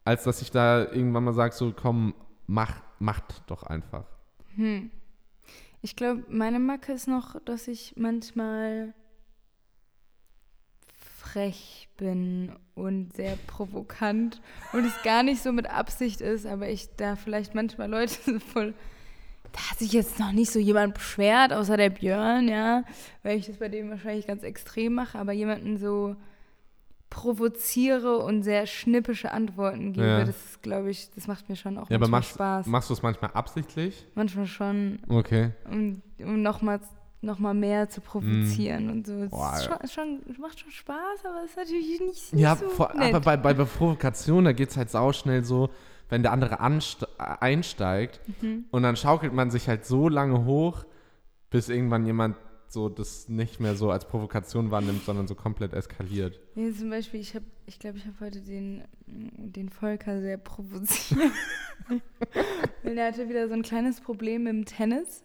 als 0.05 0.23
dass 0.23 0.43
ich 0.43 0.53
da 0.53 0.85
irgendwann 0.85 1.25
mal 1.25 1.33
sage, 1.33 1.53
so 1.53 1.73
komm, 1.75 2.15
mach, 2.47 2.81
macht 3.01 3.43
doch 3.49 3.65
einfach. 3.65 4.05
Hm. 4.55 4.93
Ich 5.83 5.97
glaube, 5.97 6.23
meine 6.29 6.61
Macke 6.61 6.93
ist 6.93 7.09
noch, 7.09 7.35
dass 7.45 7.67
ich 7.67 7.95
manchmal 7.97 8.95
frech 11.19 11.89
bin 11.97 12.53
und 12.77 13.13
sehr 13.13 13.37
provokant 13.49 14.41
und 14.73 14.85
es 14.85 15.03
gar 15.03 15.25
nicht 15.25 15.43
so 15.43 15.51
mit 15.51 15.69
Absicht 15.69 16.21
ist, 16.21 16.47
aber 16.47 16.69
ich 16.69 16.95
da 16.95 17.17
vielleicht 17.17 17.57
manchmal 17.57 17.91
Leute 17.91 18.39
voll. 18.53 18.73
Da 19.57 19.71
hat 19.71 19.79
sich 19.79 19.93
jetzt 19.93 20.19
noch 20.19 20.33
nicht 20.33 20.51
so 20.51 20.59
jemand 20.59 20.95
beschwert, 20.95 21.53
außer 21.53 21.77
der 21.77 21.91
Björn, 21.91 22.49
ja, 22.49 22.83
weil 23.23 23.39
ich 23.39 23.47
das 23.47 23.57
bei 23.59 23.69
dem 23.69 23.89
wahrscheinlich 23.89 24.27
ganz 24.27 24.43
extrem 24.43 24.95
mache, 24.95 25.17
aber 25.19 25.33
jemanden 25.33 25.79
so 25.79 26.17
provoziere 27.11 28.19
und 28.19 28.43
sehr 28.43 28.67
schnippische 28.67 29.31
Antworten 29.31 29.93
gebe, 29.93 30.07
Ja. 30.07 30.25
das 30.25 30.35
glaube 30.63 30.91
ich, 30.91 31.11
das 31.15 31.29
macht 31.29 31.49
mir 31.49 31.55
schon 31.55 31.79
auch 31.79 31.89
Ja, 31.89 31.97
aber 31.97 32.09
machst, 32.09 32.31
Spaß. 32.31 32.67
machst 32.67 32.91
du 32.91 32.95
es 32.95 33.03
manchmal 33.03 33.31
absichtlich? 33.33 34.05
Manchmal 34.17 34.47
schon 34.47 34.99
Okay. 35.09 35.51
um, 35.71 36.03
um 36.19 36.43
nochmal 36.43 36.81
noch 37.21 37.39
mal 37.39 37.55
mehr 37.55 37.89
zu 37.89 38.03
provozieren 38.03 38.91
und 38.91 39.07
so. 39.07 39.13
Es 39.15 39.31
Mm. 39.33 39.35
Boah, 39.37 39.59
schon, 39.61 39.89
schon, 39.89 40.37
macht 40.39 40.61
schon 40.61 40.71
Spaß, 40.71 41.25
aber 41.25 41.43
es 41.45 41.51
ist 41.53 41.57
natürlich 41.57 42.01
nicht, 42.01 42.33
nicht 42.35 42.43
Ja, 42.43 42.55
so 42.57 42.69
vor, 42.69 42.93
nett. 42.95 43.15
aber 43.15 43.21
bei, 43.21 43.37
bei, 43.39 43.55
bei 43.55 43.65
Provokation, 43.65 44.45
da 44.45 44.53
geht 44.53 44.69
es 44.71 44.77
halt 44.77 44.91
sauschnell 44.91 45.43
so, 45.43 45.71
wenn 46.09 46.23
der 46.23 46.33
andere 46.33 46.61
einsteigt 47.41 48.21
Mhm. 48.41 48.65
und 48.71 48.83
dann 48.83 48.97
schaukelt 48.97 49.33
man 49.33 49.51
sich 49.51 49.69
halt 49.69 49.85
so 49.87 50.09
lange 50.09 50.45
hoch, 50.45 50.85
bis 51.51 51.69
irgendwann 51.69 52.05
jemand 52.07 52.37
so 52.69 52.89
das 52.89 53.29
nicht 53.29 53.61
mehr 53.61 53.77
so 53.77 53.91
als 53.91 54.07
Provokation 54.09 54.71
wahrnimmt, 54.73 55.05
sondern 55.05 55.29
so 55.29 55.35
komplett 55.37 55.73
eskaliert. 55.73 56.41
Nee, 56.57 56.73
zum 56.73 56.91
Beispiel, 56.91 57.21
ich 57.21 57.35
habe, 57.37 57.45
ich 57.67 57.79
glaube, 57.79 57.99
ich 57.99 58.07
habe 58.07 58.17
heute 58.21 58.41
den, 58.41 58.83
den 59.07 59.69
Volker 59.69 60.21
sehr 60.21 60.39
provoziert. 60.39 61.21
Weil 62.83 62.99
er 62.99 63.09
hatte 63.09 63.29
wieder 63.29 63.47
so 63.49 63.55
ein 63.55 63.63
kleines 63.63 64.01
Problem 64.01 64.45
mit 64.45 64.53
dem 64.53 64.65
Tennis. 64.65 65.23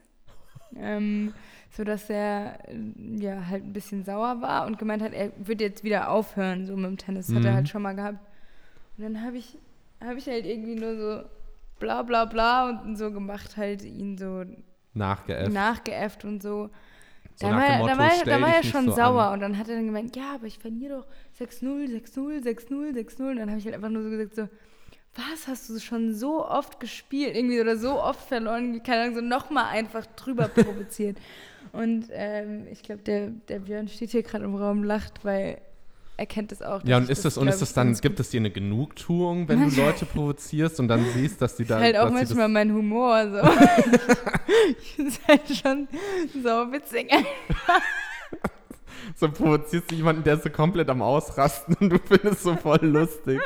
Ähm, 0.76 1.34
so 1.72 1.84
dass 1.84 2.10
er 2.10 2.60
ja 3.18 3.48
halt 3.48 3.64
ein 3.64 3.74
bisschen 3.74 4.04
sauer 4.04 4.42
war 4.42 4.68
und 4.68 4.78
gemeint 4.78 5.02
hat, 5.02 5.14
er 5.14 5.32
wird 5.40 5.62
jetzt 5.62 5.84
wieder 5.84 6.10
aufhören, 6.12 6.68
so 6.68 6.76
mit 6.76 6.86
dem 6.86 6.98
Tennis. 6.98 7.28
Das 7.28 7.36
hat 7.38 7.46
er 7.46 7.52
Mhm. 7.52 7.56
halt 7.56 7.70
schon 7.70 7.82
mal 7.82 7.94
gehabt. 7.96 8.20
Und 8.98 9.04
dann 9.04 9.24
habe 9.24 9.38
ich, 9.38 9.58
habe 10.04 10.18
ich 10.18 10.28
halt 10.28 10.46
irgendwie 10.46 10.76
nur 10.76 10.96
so 10.98 11.22
bla 11.80 12.04
bla 12.04 12.26
bla 12.26 12.70
und 12.84 12.96
so 12.98 13.12
gemacht, 13.12 13.58
halt 13.58 13.84
ihn 13.84 14.18
so 14.18 14.44
Nachgeäfft. 14.94 15.52
nachgeäfft 15.54 16.26
und 16.26 16.42
so. 16.42 16.70
So 17.36 17.48
da 17.48 17.56
war, 17.56 17.66
er- 17.66 17.78
Motto, 17.78 17.94
da 17.94 17.98
war, 17.98 18.10
da 18.26 18.42
war 18.42 18.56
er 18.56 18.64
schon 18.64 18.86
so 18.88 18.92
sauer 18.96 19.24
an. 19.28 19.34
und 19.36 19.40
dann 19.42 19.58
hat 19.58 19.70
er 19.70 19.76
dann 19.76 19.86
gemeint, 19.86 20.16
ja, 20.16 20.36
aber 20.36 20.46
ich 20.48 20.60
verliere 20.60 20.98
doch 20.98 21.08
6-0, 21.46 21.88
6-0, 21.88 22.44
6-0, 22.44 22.94
6-0. 22.94 23.30
Und 23.32 23.38
dann 23.38 23.50
habe 23.50 23.60
ich 23.60 23.66
halt 23.66 23.76
einfach 23.76 23.90
nur 23.90 24.04
so 24.04 24.10
gesagt, 24.10 24.36
so, 24.36 24.50
was 25.16 25.48
hast 25.48 25.70
du 25.70 25.80
schon 25.80 26.14
so 26.14 26.46
oft 26.46 26.80
gespielt 26.82 27.36
irgendwie 27.36 27.62
oder 27.62 27.78
so 27.78 28.02
oft 28.02 28.28
verloren, 28.28 28.84
keine 28.84 29.04
Ahnung, 29.04 29.16
so 29.16 29.22
nochmal 29.22 29.66
einfach 29.68 30.06
drüber 30.06 30.48
provoziert. 30.50 31.18
Und 31.72 32.08
ähm, 32.12 32.68
ich 32.72 32.84
glaube, 32.84 33.04
der, 33.04 33.30
der 33.30 33.60
Björn 33.60 33.88
steht 33.88 34.10
hier 34.10 34.24
gerade 34.24 34.44
im 34.46 34.56
Raum, 34.56 34.84
lacht, 34.84 35.24
weil 35.24 35.60
er 36.20 36.26
kennt 36.26 36.52
das 36.52 36.62
auch. 36.62 36.84
Ja, 36.84 36.98
und 36.98 37.10
ist 37.10 37.24
das, 37.24 37.38
und 37.38 37.48
ist 37.48 37.62
das 37.62 37.74
dann, 37.74 37.94
gibt 37.94 38.20
es 38.20 38.30
dir 38.30 38.42
eine 38.42 38.52
Genugtuung, 38.52 39.48
wenn 39.48 39.70
du 39.70 39.76
Leute 39.76 40.06
provozierst 40.14 40.80
und 40.82 40.90
dann 40.90 41.06
siehst, 41.14 41.42
dass 41.42 41.56
die 41.56 41.64
da. 41.64 41.78
ist 41.78 41.84
halt 41.84 41.98
auch 41.98 42.12
manchmal 42.12 42.50
mein 42.50 42.74
Humor 42.74 43.24
so. 43.32 43.38
ich 44.82 45.00
ist 45.00 45.26
halt 45.26 45.48
schon 45.48 45.88
so 46.34 46.50
witzig. 46.74 47.10
das, 47.10 47.82
so 49.16 49.32
provozierst 49.32 49.90
du 49.90 49.96
jemanden, 49.96 50.26
der 50.26 50.36
ist 50.36 50.44
so 50.44 50.50
komplett 50.50 50.90
am 50.90 51.02
Ausrasten 51.02 51.76
und 51.80 51.90
du 51.90 52.00
findest 52.00 52.34
es 52.34 52.44
so 52.44 52.56
voll 52.58 52.86
lustig. 52.86 53.40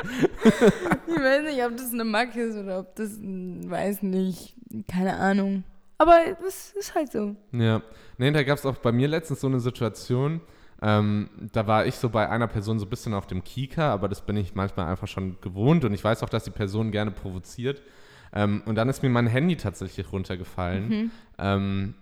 Ich 0.44 1.14
weiß 1.16 1.44
nicht, 1.44 1.64
ob 1.64 1.76
das 1.76 1.92
eine 1.92 2.04
Macke 2.04 2.42
ist 2.42 2.56
oder 2.56 2.80
ob 2.80 2.96
das, 2.96 3.12
weiß 3.20 4.02
nicht, 4.02 4.56
keine 4.90 5.16
Ahnung. 5.16 5.62
Aber 5.96 6.18
es 6.44 6.72
ist 6.72 6.96
halt 6.96 7.12
so. 7.12 7.36
Ja. 7.52 7.82
Nee, 8.18 8.32
da 8.32 8.42
gab 8.42 8.58
es 8.58 8.66
auch 8.66 8.78
bei 8.78 8.90
mir 8.90 9.06
letztens 9.06 9.40
so 9.40 9.46
eine 9.46 9.60
Situation. 9.60 10.40
Ähm, 10.86 11.30
da 11.52 11.66
war 11.66 11.86
ich 11.86 11.94
so 11.94 12.10
bei 12.10 12.28
einer 12.28 12.46
Person 12.46 12.78
so 12.78 12.84
ein 12.84 12.90
bisschen 12.90 13.14
auf 13.14 13.26
dem 13.26 13.42
Kieker, 13.42 13.84
aber 13.84 14.06
das 14.06 14.20
bin 14.20 14.36
ich 14.36 14.54
manchmal 14.54 14.86
einfach 14.86 15.08
schon 15.08 15.40
gewohnt 15.40 15.82
und 15.86 15.94
ich 15.94 16.04
weiß 16.04 16.22
auch, 16.22 16.28
dass 16.28 16.44
die 16.44 16.50
Person 16.50 16.90
gerne 16.90 17.10
provoziert. 17.10 17.80
Ähm, 18.34 18.62
und 18.66 18.74
dann 18.74 18.90
ist 18.90 19.02
mir 19.02 19.08
mein 19.08 19.26
Handy 19.26 19.56
tatsächlich 19.56 20.12
runtergefallen. 20.12 20.90
Ähm, 21.38 21.94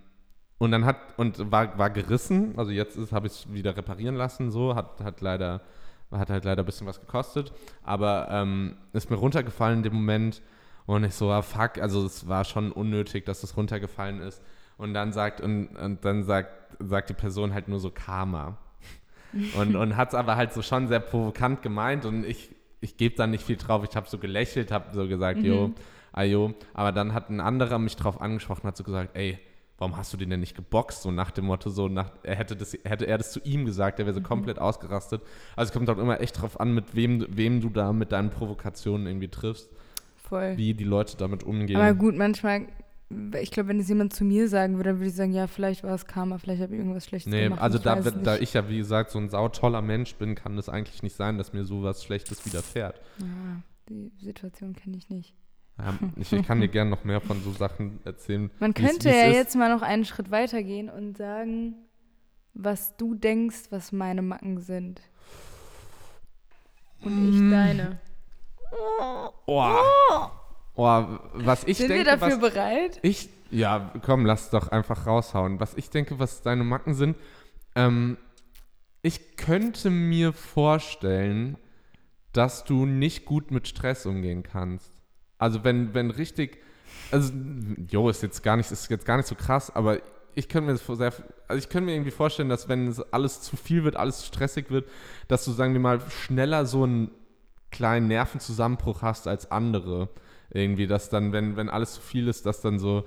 und 0.57 0.71
dann 0.71 0.83
hat, 0.83 0.97
und 1.15 1.49
war, 1.49 1.77
war 1.77 1.91
gerissen, 1.91 2.55
also 2.57 2.71
jetzt 2.71 2.97
habe 3.13 3.27
ich 3.27 3.33
es 3.33 3.53
wieder 3.53 3.77
reparieren 3.77 4.15
lassen, 4.15 4.51
so, 4.51 4.75
hat, 4.75 4.99
hat 5.01 5.21
leider, 5.21 5.61
hat 6.11 6.29
halt 6.29 6.43
leider 6.43 6.63
ein 6.63 6.65
bisschen 6.65 6.85
was 6.87 6.99
gekostet, 6.99 7.53
aber 7.83 8.27
ähm, 8.31 8.75
ist 8.91 9.09
mir 9.09 9.15
runtergefallen 9.15 9.77
in 9.77 9.83
dem 9.83 9.93
Moment 9.93 10.41
und 10.85 11.05
ich 11.05 11.13
so, 11.15 11.31
ah, 11.31 11.41
fuck, 11.41 11.77
also 11.77 12.05
es 12.05 12.27
war 12.27 12.43
schon 12.43 12.73
unnötig, 12.73 13.25
dass 13.25 13.43
es 13.43 13.55
runtergefallen 13.55 14.19
ist. 14.19 14.41
Und 14.77 14.93
dann 14.93 15.13
sagt, 15.13 15.39
und, 15.39 15.67
und 15.77 16.03
dann 16.03 16.23
sagt, 16.23 16.75
sagt 16.79 17.09
die 17.09 17.13
Person 17.13 17.53
halt 17.53 17.69
nur 17.69 17.79
so 17.79 17.89
Karma. 17.89 18.57
Und, 19.57 19.75
und 19.75 19.97
hat 19.97 20.09
es 20.09 20.15
aber 20.15 20.35
halt 20.35 20.53
so 20.53 20.61
schon 20.61 20.87
sehr 20.87 20.99
provokant 20.99 21.61
gemeint 21.61 22.05
und 22.05 22.25
ich, 22.25 22.55
ich 22.81 22.97
gebe 22.97 23.15
da 23.15 23.27
nicht 23.27 23.43
viel 23.43 23.57
drauf. 23.57 23.83
Ich 23.89 23.95
habe 23.95 24.07
so 24.09 24.17
gelächelt, 24.17 24.71
habe 24.71 24.93
so 24.93 25.07
gesagt, 25.07 25.39
jo, 25.41 25.73
ayo. 26.11 26.53
Aber 26.73 26.91
dann 26.91 27.13
hat 27.13 27.29
ein 27.29 27.39
anderer 27.39 27.79
mich 27.79 27.95
drauf 27.95 28.21
angesprochen, 28.21 28.67
hat 28.67 28.77
so 28.77 28.83
gesagt, 28.83 29.15
ey, 29.15 29.39
warum 29.77 29.97
hast 29.97 30.13
du 30.13 30.17
den 30.17 30.29
denn 30.29 30.39
nicht 30.39 30.55
geboxt? 30.55 31.01
So 31.01 31.11
nach 31.11 31.31
dem 31.31 31.45
Motto, 31.45 31.69
so 31.69 31.87
nach, 31.87 32.11
er 32.23 32.35
hätte, 32.35 32.55
das, 32.55 32.77
hätte 32.83 33.05
er 33.05 33.17
das 33.17 33.31
zu 33.31 33.39
ihm 33.41 33.65
gesagt, 33.65 33.99
der 33.99 34.05
wäre 34.05 34.15
so 34.15 34.21
komplett 34.21 34.59
ausgerastet. 34.59 35.21
Also 35.55 35.69
es 35.69 35.73
kommt 35.73 35.89
auch 35.89 35.97
immer 35.97 36.21
echt 36.21 36.41
drauf 36.41 36.59
an, 36.59 36.73
mit 36.73 36.95
wem, 36.95 37.25
wem 37.29 37.61
du 37.61 37.69
da 37.69 37.91
mit 37.91 38.11
deinen 38.11 38.29
Provokationen 38.29 39.07
irgendwie 39.07 39.29
triffst, 39.29 39.69
Voll. 40.15 40.57
wie 40.57 40.73
die 40.73 40.83
Leute 40.83 41.17
damit 41.17 41.43
umgehen. 41.43 41.77
Aber 41.77 41.93
gut, 41.93 42.15
manchmal, 42.15 42.67
ich 43.41 43.51
glaube, 43.51 43.69
wenn 43.69 43.79
es 43.79 43.87
jemand 43.89 44.13
zu 44.13 44.23
mir 44.23 44.47
sagen 44.47 44.75
würde, 44.77 44.89
dann 44.91 44.99
würde 44.99 45.09
ich 45.09 45.15
sagen, 45.15 45.33
ja, 45.33 45.47
vielleicht 45.47 45.83
war 45.83 45.93
es 45.95 46.05
Karma, 46.05 46.37
vielleicht 46.37 46.61
habe 46.61 46.73
ich 46.73 46.79
irgendwas 46.79 47.05
Schlechtes 47.05 47.31
Nee, 47.31 47.43
gemacht. 47.45 47.61
also 47.61 47.77
ich 47.77 47.83
da, 47.83 47.95
da 47.95 48.37
ich 48.37 48.53
ja, 48.53 48.67
wie 48.69 48.77
gesagt, 48.77 49.11
so 49.11 49.19
ein 49.19 49.29
sautoller 49.29 49.81
Mensch 49.81 50.15
bin, 50.15 50.35
kann 50.35 50.57
es 50.57 50.69
eigentlich 50.69 51.03
nicht 51.03 51.15
sein, 51.15 51.37
dass 51.37 51.53
mir 51.53 51.63
sowas 51.65 52.03
Schlechtes 52.03 52.45
widerfährt. 52.45 52.99
Ja, 53.19 53.25
die 53.89 54.11
Situation 54.19 54.73
kenne 54.75 54.97
ich 54.97 55.09
nicht. 55.09 55.33
Ähm, 55.79 56.13
ich, 56.17 56.31
ich 56.31 56.45
kann 56.45 56.61
dir 56.61 56.67
gerne 56.67 56.89
noch 56.89 57.03
mehr 57.03 57.21
von 57.21 57.41
so 57.41 57.51
Sachen 57.51 57.99
erzählen. 58.05 58.51
Man 58.59 58.73
könnte 58.73 59.09
ja 59.09 59.25
ist. 59.27 59.35
jetzt 59.35 59.55
mal 59.55 59.69
noch 59.73 59.81
einen 59.81 60.05
Schritt 60.05 60.29
weiter 60.31 60.61
gehen 60.63 60.89
und 60.89 61.17
sagen, 61.17 61.75
was 62.53 62.95
du 62.97 63.15
denkst, 63.15 63.63
was 63.71 63.91
meine 63.91 64.21
Macken 64.21 64.59
sind. 64.59 65.01
Und 67.01 67.27
ich 67.29 67.35
Mm. 67.35 67.49
deine. 67.51 67.99
Oh. 68.71 69.29
Oh, 69.47 70.29
was 70.75 71.63
ich 71.65 71.77
Sind 71.77 71.89
denke, 71.89 72.05
wir 72.05 72.17
dafür 72.17 72.41
was 72.41 72.53
bereit? 72.53 72.99
ich, 73.03 73.29
ja, 73.51 73.91
komm, 74.03 74.25
lass 74.25 74.49
doch 74.49 74.69
einfach 74.69 75.05
raushauen. 75.05 75.59
Was 75.59 75.75
ich 75.75 75.89
denke, 75.89 76.19
was 76.19 76.41
deine 76.41 76.63
Macken 76.63 76.93
sind, 76.95 77.17
ähm, 77.75 78.17
Ich 79.01 79.35
könnte 79.37 79.89
mir 79.89 80.33
vorstellen, 80.33 81.57
dass 82.31 82.63
du 82.63 82.85
nicht 82.85 83.25
gut 83.25 83.51
mit 83.51 83.67
Stress 83.67 84.05
umgehen 84.05 84.43
kannst. 84.43 84.91
Also 85.37 85.63
wenn, 85.63 85.93
wenn 85.93 86.09
richtig, 86.11 86.59
also, 87.11 87.31
jo, 87.89 88.09
ist 88.09 88.23
jetzt 88.23 88.43
gar 88.43 88.57
nicht, 88.57 88.71
ist 88.71 88.89
jetzt 88.89 89.05
gar 89.05 89.17
nicht 89.17 89.27
so 89.27 89.35
krass, 89.35 89.75
aber 89.75 89.99
ich 90.35 90.49
könnte 90.49 90.71
mir 90.71 90.77
das 90.79 90.85
sehr, 90.97 91.13
also 91.47 91.59
ich 91.59 91.69
könnte 91.69 91.87
mir 91.87 91.93
irgendwie 91.93 92.11
vorstellen, 92.11 92.49
dass 92.49 92.69
wenn 92.69 92.87
es 92.87 92.99
alles 93.13 93.41
zu 93.41 93.55
viel 93.57 93.83
wird, 93.83 93.95
alles 93.97 94.19
zu 94.19 94.27
stressig 94.27 94.71
wird, 94.71 94.89
dass 95.27 95.45
du, 95.45 95.51
sagen 95.51 95.73
wir 95.73 95.81
mal, 95.81 96.01
schneller 96.09 96.65
so 96.65 96.83
einen 96.83 97.11
kleinen 97.71 98.07
Nervenzusammenbruch 98.07 99.01
hast 99.01 99.27
als 99.27 99.51
andere. 99.51 100.09
Irgendwie, 100.53 100.87
dass 100.87 101.09
dann, 101.09 101.31
wenn, 101.31 101.55
wenn 101.57 101.69
alles 101.69 101.93
zu 101.95 102.01
viel 102.01 102.27
ist, 102.27 102.45
dass 102.45 102.61
dann 102.61 102.79
so, 102.79 103.05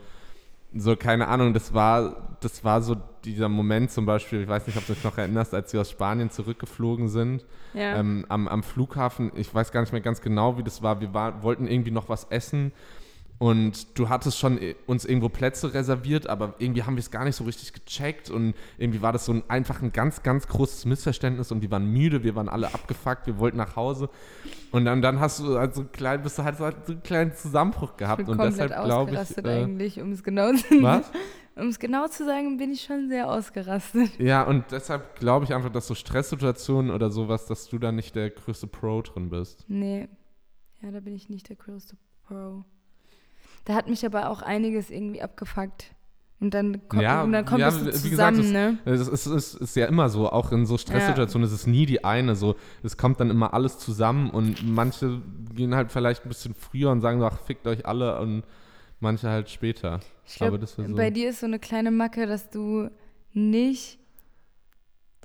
so, 0.74 0.96
keine 0.96 1.28
Ahnung, 1.28 1.54
das 1.54 1.72
war, 1.72 2.36
das 2.40 2.64
war 2.64 2.82
so 2.82 2.96
dieser 3.24 3.48
Moment 3.48 3.90
zum 3.90 4.04
Beispiel, 4.04 4.42
ich 4.42 4.48
weiß 4.48 4.66
nicht, 4.66 4.76
ob 4.76 4.86
du 4.86 4.92
dich 4.94 5.04
noch 5.04 5.16
erinnerst, 5.16 5.54
als 5.54 5.72
wir 5.72 5.80
aus 5.80 5.90
Spanien 5.90 6.30
zurückgeflogen 6.30 7.08
sind, 7.08 7.44
Ja. 7.72 7.96
ähm, 7.98 8.26
am, 8.28 8.48
am 8.48 8.62
Flughafen, 8.62 9.30
ich 9.36 9.54
weiß 9.54 9.72
gar 9.72 9.80
nicht 9.80 9.92
mehr 9.92 10.00
ganz 10.02 10.20
genau, 10.20 10.58
wie 10.58 10.62
das 10.64 10.82
war, 10.82 11.00
wir 11.00 11.14
war, 11.14 11.42
wollten 11.42 11.66
irgendwie 11.66 11.92
noch 11.92 12.08
was 12.08 12.24
essen 12.30 12.72
und 13.38 13.98
du 13.98 14.08
hattest 14.08 14.38
schon 14.38 14.58
äh, 14.58 14.74
uns 14.86 15.04
irgendwo 15.04 15.28
Plätze 15.28 15.74
reserviert, 15.74 16.26
aber 16.26 16.54
irgendwie 16.58 16.84
haben 16.84 16.96
wir 16.96 17.00
es 17.00 17.10
gar 17.10 17.24
nicht 17.24 17.36
so 17.36 17.44
richtig 17.44 17.72
gecheckt 17.72 18.30
und 18.30 18.54
irgendwie 18.78 19.02
war 19.02 19.12
das 19.12 19.26
so 19.26 19.32
ein, 19.32 19.42
einfach 19.48 19.82
ein 19.82 19.92
ganz, 19.92 20.22
ganz 20.22 20.48
großes 20.48 20.86
Missverständnis 20.86 21.52
und 21.52 21.60
wir 21.60 21.70
waren 21.70 21.86
müde, 21.86 22.24
wir 22.24 22.34
waren 22.34 22.48
alle 22.48 22.72
abgefuckt, 22.72 23.26
wir 23.26 23.38
wollten 23.38 23.58
nach 23.58 23.76
Hause 23.76 24.08
und 24.72 24.84
dann, 24.84 25.02
dann 25.02 25.20
hast 25.20 25.40
du 25.40 25.58
halt 25.58 25.74
so 25.74 25.84
klein, 25.84 26.22
bist 26.22 26.38
du 26.38 26.44
halt 26.44 26.56
so 26.56 26.64
einen 26.64 27.02
kleinen 27.02 27.34
Zusammenbruch 27.34 27.92
Ich 27.92 27.96
gehabt 27.98 28.24
bin 28.24 28.28
und 28.28 28.42
deshalb 28.42 28.84
glaube 28.84 29.12
ich, 29.12 29.36
äh, 29.36 29.48
eigentlich, 29.48 30.00
um 30.00 30.12
es 30.12 30.22
genau 30.22 30.52
zu 30.52 30.82
was? 30.82 31.10
Um 31.58 31.68
es 31.68 31.78
genau 31.78 32.06
zu 32.06 32.26
sagen, 32.26 32.58
bin 32.58 32.70
ich 32.72 32.82
schon 32.82 33.08
sehr 33.08 33.30
ausgerastet. 33.30 34.18
Ja, 34.18 34.42
und 34.42 34.64
deshalb 34.72 35.18
glaube 35.18 35.46
ich 35.46 35.54
einfach, 35.54 35.70
dass 35.70 35.86
so 35.86 35.94
Stresssituationen 35.94 36.90
oder 36.90 37.08
sowas, 37.08 37.46
dass 37.46 37.66
du 37.66 37.78
da 37.78 37.92
nicht 37.92 38.14
der 38.14 38.28
größte 38.28 38.66
Pro 38.66 39.00
drin 39.00 39.30
bist. 39.30 39.64
Nee. 39.66 40.06
Ja, 40.82 40.90
da 40.90 41.00
bin 41.00 41.14
ich 41.14 41.30
nicht 41.30 41.48
der 41.48 41.56
größte 41.56 41.96
Pro. 42.26 42.66
Da 43.66 43.74
hat 43.74 43.88
mich 43.88 44.06
aber 44.06 44.30
auch 44.30 44.40
einiges 44.42 44.90
irgendwie 44.90 45.20
abgefuckt. 45.20 45.92
Und 46.38 46.52
dann 46.52 46.86
kommt, 46.88 47.02
Ja, 47.02 47.22
und 47.22 47.32
dann 47.32 47.44
kommt 47.46 47.60
ja, 47.60 47.70
das 47.70 47.78
so 47.80 48.04
wie 48.04 48.10
gesagt, 48.10 48.36
zusammen, 48.36 48.52
das- 48.84 48.86
ne? 48.86 49.00
Es 49.08 49.08
ist, 49.08 49.26
es 49.26 49.54
ist 49.54 49.76
ja 49.76 49.86
immer 49.86 50.08
so, 50.08 50.30
auch 50.30 50.52
in 50.52 50.66
so 50.66 50.76
Stresssituationen 50.78 51.46
ist 51.46 51.52
es 51.52 51.66
nie 51.66 51.86
die 51.86 52.04
eine. 52.04 52.36
So, 52.36 52.56
es 52.82 52.96
kommt 52.96 53.20
dann 53.20 53.30
immer 53.30 53.54
alles 53.54 53.78
zusammen 53.78 54.30
und 54.30 54.62
manche 54.66 55.20
gehen 55.54 55.74
halt 55.74 55.90
vielleicht 55.90 56.24
ein 56.24 56.28
bisschen 56.28 56.54
früher 56.54 56.90
und 56.90 57.00
sagen 57.00 57.20
so, 57.20 57.26
ach, 57.26 57.40
fickt 57.40 57.66
euch 57.66 57.86
alle 57.86 58.20
und 58.20 58.44
manche 59.00 59.28
halt 59.30 59.48
später. 59.50 60.00
Ich 60.26 60.36
glaube, 60.36 60.58
das 60.58 60.76
wär 60.78 60.88
so. 60.88 60.94
bei 60.94 61.10
dir 61.10 61.30
ist 61.30 61.40
so 61.40 61.46
eine 61.46 61.58
kleine 61.58 61.90
Macke, 61.90 62.26
dass 62.26 62.50
du 62.50 62.90
nicht, 63.32 63.98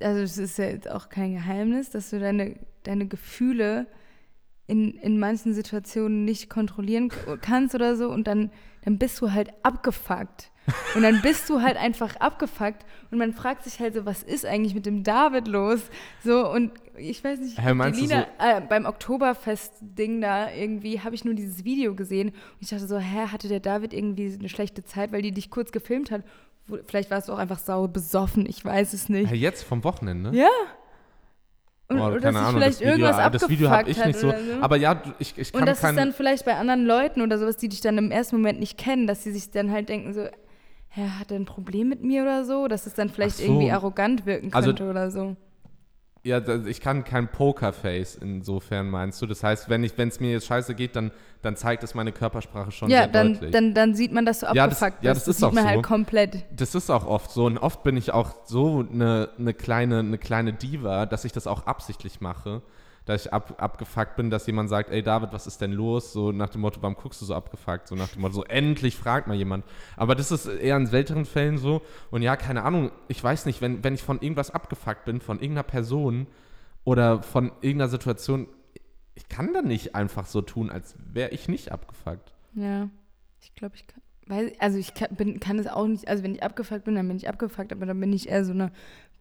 also 0.00 0.20
es 0.20 0.38
ist 0.38 0.56
ja 0.58 0.64
jetzt 0.66 0.90
auch 0.90 1.08
kein 1.10 1.34
Geheimnis, 1.34 1.90
dass 1.90 2.10
du 2.10 2.18
deine, 2.20 2.56
deine 2.84 3.06
Gefühle 3.06 3.86
in, 4.66 4.92
in 4.98 5.18
manchen 5.18 5.54
Situationen 5.54 6.24
nicht 6.24 6.48
kontrollieren 6.48 7.10
kannst 7.40 7.74
oder 7.74 7.96
so 7.96 8.08
und 8.08 8.26
dann, 8.26 8.50
dann 8.84 8.98
bist 8.98 9.20
du 9.20 9.32
halt 9.32 9.52
abgefuckt. 9.62 10.50
Und 10.94 11.02
dann 11.02 11.20
bist 11.22 11.50
du 11.50 11.60
halt 11.60 11.76
einfach 11.76 12.14
abgefuckt 12.16 12.84
und 13.10 13.18
man 13.18 13.32
fragt 13.32 13.64
sich 13.64 13.80
halt 13.80 13.94
so, 13.94 14.06
was 14.06 14.22
ist 14.22 14.46
eigentlich 14.46 14.74
mit 14.74 14.86
dem 14.86 15.02
David 15.02 15.48
los? 15.48 15.80
So 16.22 16.48
und 16.48 16.70
ich 16.96 17.24
weiß 17.24 17.40
nicht, 17.40 17.58
du 17.58 17.88
Lina, 17.88 18.26
äh, 18.38 18.60
beim 18.60 18.86
Oktoberfest-Ding 18.86 20.20
da 20.20 20.52
irgendwie 20.52 21.00
habe 21.00 21.16
ich 21.16 21.24
nur 21.24 21.34
dieses 21.34 21.64
Video 21.64 21.96
gesehen 21.96 22.28
und 22.28 22.58
ich 22.60 22.68
dachte 22.68 22.86
so, 22.86 22.98
hä, 22.98 23.26
hatte 23.32 23.48
der 23.48 23.58
David 23.58 23.92
irgendwie 23.92 24.32
eine 24.38 24.48
schlechte 24.48 24.84
Zeit, 24.84 25.10
weil 25.10 25.22
die 25.22 25.32
dich 25.32 25.50
kurz 25.50 25.72
gefilmt 25.72 26.12
hat? 26.12 26.22
Vielleicht 26.86 27.10
warst 27.10 27.28
du 27.28 27.32
auch 27.32 27.38
einfach 27.38 27.58
sau 27.58 27.88
besoffen, 27.88 28.46
ich 28.46 28.64
weiß 28.64 28.92
es 28.92 29.08
nicht. 29.08 29.30
Ja, 29.30 29.36
jetzt 29.36 29.64
vom 29.64 29.82
Wochenende? 29.82 30.30
Ja. 30.32 30.48
Oh, 32.02 32.06
oder 32.12 32.20
keine 32.20 32.38
Ahnung, 32.38 32.60
vielleicht 32.60 32.80
das 32.80 32.80
Video, 32.80 33.06
irgendwas 33.06 33.32
das 33.32 33.48
Video 33.48 33.70
habe 33.70 33.90
ich 33.90 34.04
nicht 34.04 34.18
so. 34.18 34.30
so. 34.30 34.36
Aber 34.60 34.76
ja, 34.76 35.02
ich, 35.18 35.36
ich 35.36 35.52
kann 35.52 35.60
Und 35.62 35.66
dass 35.66 35.78
es 35.78 35.82
kein, 35.82 35.96
dann 35.96 36.12
vielleicht 36.12 36.44
bei 36.44 36.54
anderen 36.56 36.84
Leuten 36.84 37.22
oder 37.22 37.38
sowas, 37.38 37.56
die 37.56 37.68
dich 37.68 37.80
dann 37.80 37.98
im 37.98 38.10
ersten 38.10 38.36
Moment 38.36 38.60
nicht 38.60 38.78
kennen, 38.78 39.06
dass 39.06 39.22
sie 39.22 39.32
sich 39.32 39.50
dann 39.50 39.70
halt 39.70 39.88
denken 39.88 40.12
so, 40.12 40.26
hä, 40.88 41.08
hat 41.18 41.30
er 41.30 41.36
ein 41.38 41.44
Problem 41.44 41.88
mit 41.88 42.02
mir 42.02 42.22
oder 42.22 42.44
so? 42.44 42.68
Dass 42.68 42.86
es 42.86 42.94
dann 42.94 43.08
vielleicht 43.08 43.38
so. 43.38 43.44
irgendwie 43.44 43.70
arrogant 43.70 44.26
wirken 44.26 44.52
Also- 44.52 44.68
könnte 44.70 44.90
oder 44.90 45.10
so. 45.10 45.36
Ja, 46.24 46.40
ich 46.66 46.80
kann 46.80 47.02
kein 47.02 47.26
Pokerface 47.32 48.14
insofern 48.14 48.88
meinst 48.88 49.20
du. 49.20 49.26
Das 49.26 49.42
heißt, 49.42 49.68
wenn 49.68 49.82
es 49.84 50.20
mir 50.20 50.30
jetzt 50.30 50.46
scheiße 50.46 50.74
geht, 50.76 50.94
dann, 50.94 51.10
dann 51.42 51.56
zeigt 51.56 51.82
es 51.82 51.94
meine 51.96 52.12
Körpersprache 52.12 52.70
schon 52.70 52.90
Ja, 52.90 52.98
sehr 52.98 53.08
dann, 53.08 53.32
deutlich. 53.34 53.50
dann, 53.50 53.74
dann 53.74 53.94
sieht 53.96 54.12
man, 54.12 54.24
dass 54.24 54.40
du 54.40 54.46
Ja, 54.46 54.68
das- 54.68 54.80
abgefuckt 54.80 55.02
ja, 55.04 55.12
bist. 55.14 55.26
das 55.26 55.34
ist 55.34 55.36
sieht 55.40 55.48
auch 55.48 55.52
man 55.52 55.64
so. 55.64 55.70
halt 55.70 55.82
komplett. 55.82 56.44
Das 56.54 56.76
ist 56.76 56.90
auch 56.90 57.06
oft 57.06 57.32
so 57.32 57.46
und 57.46 57.58
oft 57.58 57.82
bin 57.82 57.96
ich 57.96 58.12
auch 58.12 58.34
so 58.44 58.86
eine, 58.88 59.30
eine, 59.36 59.52
kleine, 59.52 59.98
eine 59.98 60.18
kleine 60.18 60.52
Diva, 60.52 61.06
dass 61.06 61.24
ich 61.24 61.32
das 61.32 61.48
auch 61.48 61.66
absichtlich 61.66 62.20
mache, 62.20 62.62
dass 63.04 63.26
ich 63.26 63.32
ab, 63.32 63.54
abgefuckt 63.58 64.16
bin, 64.16 64.30
dass 64.30 64.46
jemand 64.46 64.68
sagt, 64.68 64.90
ey 64.90 65.02
David, 65.02 65.32
was 65.32 65.46
ist 65.46 65.60
denn 65.60 65.72
los? 65.72 66.12
So 66.12 66.32
nach 66.32 66.50
dem 66.50 66.60
Motto, 66.60 66.80
warum 66.82 66.94
guckst 66.94 67.20
du 67.20 67.24
so 67.24 67.34
abgefuckt? 67.34 67.88
So 67.88 67.94
nach 67.94 68.08
dem 68.08 68.22
Motto, 68.22 68.34
so 68.34 68.44
endlich 68.44 68.96
fragt 68.96 69.26
mal 69.26 69.36
jemand. 69.36 69.64
Aber 69.96 70.14
das 70.14 70.30
ist 70.30 70.46
eher 70.46 70.76
in 70.76 70.86
seltenen 70.86 71.24
Fällen 71.24 71.58
so 71.58 71.82
und 72.10 72.22
ja, 72.22 72.36
keine 72.36 72.62
Ahnung, 72.62 72.92
ich 73.08 73.22
weiß 73.22 73.46
nicht, 73.46 73.60
wenn, 73.60 73.82
wenn 73.82 73.94
ich 73.94 74.02
von 74.02 74.20
irgendwas 74.20 74.50
abgefuckt 74.50 75.04
bin, 75.04 75.20
von 75.20 75.38
irgendeiner 75.38 75.64
Person 75.64 76.26
oder 76.84 77.22
von 77.22 77.52
irgendeiner 77.60 77.88
Situation, 77.88 78.46
ich 79.14 79.28
kann 79.28 79.52
dann 79.52 79.66
nicht 79.66 79.94
einfach 79.94 80.26
so 80.26 80.40
tun, 80.40 80.70
als 80.70 80.94
wäre 80.98 81.30
ich 81.30 81.48
nicht 81.48 81.72
abgefuckt. 81.72 82.32
Ja, 82.54 82.88
ich 83.40 83.54
glaube, 83.54 83.76
ich 83.76 83.86
kann. 83.86 84.00
Weiß, 84.26 84.52
also 84.60 84.78
ich 84.78 84.94
kann, 84.94 85.14
bin, 85.16 85.40
kann 85.40 85.58
es 85.58 85.66
auch 85.66 85.86
nicht, 85.86 86.06
also 86.06 86.22
wenn 86.22 86.34
ich 86.34 86.42
abgefuckt 86.42 86.84
bin, 86.84 86.94
dann 86.94 87.08
bin 87.08 87.16
ich 87.16 87.28
abgefuckt, 87.28 87.72
aber 87.72 87.86
dann 87.86 87.98
bin 87.98 88.12
ich 88.12 88.28
eher 88.28 88.44
so 88.44 88.52
eine 88.52 88.70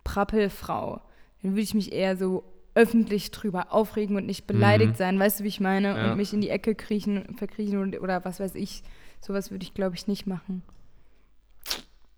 Prappelfrau. 0.04 1.02
Dann 1.42 1.52
würde 1.52 1.62
ich 1.62 1.74
mich 1.74 1.92
eher 1.92 2.16
so 2.18 2.44
öffentlich 2.74 3.32
drüber 3.32 3.74
aufregen 3.74 4.16
und 4.16 4.26
nicht 4.26 4.48
beleidigt 4.48 4.94
Mhm. 4.94 4.96
sein, 4.96 5.20
weißt 5.20 5.40
du, 5.40 5.44
wie 5.44 5.50
ich 5.50 5.60
meine? 5.60 5.90
Ja. 5.98 6.12
Und 6.12 6.18
mich 6.18 6.34
in 6.34 6.42
die 6.42 6.50
Ecke 6.50 6.74
kriechen, 6.76 7.36
verkriechen 7.38 7.80
und, 7.80 8.00
oder 8.00 8.24
was 8.26 8.40
weiß 8.40 8.56
ich. 8.56 8.84
Sowas 9.20 9.52
würde 9.52 9.64
ich, 9.64 9.74
glaube 9.74 9.96
ich, 9.96 10.08
nicht 10.08 10.26
machen. 10.26 10.64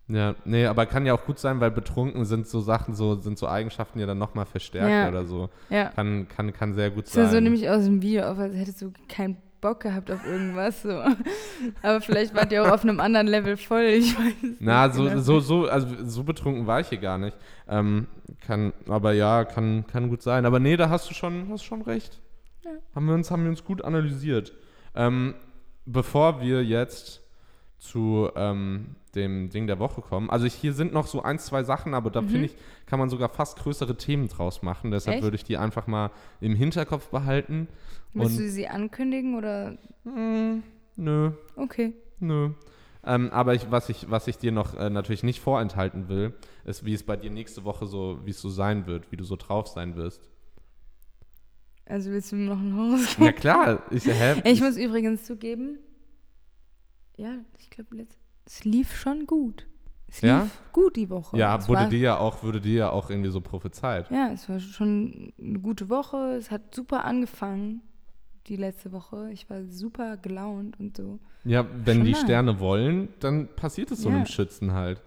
Ja, 0.10 0.36
nee, 0.46 0.66
aber 0.66 0.86
kann 0.86 1.06
ja 1.06 1.14
auch 1.14 1.26
gut 1.26 1.40
sein, 1.40 1.60
weil 1.62 1.72
betrunken 1.72 2.26
sind 2.26 2.46
so 2.48 2.60
Sachen, 2.60 2.94
so 2.94 3.16
sind 3.16 3.38
so 3.38 3.48
Eigenschaften 3.48 4.00
ja 4.00 4.06
dann 4.06 4.18
nochmal 4.18 4.46
verstärkt 4.46 4.90
Ja. 4.92 5.08
oder 5.08 5.26
so. 5.26 5.50
Ja. 5.70 5.90
Kann, 5.90 6.28
kann, 6.28 6.52
kann 6.54 6.74
sehr 6.74 6.90
gut 6.92 7.06
Das 7.06 7.14
sah 7.14 7.24
sein. 7.24 7.32
so 7.32 7.40
nämlich 7.40 7.70
aus 7.70 7.86
dem 7.86 8.02
Video 8.02 8.24
auf, 8.26 8.38
als 8.38 8.54
hättest 8.54 8.82
du 8.82 8.92
keinen 9.08 9.38
Bock 9.64 9.80
gehabt 9.80 10.12
auf 10.12 10.24
irgendwas. 10.26 10.84
So. 10.84 11.02
Aber 11.82 12.02
vielleicht 12.02 12.36
wart 12.36 12.52
ihr 12.52 12.64
auch 12.64 12.72
auf 12.72 12.84
einem 12.84 13.00
anderen 13.00 13.28
Level 13.28 13.58
voll. 13.58 13.86
Ich 13.86 14.16
weiß 14.16 14.34
Na, 14.60 14.90
so, 14.92 15.06
genau. 15.06 15.20
so, 15.22 15.40
so, 15.40 15.68
also 15.68 15.88
so 16.06 16.24
betrunken 16.24 16.68
war 16.68 16.82
ich 16.82 16.90
hier 16.90 16.98
gar 17.00 17.18
nicht. 17.18 17.36
Ähm, 17.68 18.08
kann, 18.46 18.74
aber 18.88 19.14
ja, 19.14 19.46
kann, 19.46 19.86
kann 19.88 20.10
gut 20.10 20.22
sein. 20.22 20.46
Aber 20.46 20.60
nee, 20.60 20.78
da 20.78 20.90
hast 20.90 21.10
du 21.10 21.14
schon, 21.14 21.48
hast 21.50 21.64
schon 21.64 21.82
recht. 21.82 22.22
Ja. 22.64 22.72
Haben 22.94 23.08
wir 23.08 23.16
uns, 23.16 23.32
haben 23.32 23.44
wir 23.44 23.50
uns 23.50 23.64
gut 23.64 23.82
analysiert. 23.84 24.54
Ähm, 24.96 25.34
bevor 25.86 26.42
wir 26.42 26.64
jetzt 26.64 27.22
zu 27.80 28.30
ähm, 28.36 28.96
dem 29.16 29.50
Ding 29.50 29.68
der 29.68 29.80
Woche 29.80 30.02
kommen, 30.02 30.30
also 30.30 30.46
ich, 30.46 30.54
hier 30.54 30.74
sind 30.74 30.94
noch 30.94 31.08
so 31.08 31.22
ein, 31.24 31.40
zwei 31.40 31.64
Sachen, 31.64 31.94
aber 31.94 32.10
da 32.10 32.22
Mhm. 32.22 32.30
finde 32.30 32.46
ich, 32.46 32.56
kann 32.86 33.00
man 33.00 33.10
sogar 33.10 33.30
fast 33.30 33.58
größere 33.60 33.96
Themen 33.96 34.28
draus 34.28 34.62
machen. 34.62 34.92
Deshalb 34.92 35.16
Echt? 35.16 35.24
würde 35.24 35.36
ich 35.36 35.44
die 35.44 35.58
einfach 35.58 35.88
mal 35.88 36.12
im 36.42 36.56
Hinterkopf 36.56 37.08
behalten. 37.10 37.68
Willst 38.14 38.40
du 38.40 38.50
sie 38.50 38.68
ankündigen 38.68 39.36
oder? 39.36 39.78
Mm, 40.04 40.62
nö, 40.96 41.32
Okay. 41.56 41.94
Nö. 42.20 42.52
Ähm, 43.06 43.32
aber 43.32 43.54
ich, 43.54 43.70
was, 43.70 43.90
ich, 43.90 44.10
was 44.10 44.28
ich 44.28 44.38
dir 44.38 44.52
noch 44.54 44.76
äh, 44.76 44.90
natürlich 44.90 45.24
nicht 45.24 45.42
vorenthalten 45.42 46.08
will, 46.08 46.34
ist, 46.64 46.86
wie 46.86 46.94
es 46.94 47.04
bei 47.04 47.18
dir 47.18 47.32
nächste 47.32 47.66
Woche 47.66 47.86
so, 47.86 48.20
wie 48.24 48.30
es 48.30 48.40
so 48.40 48.50
sein 48.50 48.86
wird, 48.88 49.12
wie 49.12 49.18
du 49.18 49.26
so 49.26 49.36
drauf 49.36 49.68
sein 49.68 49.96
wirst. 49.98 50.30
Also 51.86 52.12
willst 52.12 52.32
du 52.32 52.38
mir 52.38 52.46
noch 52.50 52.60
ein 52.60 52.78
Haus? 52.78 53.18
Ja 53.18 53.32
klar, 53.34 53.84
ich, 53.92 54.06
hä? 54.06 54.42
Ich 54.46 54.62
muss 54.62 54.78
übrigens 54.78 55.26
zugeben, 55.26 55.80
ja, 57.18 57.36
ich 57.60 57.70
glaube, 57.70 58.08
es 58.46 58.64
lief 58.64 58.96
schon 58.96 59.26
gut. 59.26 59.68
Es 60.08 60.22
lief 60.22 60.30
Ja? 60.32 60.48
gut 60.72 60.96
die 60.96 61.10
Woche. 61.10 61.38
ja, 61.38 61.58
es 61.58 61.68
wurde 61.68 61.90
dir 61.90 62.00
ja 62.00 62.18
auch, 62.20 62.42
wurde 62.44 62.62
dir 62.62 62.74
ja 62.76 62.90
auch 62.92 63.10
irgendwie 63.10 63.32
so 63.32 63.42
prophezeit. 63.42 64.10
Ja, 64.12 64.32
es 64.32 64.48
war 64.48 64.60
schon 64.62 65.34
eine 65.38 65.60
gute 65.60 65.90
Woche. 65.90 66.36
Es 66.38 66.52
hat 66.52 66.74
super 66.74 67.04
angefangen, 67.04 67.82
die 68.48 68.56
letzte 68.56 68.92
Woche. 68.92 69.30
Ich 69.32 69.50
war 69.50 69.64
super 69.66 70.18
gelaunt 70.18 70.80
und 70.80 70.98
so. 70.98 71.20
Ja, 71.46 71.66
wenn 71.86 71.98
Schon 71.98 72.06
die 72.06 72.12
nice. 72.12 72.22
Sterne 72.22 72.60
wollen, 72.60 73.10
dann 73.20 73.48
passiert 73.56 73.92
es 73.92 74.02
so 74.02 74.10
Ja. 74.10 74.16
einem 74.16 74.26
Schützen 74.26 74.74
halt. 74.74 75.02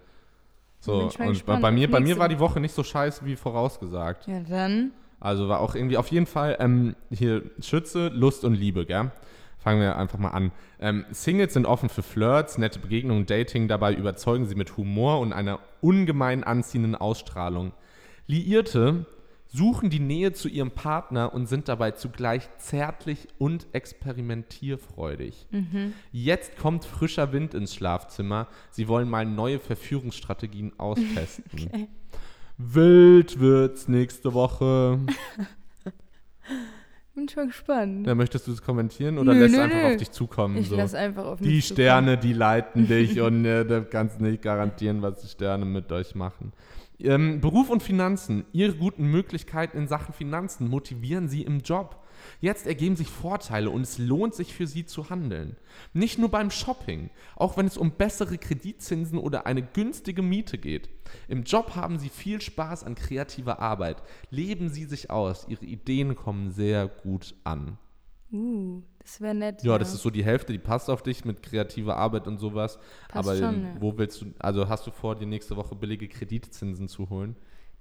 So, 0.79 0.93
mal 0.93 1.03
und 1.05 1.17
bei, 1.17 1.27
gespannt 1.29 1.61
bei 1.61 1.71
mir, 1.71 1.89
bei 1.89 1.99
mir 1.99 2.17
war 2.19 2.29
die 2.29 2.39
Woche 2.39 2.59
nicht 2.59 2.73
so 2.75 2.83
scheiße 2.83 3.25
wie 3.25 3.35
vorausgesagt. 3.35 4.27
Ja, 4.27 4.39
dann. 4.41 4.91
Also 5.19 5.49
war 5.49 5.59
auch 5.59 5.73
irgendwie 5.73 5.97
auf 5.97 6.09
jeden 6.09 6.27
Fall 6.27 6.57
ähm, 6.59 6.95
hier 7.09 7.41
Schütze, 7.59 8.09
Lust 8.09 8.45
und 8.45 8.53
Liebe, 8.53 8.85
gell? 8.85 9.11
Fangen 9.57 9.81
wir 9.81 9.97
einfach 9.97 10.19
mal 10.19 10.29
an. 10.29 10.51
Ähm, 10.79 11.05
Singles 11.11 11.53
sind 11.53 11.65
offen 11.65 11.89
für 11.89 12.03
Flirts, 12.03 12.59
nette 12.59 12.77
Begegnungen, 12.79 13.25
Dating. 13.25 13.67
Dabei 13.67 13.93
überzeugen 13.95 14.45
sie 14.45 14.53
mit 14.55 14.77
Humor 14.77 15.19
und 15.19 15.33
einer 15.33 15.59
ungemein 15.81 16.43
anziehenden 16.43 16.93
Ausstrahlung. 16.95 17.73
Liierte 18.27 19.05
suchen 19.47 19.89
die 19.89 19.99
Nähe 19.99 20.33
zu 20.33 20.47
ihrem 20.49 20.71
Partner 20.71 21.33
und 21.33 21.47
sind 21.47 21.67
dabei 21.69 21.91
zugleich 21.91 22.47
zärtlich 22.57 23.27
und 23.37 23.67
experimentierfreudig. 23.73 25.47
Jetzt 26.11 26.57
kommt 26.57 26.85
frischer 26.85 27.31
Wind 27.31 27.53
ins 27.53 27.73
Schlafzimmer. 27.73 28.47
Sie 28.71 28.87
wollen 28.87 29.09
mal 29.09 29.25
neue 29.25 29.59
Verführungsstrategien 29.59 30.73
austesten. 30.77 31.87
Wild 32.57 33.39
wird's 33.39 33.87
nächste 33.87 34.33
Woche. 34.33 34.99
Bin 37.15 37.27
schon 37.29 37.47
gespannt. 37.47 38.05
Ja, 38.05 38.13
möchtest 38.13 38.45
du 38.47 38.51
es 38.51 38.61
kommentieren 38.61 39.17
oder 39.17 39.33
Nö, 39.33 39.39
lässt 39.39 39.55
nö, 39.55 39.61
einfach 39.61 39.77
nö. 39.77 39.87
auf 39.87 39.97
dich 39.97 40.11
zukommen? 40.11 40.57
ich 40.57 40.69
so? 40.69 40.75
lasse 40.75 40.99
einfach 40.99 41.25
auf 41.25 41.39
mich 41.39 41.49
Die 41.49 41.61
zukommen. 41.61 41.75
Sterne, 41.75 42.17
die 42.19 42.33
leiten 42.33 42.87
dich 42.87 43.19
und 43.21 43.43
äh, 43.45 43.65
du 43.65 43.83
kannst 43.85 44.21
nicht 44.21 44.43
garantieren, 44.43 45.01
was 45.01 45.21
die 45.21 45.27
Sterne 45.27 45.65
mit 45.65 45.91
euch 45.91 46.13
machen. 46.13 46.53
Ähm, 46.99 47.41
Beruf 47.41 47.69
und 47.69 47.83
Finanzen. 47.83 48.45
Ihre 48.53 48.75
guten 48.75 49.05
Möglichkeiten 49.11 49.77
in 49.77 49.87
Sachen 49.87 50.13
Finanzen 50.13 50.67
motivieren 50.67 51.27
Sie 51.27 51.43
im 51.43 51.59
Job. 51.59 52.03
Jetzt 52.41 52.65
ergeben 52.65 52.95
sich 52.95 53.07
Vorteile 53.07 53.69
und 53.69 53.81
es 53.81 53.99
lohnt 53.99 54.33
sich 54.33 54.53
für 54.53 54.65
Sie 54.65 54.85
zu 54.85 55.09
handeln. 55.09 55.55
Nicht 55.93 56.17
nur 56.17 56.29
beim 56.29 56.49
Shopping, 56.49 57.11
auch 57.35 57.57
wenn 57.57 57.67
es 57.67 57.77
um 57.77 57.91
bessere 57.91 58.37
Kreditzinsen 58.37 59.19
oder 59.19 59.45
eine 59.45 59.61
günstige 59.61 60.23
Miete 60.23 60.57
geht. 60.57 60.89
Im 61.27 61.43
Job 61.43 61.75
haben 61.75 61.99
Sie 61.99 62.09
viel 62.09 62.41
Spaß 62.41 62.83
an 62.83 62.95
kreativer 62.95 63.59
Arbeit. 63.59 64.01
Leben 64.31 64.69
Sie 64.69 64.85
sich 64.85 65.11
aus. 65.11 65.45
Ihre 65.47 65.65
Ideen 65.65 66.15
kommen 66.15 66.51
sehr 66.51 66.87
gut 66.87 67.35
an. 67.43 67.77
Uh, 68.31 68.81
das 69.07 69.21
wäre 69.21 69.33
nett. 69.33 69.63
Ja, 69.63 69.77
das 69.77 69.93
ist 69.93 70.01
so 70.01 70.09
die 70.09 70.25
Hälfte, 70.25 70.51
die 70.51 70.59
passt 70.59 70.89
auf 70.89 71.01
dich 71.01 71.23
mit 71.23 71.41
kreativer 71.41 71.95
Arbeit 71.95 72.27
und 72.27 72.39
sowas. 72.39 72.77
Passt 73.07 73.29
Aber 73.29 73.37
schon, 73.37 73.63
ja. 73.63 73.69
wo 73.79 73.97
willst 73.97 74.21
du, 74.21 74.33
also 74.37 74.67
hast 74.67 74.85
du 74.85 74.91
vor, 74.91 75.15
dir 75.15 75.25
nächste 75.25 75.55
Woche 75.55 75.75
billige 75.75 76.09
Kreditzinsen 76.09 76.89
zu 76.89 77.09
holen? 77.09 77.37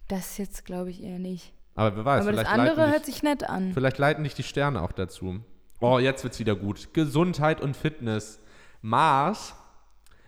Das 0.06 0.38
jetzt 0.38 0.64
glaube 0.64 0.90
ich 0.90 1.02
eher 1.02 1.18
nicht. 1.18 1.52
Aber 1.74 1.96
wer 1.96 2.04
weiß, 2.04 2.22
Aber 2.22 2.30
das 2.30 2.40
vielleicht, 2.42 2.58
andere 2.58 2.76
leiten 2.76 2.92
hört 2.92 3.06
dich, 3.08 3.14
sich 3.14 3.22
nett 3.24 3.48
an. 3.50 3.72
vielleicht 3.74 3.98
leiten 3.98 4.22
dich 4.22 4.34
die 4.34 4.44
Sterne 4.44 4.80
auch 4.80 4.92
dazu. 4.92 5.40
Oh, 5.80 5.98
jetzt 5.98 6.22
wird's 6.22 6.38
wieder 6.38 6.54
gut. 6.54 6.94
Gesundheit 6.94 7.60
und 7.60 7.76
Fitness. 7.76 8.38
Mars 8.80 9.56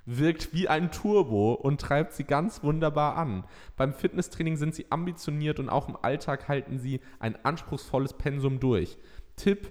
wirkt 0.05 0.53
wie 0.53 0.69
ein 0.69 0.91
Turbo 0.91 1.53
und 1.53 1.81
treibt 1.81 2.13
sie 2.13 2.25
ganz 2.25 2.65
wunderbar 2.65 3.17
an. 3.17 3.45
Beim 3.77 3.93
Fitnesstraining 3.95 4.57
sind 4.57 4.75
sie 4.75 4.87
ambitioniert 4.91 5.61
und 5.61 5.69
auch 5.69 5.89
im 5.89 5.97
Alltag 6.03 6.49
halten 6.49 6.81
sie 6.81 7.01
ein 7.21 7.37
anspruchsvolles 7.45 8.15
Pensum 8.15 8.59
durch. 8.59 8.99
Tipp: 9.37 9.71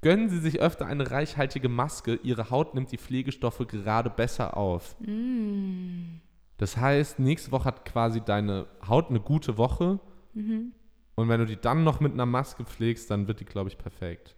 Gönnen 0.00 0.28
Sie 0.28 0.38
sich 0.38 0.60
öfter 0.60 0.86
eine 0.86 1.10
reichhaltige 1.10 1.68
Maske, 1.68 2.14
Ihre 2.22 2.50
Haut 2.50 2.74
nimmt 2.74 2.92
die 2.92 2.98
Pflegestoffe 2.98 3.66
gerade 3.66 4.10
besser 4.10 4.56
auf. 4.56 4.96
Mm. 5.00 6.20
Das 6.56 6.76
heißt, 6.76 7.18
nächste 7.18 7.50
Woche 7.52 7.64
hat 7.64 7.84
quasi 7.84 8.20
deine 8.20 8.66
Haut 8.86 9.10
eine 9.10 9.20
gute 9.20 9.58
Woche 9.58 10.00
Mhm. 10.34 10.72
und 11.16 11.28
wenn 11.28 11.40
du 11.40 11.46
die 11.46 11.56
dann 11.60 11.82
noch 11.84 11.98
mit 12.00 12.12
einer 12.12 12.26
Maske 12.26 12.64
pflegst, 12.64 13.10
dann 13.10 13.26
wird 13.28 13.40
die, 13.40 13.44
glaube 13.44 13.70
ich, 13.70 13.78
perfekt. 13.78 14.36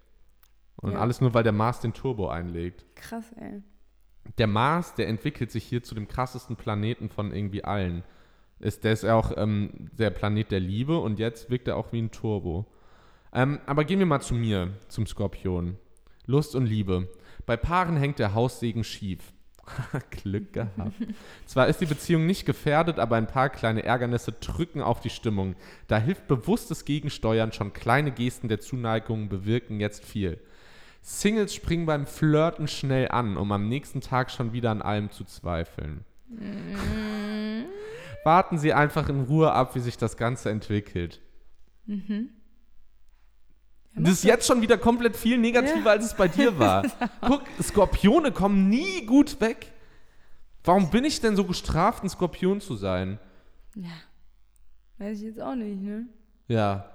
Und 0.77 0.93
Ja. 0.93 0.99
alles 0.99 1.21
nur, 1.21 1.35
weil 1.35 1.43
der 1.43 1.53
Mars 1.53 1.81
den 1.81 1.93
Turbo 1.93 2.29
einlegt. 2.29 2.87
Krass, 2.95 3.33
ey. 3.37 3.63
Der 4.39 4.47
Mars, 4.47 4.95
der 4.95 5.09
entwickelt 5.09 5.51
sich 5.51 5.65
hier 5.65 5.83
zu 5.83 5.95
dem 5.95 6.09
krassesten 6.09 6.57
Planeten 6.57 7.09
von 7.11 7.33
irgendwie 7.35 7.65
allen. 7.65 8.03
Ist, 8.61 8.85
der 8.85 8.93
ist 8.93 9.03
ja 9.03 9.15
auch 9.15 9.33
ähm, 9.37 9.91
der 9.93 10.11
Planet 10.11 10.51
der 10.51 10.61
Liebe 10.61 10.99
und 10.99 11.19
jetzt 11.19 11.51
wirkt 11.51 11.69
er 11.69 11.77
auch 11.77 11.93
wie 11.93 12.01
ein 12.01 12.11
Turbo. 12.11 12.67
Ähm, 13.33 13.61
aber 13.67 13.85
gehen 13.85 13.99
wir 13.99 14.07
mal 14.07 14.21
zu 14.21 14.35
mir, 14.35 14.73
zum 14.89 15.07
Skorpion. 15.07 15.77
Lust 16.27 16.55
und 16.55 16.67
Liebe. 16.67 17.09
Bei 17.47 17.57
Paaren 17.57 17.97
hängt 17.97 18.19
der 18.19 18.35
Haussegen 18.35 18.85
schief. 18.85 19.33
Glück 20.11 20.53
gehabt. 20.53 20.95
Zwar 21.47 21.69
ist 21.69 21.81
die 21.81 21.87
Beziehung 21.87 22.27
nicht 22.27 22.45
gefährdet, 22.45 22.99
aber 22.99 23.17
ein 23.17 23.27
paar 23.27 23.51
kleine 23.51 23.85
Ärgernisse 23.85 24.33
drücken 24.33 24.83
auf 24.83 25.01
die 25.01 25.11
Stimmung. 25.11 25.55
Da 25.87 25.99
hilft 25.99 26.29
bewusstes 26.29 26.85
Gegensteuern, 26.85 27.53
schon 27.53 27.73
kleine 27.73 28.11
Gesten 28.11 28.49
der 28.49 28.61
Zuneigung 28.61 29.29
bewirken 29.29 29.81
jetzt 29.81 30.05
viel. 30.05 30.41
Singles 31.03 31.55
springen 31.55 31.87
beim 31.87 32.07
Flirten 32.07 32.69
schnell 32.69 33.09
an, 33.09 33.37
um 33.37 33.53
am 33.53 33.69
nächsten 33.69 34.01
Tag 34.01 34.31
schon 34.31 34.53
wieder 34.53 34.71
an 34.71 34.83
allem 34.83 35.11
zu 35.11 35.25
zweifeln. 35.25 36.05
Mm. 36.29 37.65
Warten 38.23 38.59
Sie 38.59 38.75
einfach 38.75 39.09
in 39.09 39.23
Ruhe 39.23 39.53
ab, 39.53 39.75
wie 39.75 39.81
sich 39.81 39.97
das 39.97 40.19
Ganze 40.19 40.51
entwickelt. 40.51 41.21
Mhm. 41.87 42.29
Ja, 43.95 44.03
Das 44.03 44.13
ist 44.13 44.25
jetzt 44.25 44.47
schon 44.47 44.61
wieder 44.63 44.79
komplett 44.79 45.17
viel 45.17 45.39
negativer, 45.39 45.87
Ja. 45.87 45.91
als 45.93 46.05
es 46.07 46.15
bei 46.15 46.29
dir 46.29 46.59
war. 46.59 46.85
Guck, 47.23 47.43
Skorpione 47.63 48.33
kommen 48.33 48.69
nie 48.69 49.05
gut 49.07 49.41
weg. 49.41 49.73
Warum 50.65 50.91
bin 50.91 51.05
ich 51.05 51.21
denn 51.21 51.37
so 51.37 51.45
gestraft, 51.45 52.05
ein 52.05 52.09
Skorpion 52.11 52.61
zu 52.61 52.77
sein? 52.77 53.19
Ja. 53.75 53.89
Weiß 54.99 55.19
ich 55.19 55.25
jetzt 55.25 55.41
auch 55.41 55.55
nicht, 55.55 55.81
ne? 55.81 56.07
Ja. 56.49 56.91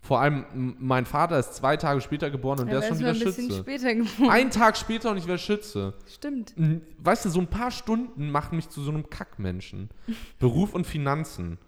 Vor 0.00 0.20
allem, 0.20 0.76
mein 0.78 1.06
Vater 1.06 1.38
ist 1.38 1.54
zwei 1.54 1.76
Tage 1.76 2.00
später 2.00 2.30
geboren 2.30 2.60
und 2.60 2.66
Ja, 2.68 2.74
der 2.74 2.80
ist 2.82 2.88
schon 2.88 2.98
wieder 2.98 3.10
ein 3.10 3.18
bisschen 3.18 3.44
Schütze. 3.50 3.58
später 3.60 3.94
geboren. 3.94 4.30
Ein 4.30 4.50
Tag 4.50 4.76
später 4.76 5.10
und 5.10 5.18
ich 5.18 5.26
wäre 5.26 5.38
Schütze. 5.38 5.94
Stimmt. 6.06 6.54
Weißt 6.98 7.24
du, 7.24 7.28
so 7.30 7.40
ein 7.40 7.46
paar 7.48 7.70
Stunden 7.70 8.30
machen 8.30 8.56
mich 8.56 8.68
zu 8.68 8.80
so 8.82 8.90
einem 8.90 9.10
Kackmenschen. 9.10 9.90
Beruf 10.38 10.72
und 10.74 10.86
Finanzen. 10.86 11.58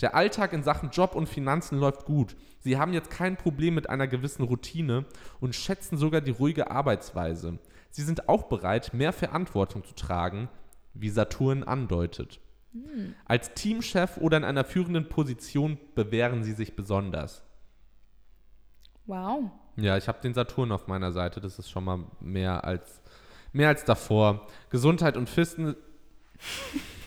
Der 0.00 0.14
Alltag 0.14 0.52
in 0.52 0.62
Sachen 0.62 0.90
Job 0.90 1.14
und 1.14 1.28
Finanzen 1.28 1.78
läuft 1.78 2.04
gut. 2.04 2.36
Sie 2.60 2.76
haben 2.78 2.92
jetzt 2.92 3.10
kein 3.10 3.36
Problem 3.36 3.74
mit 3.74 3.88
einer 3.88 4.08
gewissen 4.08 4.42
Routine 4.42 5.04
und 5.40 5.54
schätzen 5.54 5.96
sogar 5.96 6.20
die 6.20 6.32
ruhige 6.32 6.70
Arbeitsweise. 6.70 7.58
Sie 7.90 8.02
sind 8.02 8.28
auch 8.28 8.44
bereit, 8.44 8.92
mehr 8.92 9.12
Verantwortung 9.12 9.84
zu 9.84 9.94
tragen, 9.94 10.48
wie 10.94 11.10
Saturn 11.10 11.62
andeutet. 11.62 12.40
Als 13.24 13.54
Teamchef 13.54 14.16
oder 14.16 14.36
in 14.36 14.44
einer 14.44 14.64
führenden 14.64 15.08
Position 15.08 15.78
bewähren 15.94 16.42
sie 16.42 16.52
sich 16.52 16.74
besonders. 16.74 17.44
Wow. 19.06 19.50
Ja, 19.76 19.96
ich 19.96 20.08
habe 20.08 20.20
den 20.20 20.34
Saturn 20.34 20.72
auf 20.72 20.88
meiner 20.88 21.12
Seite. 21.12 21.40
Das 21.40 21.58
ist 21.58 21.70
schon 21.70 21.84
mal 21.84 22.00
mehr 22.20 22.64
als, 22.64 23.00
mehr 23.52 23.68
als 23.68 23.84
davor. 23.84 24.46
Gesundheit 24.70 25.16
und 25.16 25.28
Fisten. 25.28 25.76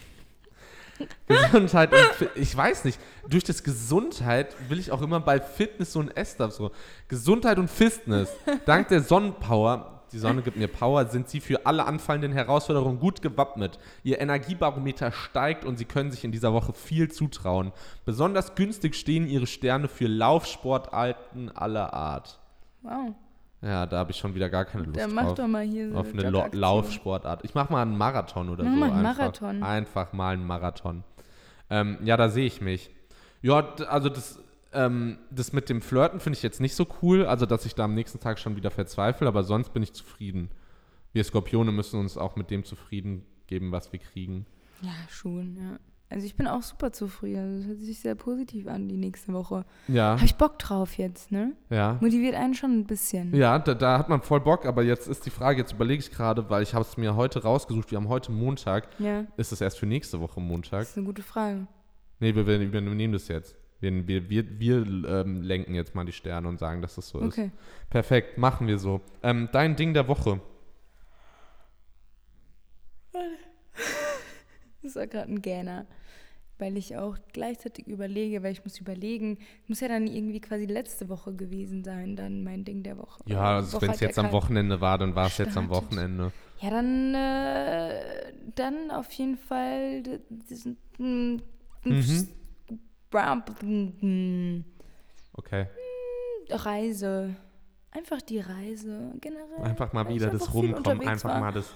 Gesundheit 1.27 1.91
und 1.91 2.29
ich 2.35 2.55
weiß 2.55 2.85
nicht, 2.85 2.99
durch 3.27 3.43
das 3.43 3.63
Gesundheit 3.63 4.55
will 4.69 4.79
ich 4.79 4.91
auch 4.91 5.01
immer 5.01 5.19
bei 5.19 5.39
Fitness 5.39 5.93
so 5.93 5.99
ein 5.99 6.09
S 6.09 6.37
so. 6.49 6.71
Gesundheit 7.07 7.57
und 7.59 7.69
Fitness. 7.69 8.29
Dank 8.65 8.87
der 8.87 9.01
Sonnenpower, 9.01 9.97
die 10.11 10.19
Sonne 10.19 10.41
gibt 10.41 10.57
mir 10.57 10.67
Power, 10.67 11.05
sind 11.07 11.27
sie 11.29 11.41
für 11.41 11.65
alle 11.65 11.85
anfallenden 11.85 12.31
Herausforderungen 12.31 12.99
gut 12.99 13.21
gewappnet. 13.21 13.77
Ihr 14.03 14.19
Energiebarometer 14.21 15.11
steigt 15.11 15.65
und 15.65 15.77
sie 15.77 15.85
können 15.85 16.11
sich 16.11 16.23
in 16.23 16.31
dieser 16.31 16.53
Woche 16.53 16.73
viel 16.73 17.11
zutrauen. 17.11 17.73
Besonders 18.05 18.55
günstig 18.55 18.95
stehen 18.95 19.27
ihre 19.27 19.47
Sterne 19.47 19.87
für 19.87 20.07
Laufsportarten 20.07 21.51
aller 21.55 21.93
Art. 21.93 22.39
Wow. 22.83 23.15
Ja, 23.61 23.85
da 23.87 23.97
habe 23.97 24.11
ich 24.11 24.17
schon 24.17 24.35
wieder 24.35 24.49
gar 24.49 24.65
keine 24.65 24.83
Lust 24.83 24.99
Dann 24.99 25.13
mach 25.13 25.23
drauf. 25.25 25.35
doch 25.35 25.47
mal 25.47 25.63
hier 25.63 25.91
so 25.91 25.97
auf 25.97 26.13
eine 26.13 26.23
Jogaktion. 26.25 26.59
Laufsportart. 26.61 27.43
Ich 27.43 27.55
mache 27.55 27.73
mal 27.73 27.81
einen 27.81 27.97
Marathon 27.97 28.49
oder 28.49 28.63
Mach 28.63 28.71
so. 28.73 28.77
mal 28.79 28.91
einen 28.91 29.05
einfach. 29.05 29.17
Marathon. 29.19 29.63
Einfach 29.63 30.13
mal 30.13 30.33
einen 30.33 30.45
Marathon. 30.45 31.03
Ähm, 31.69 31.97
ja, 32.03 32.17
da 32.17 32.29
sehe 32.29 32.45
ich 32.45 32.61
mich. 32.61 32.91
Ja, 33.41 33.73
also 33.89 34.09
das, 34.09 34.39
ähm, 34.73 35.17
das 35.31 35.53
mit 35.53 35.69
dem 35.69 35.81
Flirten 35.81 36.19
finde 36.19 36.37
ich 36.37 36.43
jetzt 36.43 36.61
nicht 36.61 36.75
so 36.75 36.85
cool, 37.01 37.25
also 37.25 37.45
dass 37.45 37.65
ich 37.65 37.73
da 37.73 37.85
am 37.85 37.95
nächsten 37.95 38.19
Tag 38.19 38.37
schon 38.39 38.55
wieder 38.55 38.69
verzweifle, 38.71 39.27
aber 39.27 39.43
sonst 39.43 39.73
bin 39.73 39.81
ich 39.83 39.93
zufrieden. 39.93 40.49
Wir 41.13 41.23
Skorpione 41.23 41.71
müssen 41.71 41.99
uns 41.99 42.15
auch 42.17 42.35
mit 42.35 42.51
dem 42.51 42.63
zufrieden 42.63 43.25
geben, 43.47 43.71
was 43.71 43.91
wir 43.91 43.99
kriegen. 43.99 44.45
Ja, 44.81 44.91
schon, 45.09 45.55
ja. 45.57 45.79
Also 46.09 46.25
ich 46.25 46.35
bin 46.35 46.47
auch 46.47 46.61
super 46.63 46.93
zufrieden. 46.93 47.57
Das 47.59 47.67
hört 47.67 47.79
sich 47.81 47.99
sehr 47.99 48.15
positiv 48.15 48.67
an, 48.67 48.87
die 48.87 48.95
nächste 48.95 49.33
Woche. 49.33 49.65
Ja, 49.89 50.13
Habe 50.15 50.23
ich 50.25 50.35
Bock 50.35 50.57
drauf 50.57 50.97
jetzt, 50.97 51.31
ne? 51.33 51.51
ja. 51.69 51.97
Motiviert 51.99 52.33
einen 52.35 52.53
schon 52.53 52.71
ein 52.79 52.85
bisschen. 52.85 53.35
Ja, 53.35 53.59
da, 53.59 53.73
da 53.73 53.97
hat 53.99 54.07
man 54.07 54.21
voll 54.21 54.39
Bock, 54.39 54.65
aber 54.65 54.83
jetzt 54.83 55.07
ist 55.09 55.25
die 55.25 55.29
Frage, 55.29 55.59
jetzt 55.59 55.73
überlege 55.73 55.99
ich 55.99 56.09
gerade, 56.11 56.49
weil 56.49 56.63
ich 56.63 56.73
habe 56.73 56.85
es 56.85 56.95
mir 56.95 57.15
heute 57.17 57.43
rausgesucht, 57.43 57.91
wir 57.91 57.97
haben 57.97 58.07
heute 58.07 58.31
Montag, 58.31 58.87
Ja, 58.99 59.25
ist 59.35 59.51
es 59.51 59.59
erst 59.59 59.79
für 59.79 59.85
nächste 59.85 60.21
Woche 60.21 60.39
Montag? 60.39 60.79
das 60.79 60.91
ist 60.91 60.97
eine 60.97 61.05
gute 61.05 61.23
Frage. 61.23 61.67
Nee, 62.19 62.33
wir, 62.33 62.47
wir, 62.47 62.71
wir 62.71 62.81
nehmen 62.81 63.11
das 63.13 63.27
jetzt. 63.27 63.55
Wir, 63.79 64.07
wir, 64.07 64.29
wir, 64.29 64.59
wir 64.59 64.77
ähm, 65.07 65.41
lenken 65.43 65.75
jetzt 65.75 65.93
mal 65.93 66.05
die 66.05 66.11
Sterne 66.13 66.47
und 66.47 66.57
sagen, 66.57 66.81
dass 66.81 66.95
das 66.95 67.09
so 67.09 67.19
ist. 67.19 67.37
Okay. 67.37 67.51
Perfekt, 67.89 68.37
machen 68.37 68.65
wir 68.65 68.79
so. 68.79 69.01
Ähm, 69.21 69.49
dein 69.51 69.75
Ding 69.75 69.93
der 69.93 70.07
Woche. 70.07 70.39
Das 74.87 74.95
war 74.95 75.07
gerade 75.07 75.31
ein 75.31 75.41
Gähner. 75.41 75.85
Weil 76.59 76.75
ich 76.75 76.97
auch 76.97 77.15
gleichzeitig 77.33 77.85
überlege, 77.85 78.41
weil 78.41 78.51
ich 78.51 78.63
muss 78.63 78.79
überlegen, 78.79 79.37
muss 79.67 79.79
ja 79.79 79.89
dann 79.89 80.07
irgendwie 80.07 80.41
quasi 80.41 80.65
letzte 80.65 81.07
Woche 81.07 81.31
gewesen 81.35 81.83
sein, 81.83 82.15
dann 82.15 82.43
mein 82.43 82.63
Ding 82.65 82.81
der 82.81 82.97
Woche. 82.97 83.21
Ja, 83.27 83.57
also 83.57 83.79
wenn 83.79 83.91
es 83.91 83.99
jetzt 83.99 84.17
am 84.17 84.31
Wochenende 84.31 84.81
war, 84.81 84.97
dann 84.97 85.13
war 85.13 85.27
es 85.27 85.37
jetzt 85.37 85.55
am. 85.55 85.69
Wochenende. 85.69 86.31
Ja, 86.59 86.71
dann, 86.71 87.13
äh, 87.13 88.33
dann 88.55 88.89
auf 88.89 89.11
jeden 89.11 89.37
Fall 89.37 90.01
diesen- 90.29 90.77
Mhm. 90.97 91.43
Okay. 95.33 95.67
Reise. 96.49 97.35
Einfach 97.91 98.21
die 98.21 98.39
Reise 98.39 99.11
generell. 99.21 99.61
Einfach 99.61 99.93
mal 99.93 100.07
wieder 100.09 100.29
das 100.29 100.53
Rumkommen, 100.53 101.07
einfach 101.07 101.29
war. 101.29 101.39
mal 101.39 101.51
das 101.51 101.73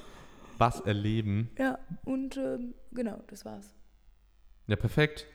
was 0.62 0.80
erleben. 0.80 1.49
Ja, 1.59 1.78
und 2.05 2.38
ähm, 2.38 2.74
genau, 2.93 3.20
das 3.28 3.43
war's. 3.43 3.74
Ja, 4.68 4.78
perfekt. 4.78 5.26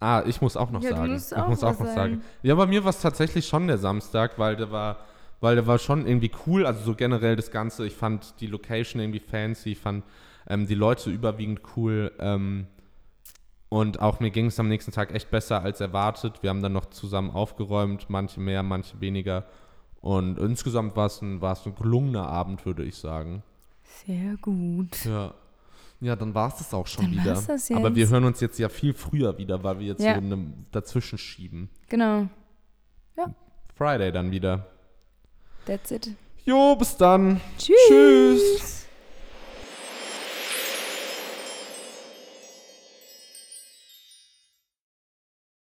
Ah, 0.00 0.22
ich 0.26 0.40
muss 0.40 0.56
auch 0.56 0.70
noch 0.70 0.82
Ja, 0.82 0.90
sagen. 0.90 1.04
ich 1.14 1.36
muss 1.48 1.62
auch 1.62 1.78
noch 1.78 1.86
sagen. 1.86 1.94
sagen. 1.94 2.22
Ja, 2.42 2.54
bei 2.56 2.66
mir 2.66 2.82
war 2.82 2.90
es 2.90 3.00
tatsächlich 3.00 3.46
schon 3.46 3.66
der 3.68 3.78
Samstag, 3.78 4.38
weil 4.38 4.56
der 4.56 4.70
war, 4.72 4.98
weil 5.40 5.54
der 5.56 5.66
war 5.66 5.78
schon 5.78 6.06
irgendwie 6.06 6.30
cool. 6.46 6.66
Also 6.66 6.80
so 6.82 6.94
generell 6.94 7.36
das 7.36 7.50
Ganze. 7.50 7.86
Ich 7.86 7.94
fand 7.94 8.40
die 8.40 8.46
Location 8.46 9.00
irgendwie 9.00 9.20
fancy, 9.20 9.72
ich 9.72 9.78
fand 9.78 10.04
ähm, 10.48 10.66
die 10.66 10.74
Leute 10.74 11.10
überwiegend 11.10 11.60
cool. 11.76 12.12
Ähm, 12.20 12.66
Und 13.70 14.00
auch 14.00 14.20
mir 14.20 14.30
ging 14.30 14.46
es 14.46 14.58
am 14.58 14.68
nächsten 14.68 14.92
Tag 14.92 15.12
echt 15.14 15.30
besser 15.30 15.62
als 15.62 15.80
erwartet. 15.80 16.42
Wir 16.42 16.50
haben 16.50 16.62
dann 16.62 16.72
noch 16.72 16.86
zusammen 16.86 17.30
aufgeräumt, 17.30 18.08
manche 18.08 18.40
mehr, 18.40 18.62
manche 18.62 19.00
weniger. 19.00 19.44
Und 20.00 20.38
insgesamt 20.38 20.96
war 20.96 21.06
es 21.06 21.20
ein, 21.20 21.40
war 21.42 21.52
es 21.54 21.66
ein 21.66 21.74
gelungener 21.74 22.28
Abend, 22.28 22.64
würde 22.64 22.84
ich 22.84 22.94
sagen. 22.96 23.42
Sehr 24.06 24.36
gut. 24.40 25.04
Ja. 25.04 25.34
Ja, 26.00 26.14
dann 26.14 26.32
war 26.32 26.48
es 26.48 26.56
das 26.58 26.72
auch 26.72 26.86
schon 26.86 27.06
Dann 27.06 27.12
wieder. 27.12 27.34
war's 27.34 27.46
das 27.46 27.70
Aber 27.72 27.88
jetzt. 27.88 27.96
wir 27.96 28.08
hören 28.08 28.24
uns 28.24 28.40
jetzt 28.40 28.58
ja 28.58 28.68
viel 28.68 28.94
früher 28.94 29.36
wieder, 29.36 29.62
weil 29.64 29.80
wir 29.80 29.86
jetzt 29.88 30.00
Ja. 30.02 30.14
so 30.14 30.20
eine, 30.20 30.52
dazwischen 30.70 31.18
schieben. 31.18 31.68
Genau. 31.88 32.28
Friday 33.74 34.10
dann 34.10 34.30
wieder. 34.32 34.66
That's 35.66 35.90
it. 35.92 36.10
Jo, 36.44 36.74
bis 36.76 36.96
dann. 36.96 37.40
Tschüss. 37.56 37.76
Tschüss. 37.88 38.77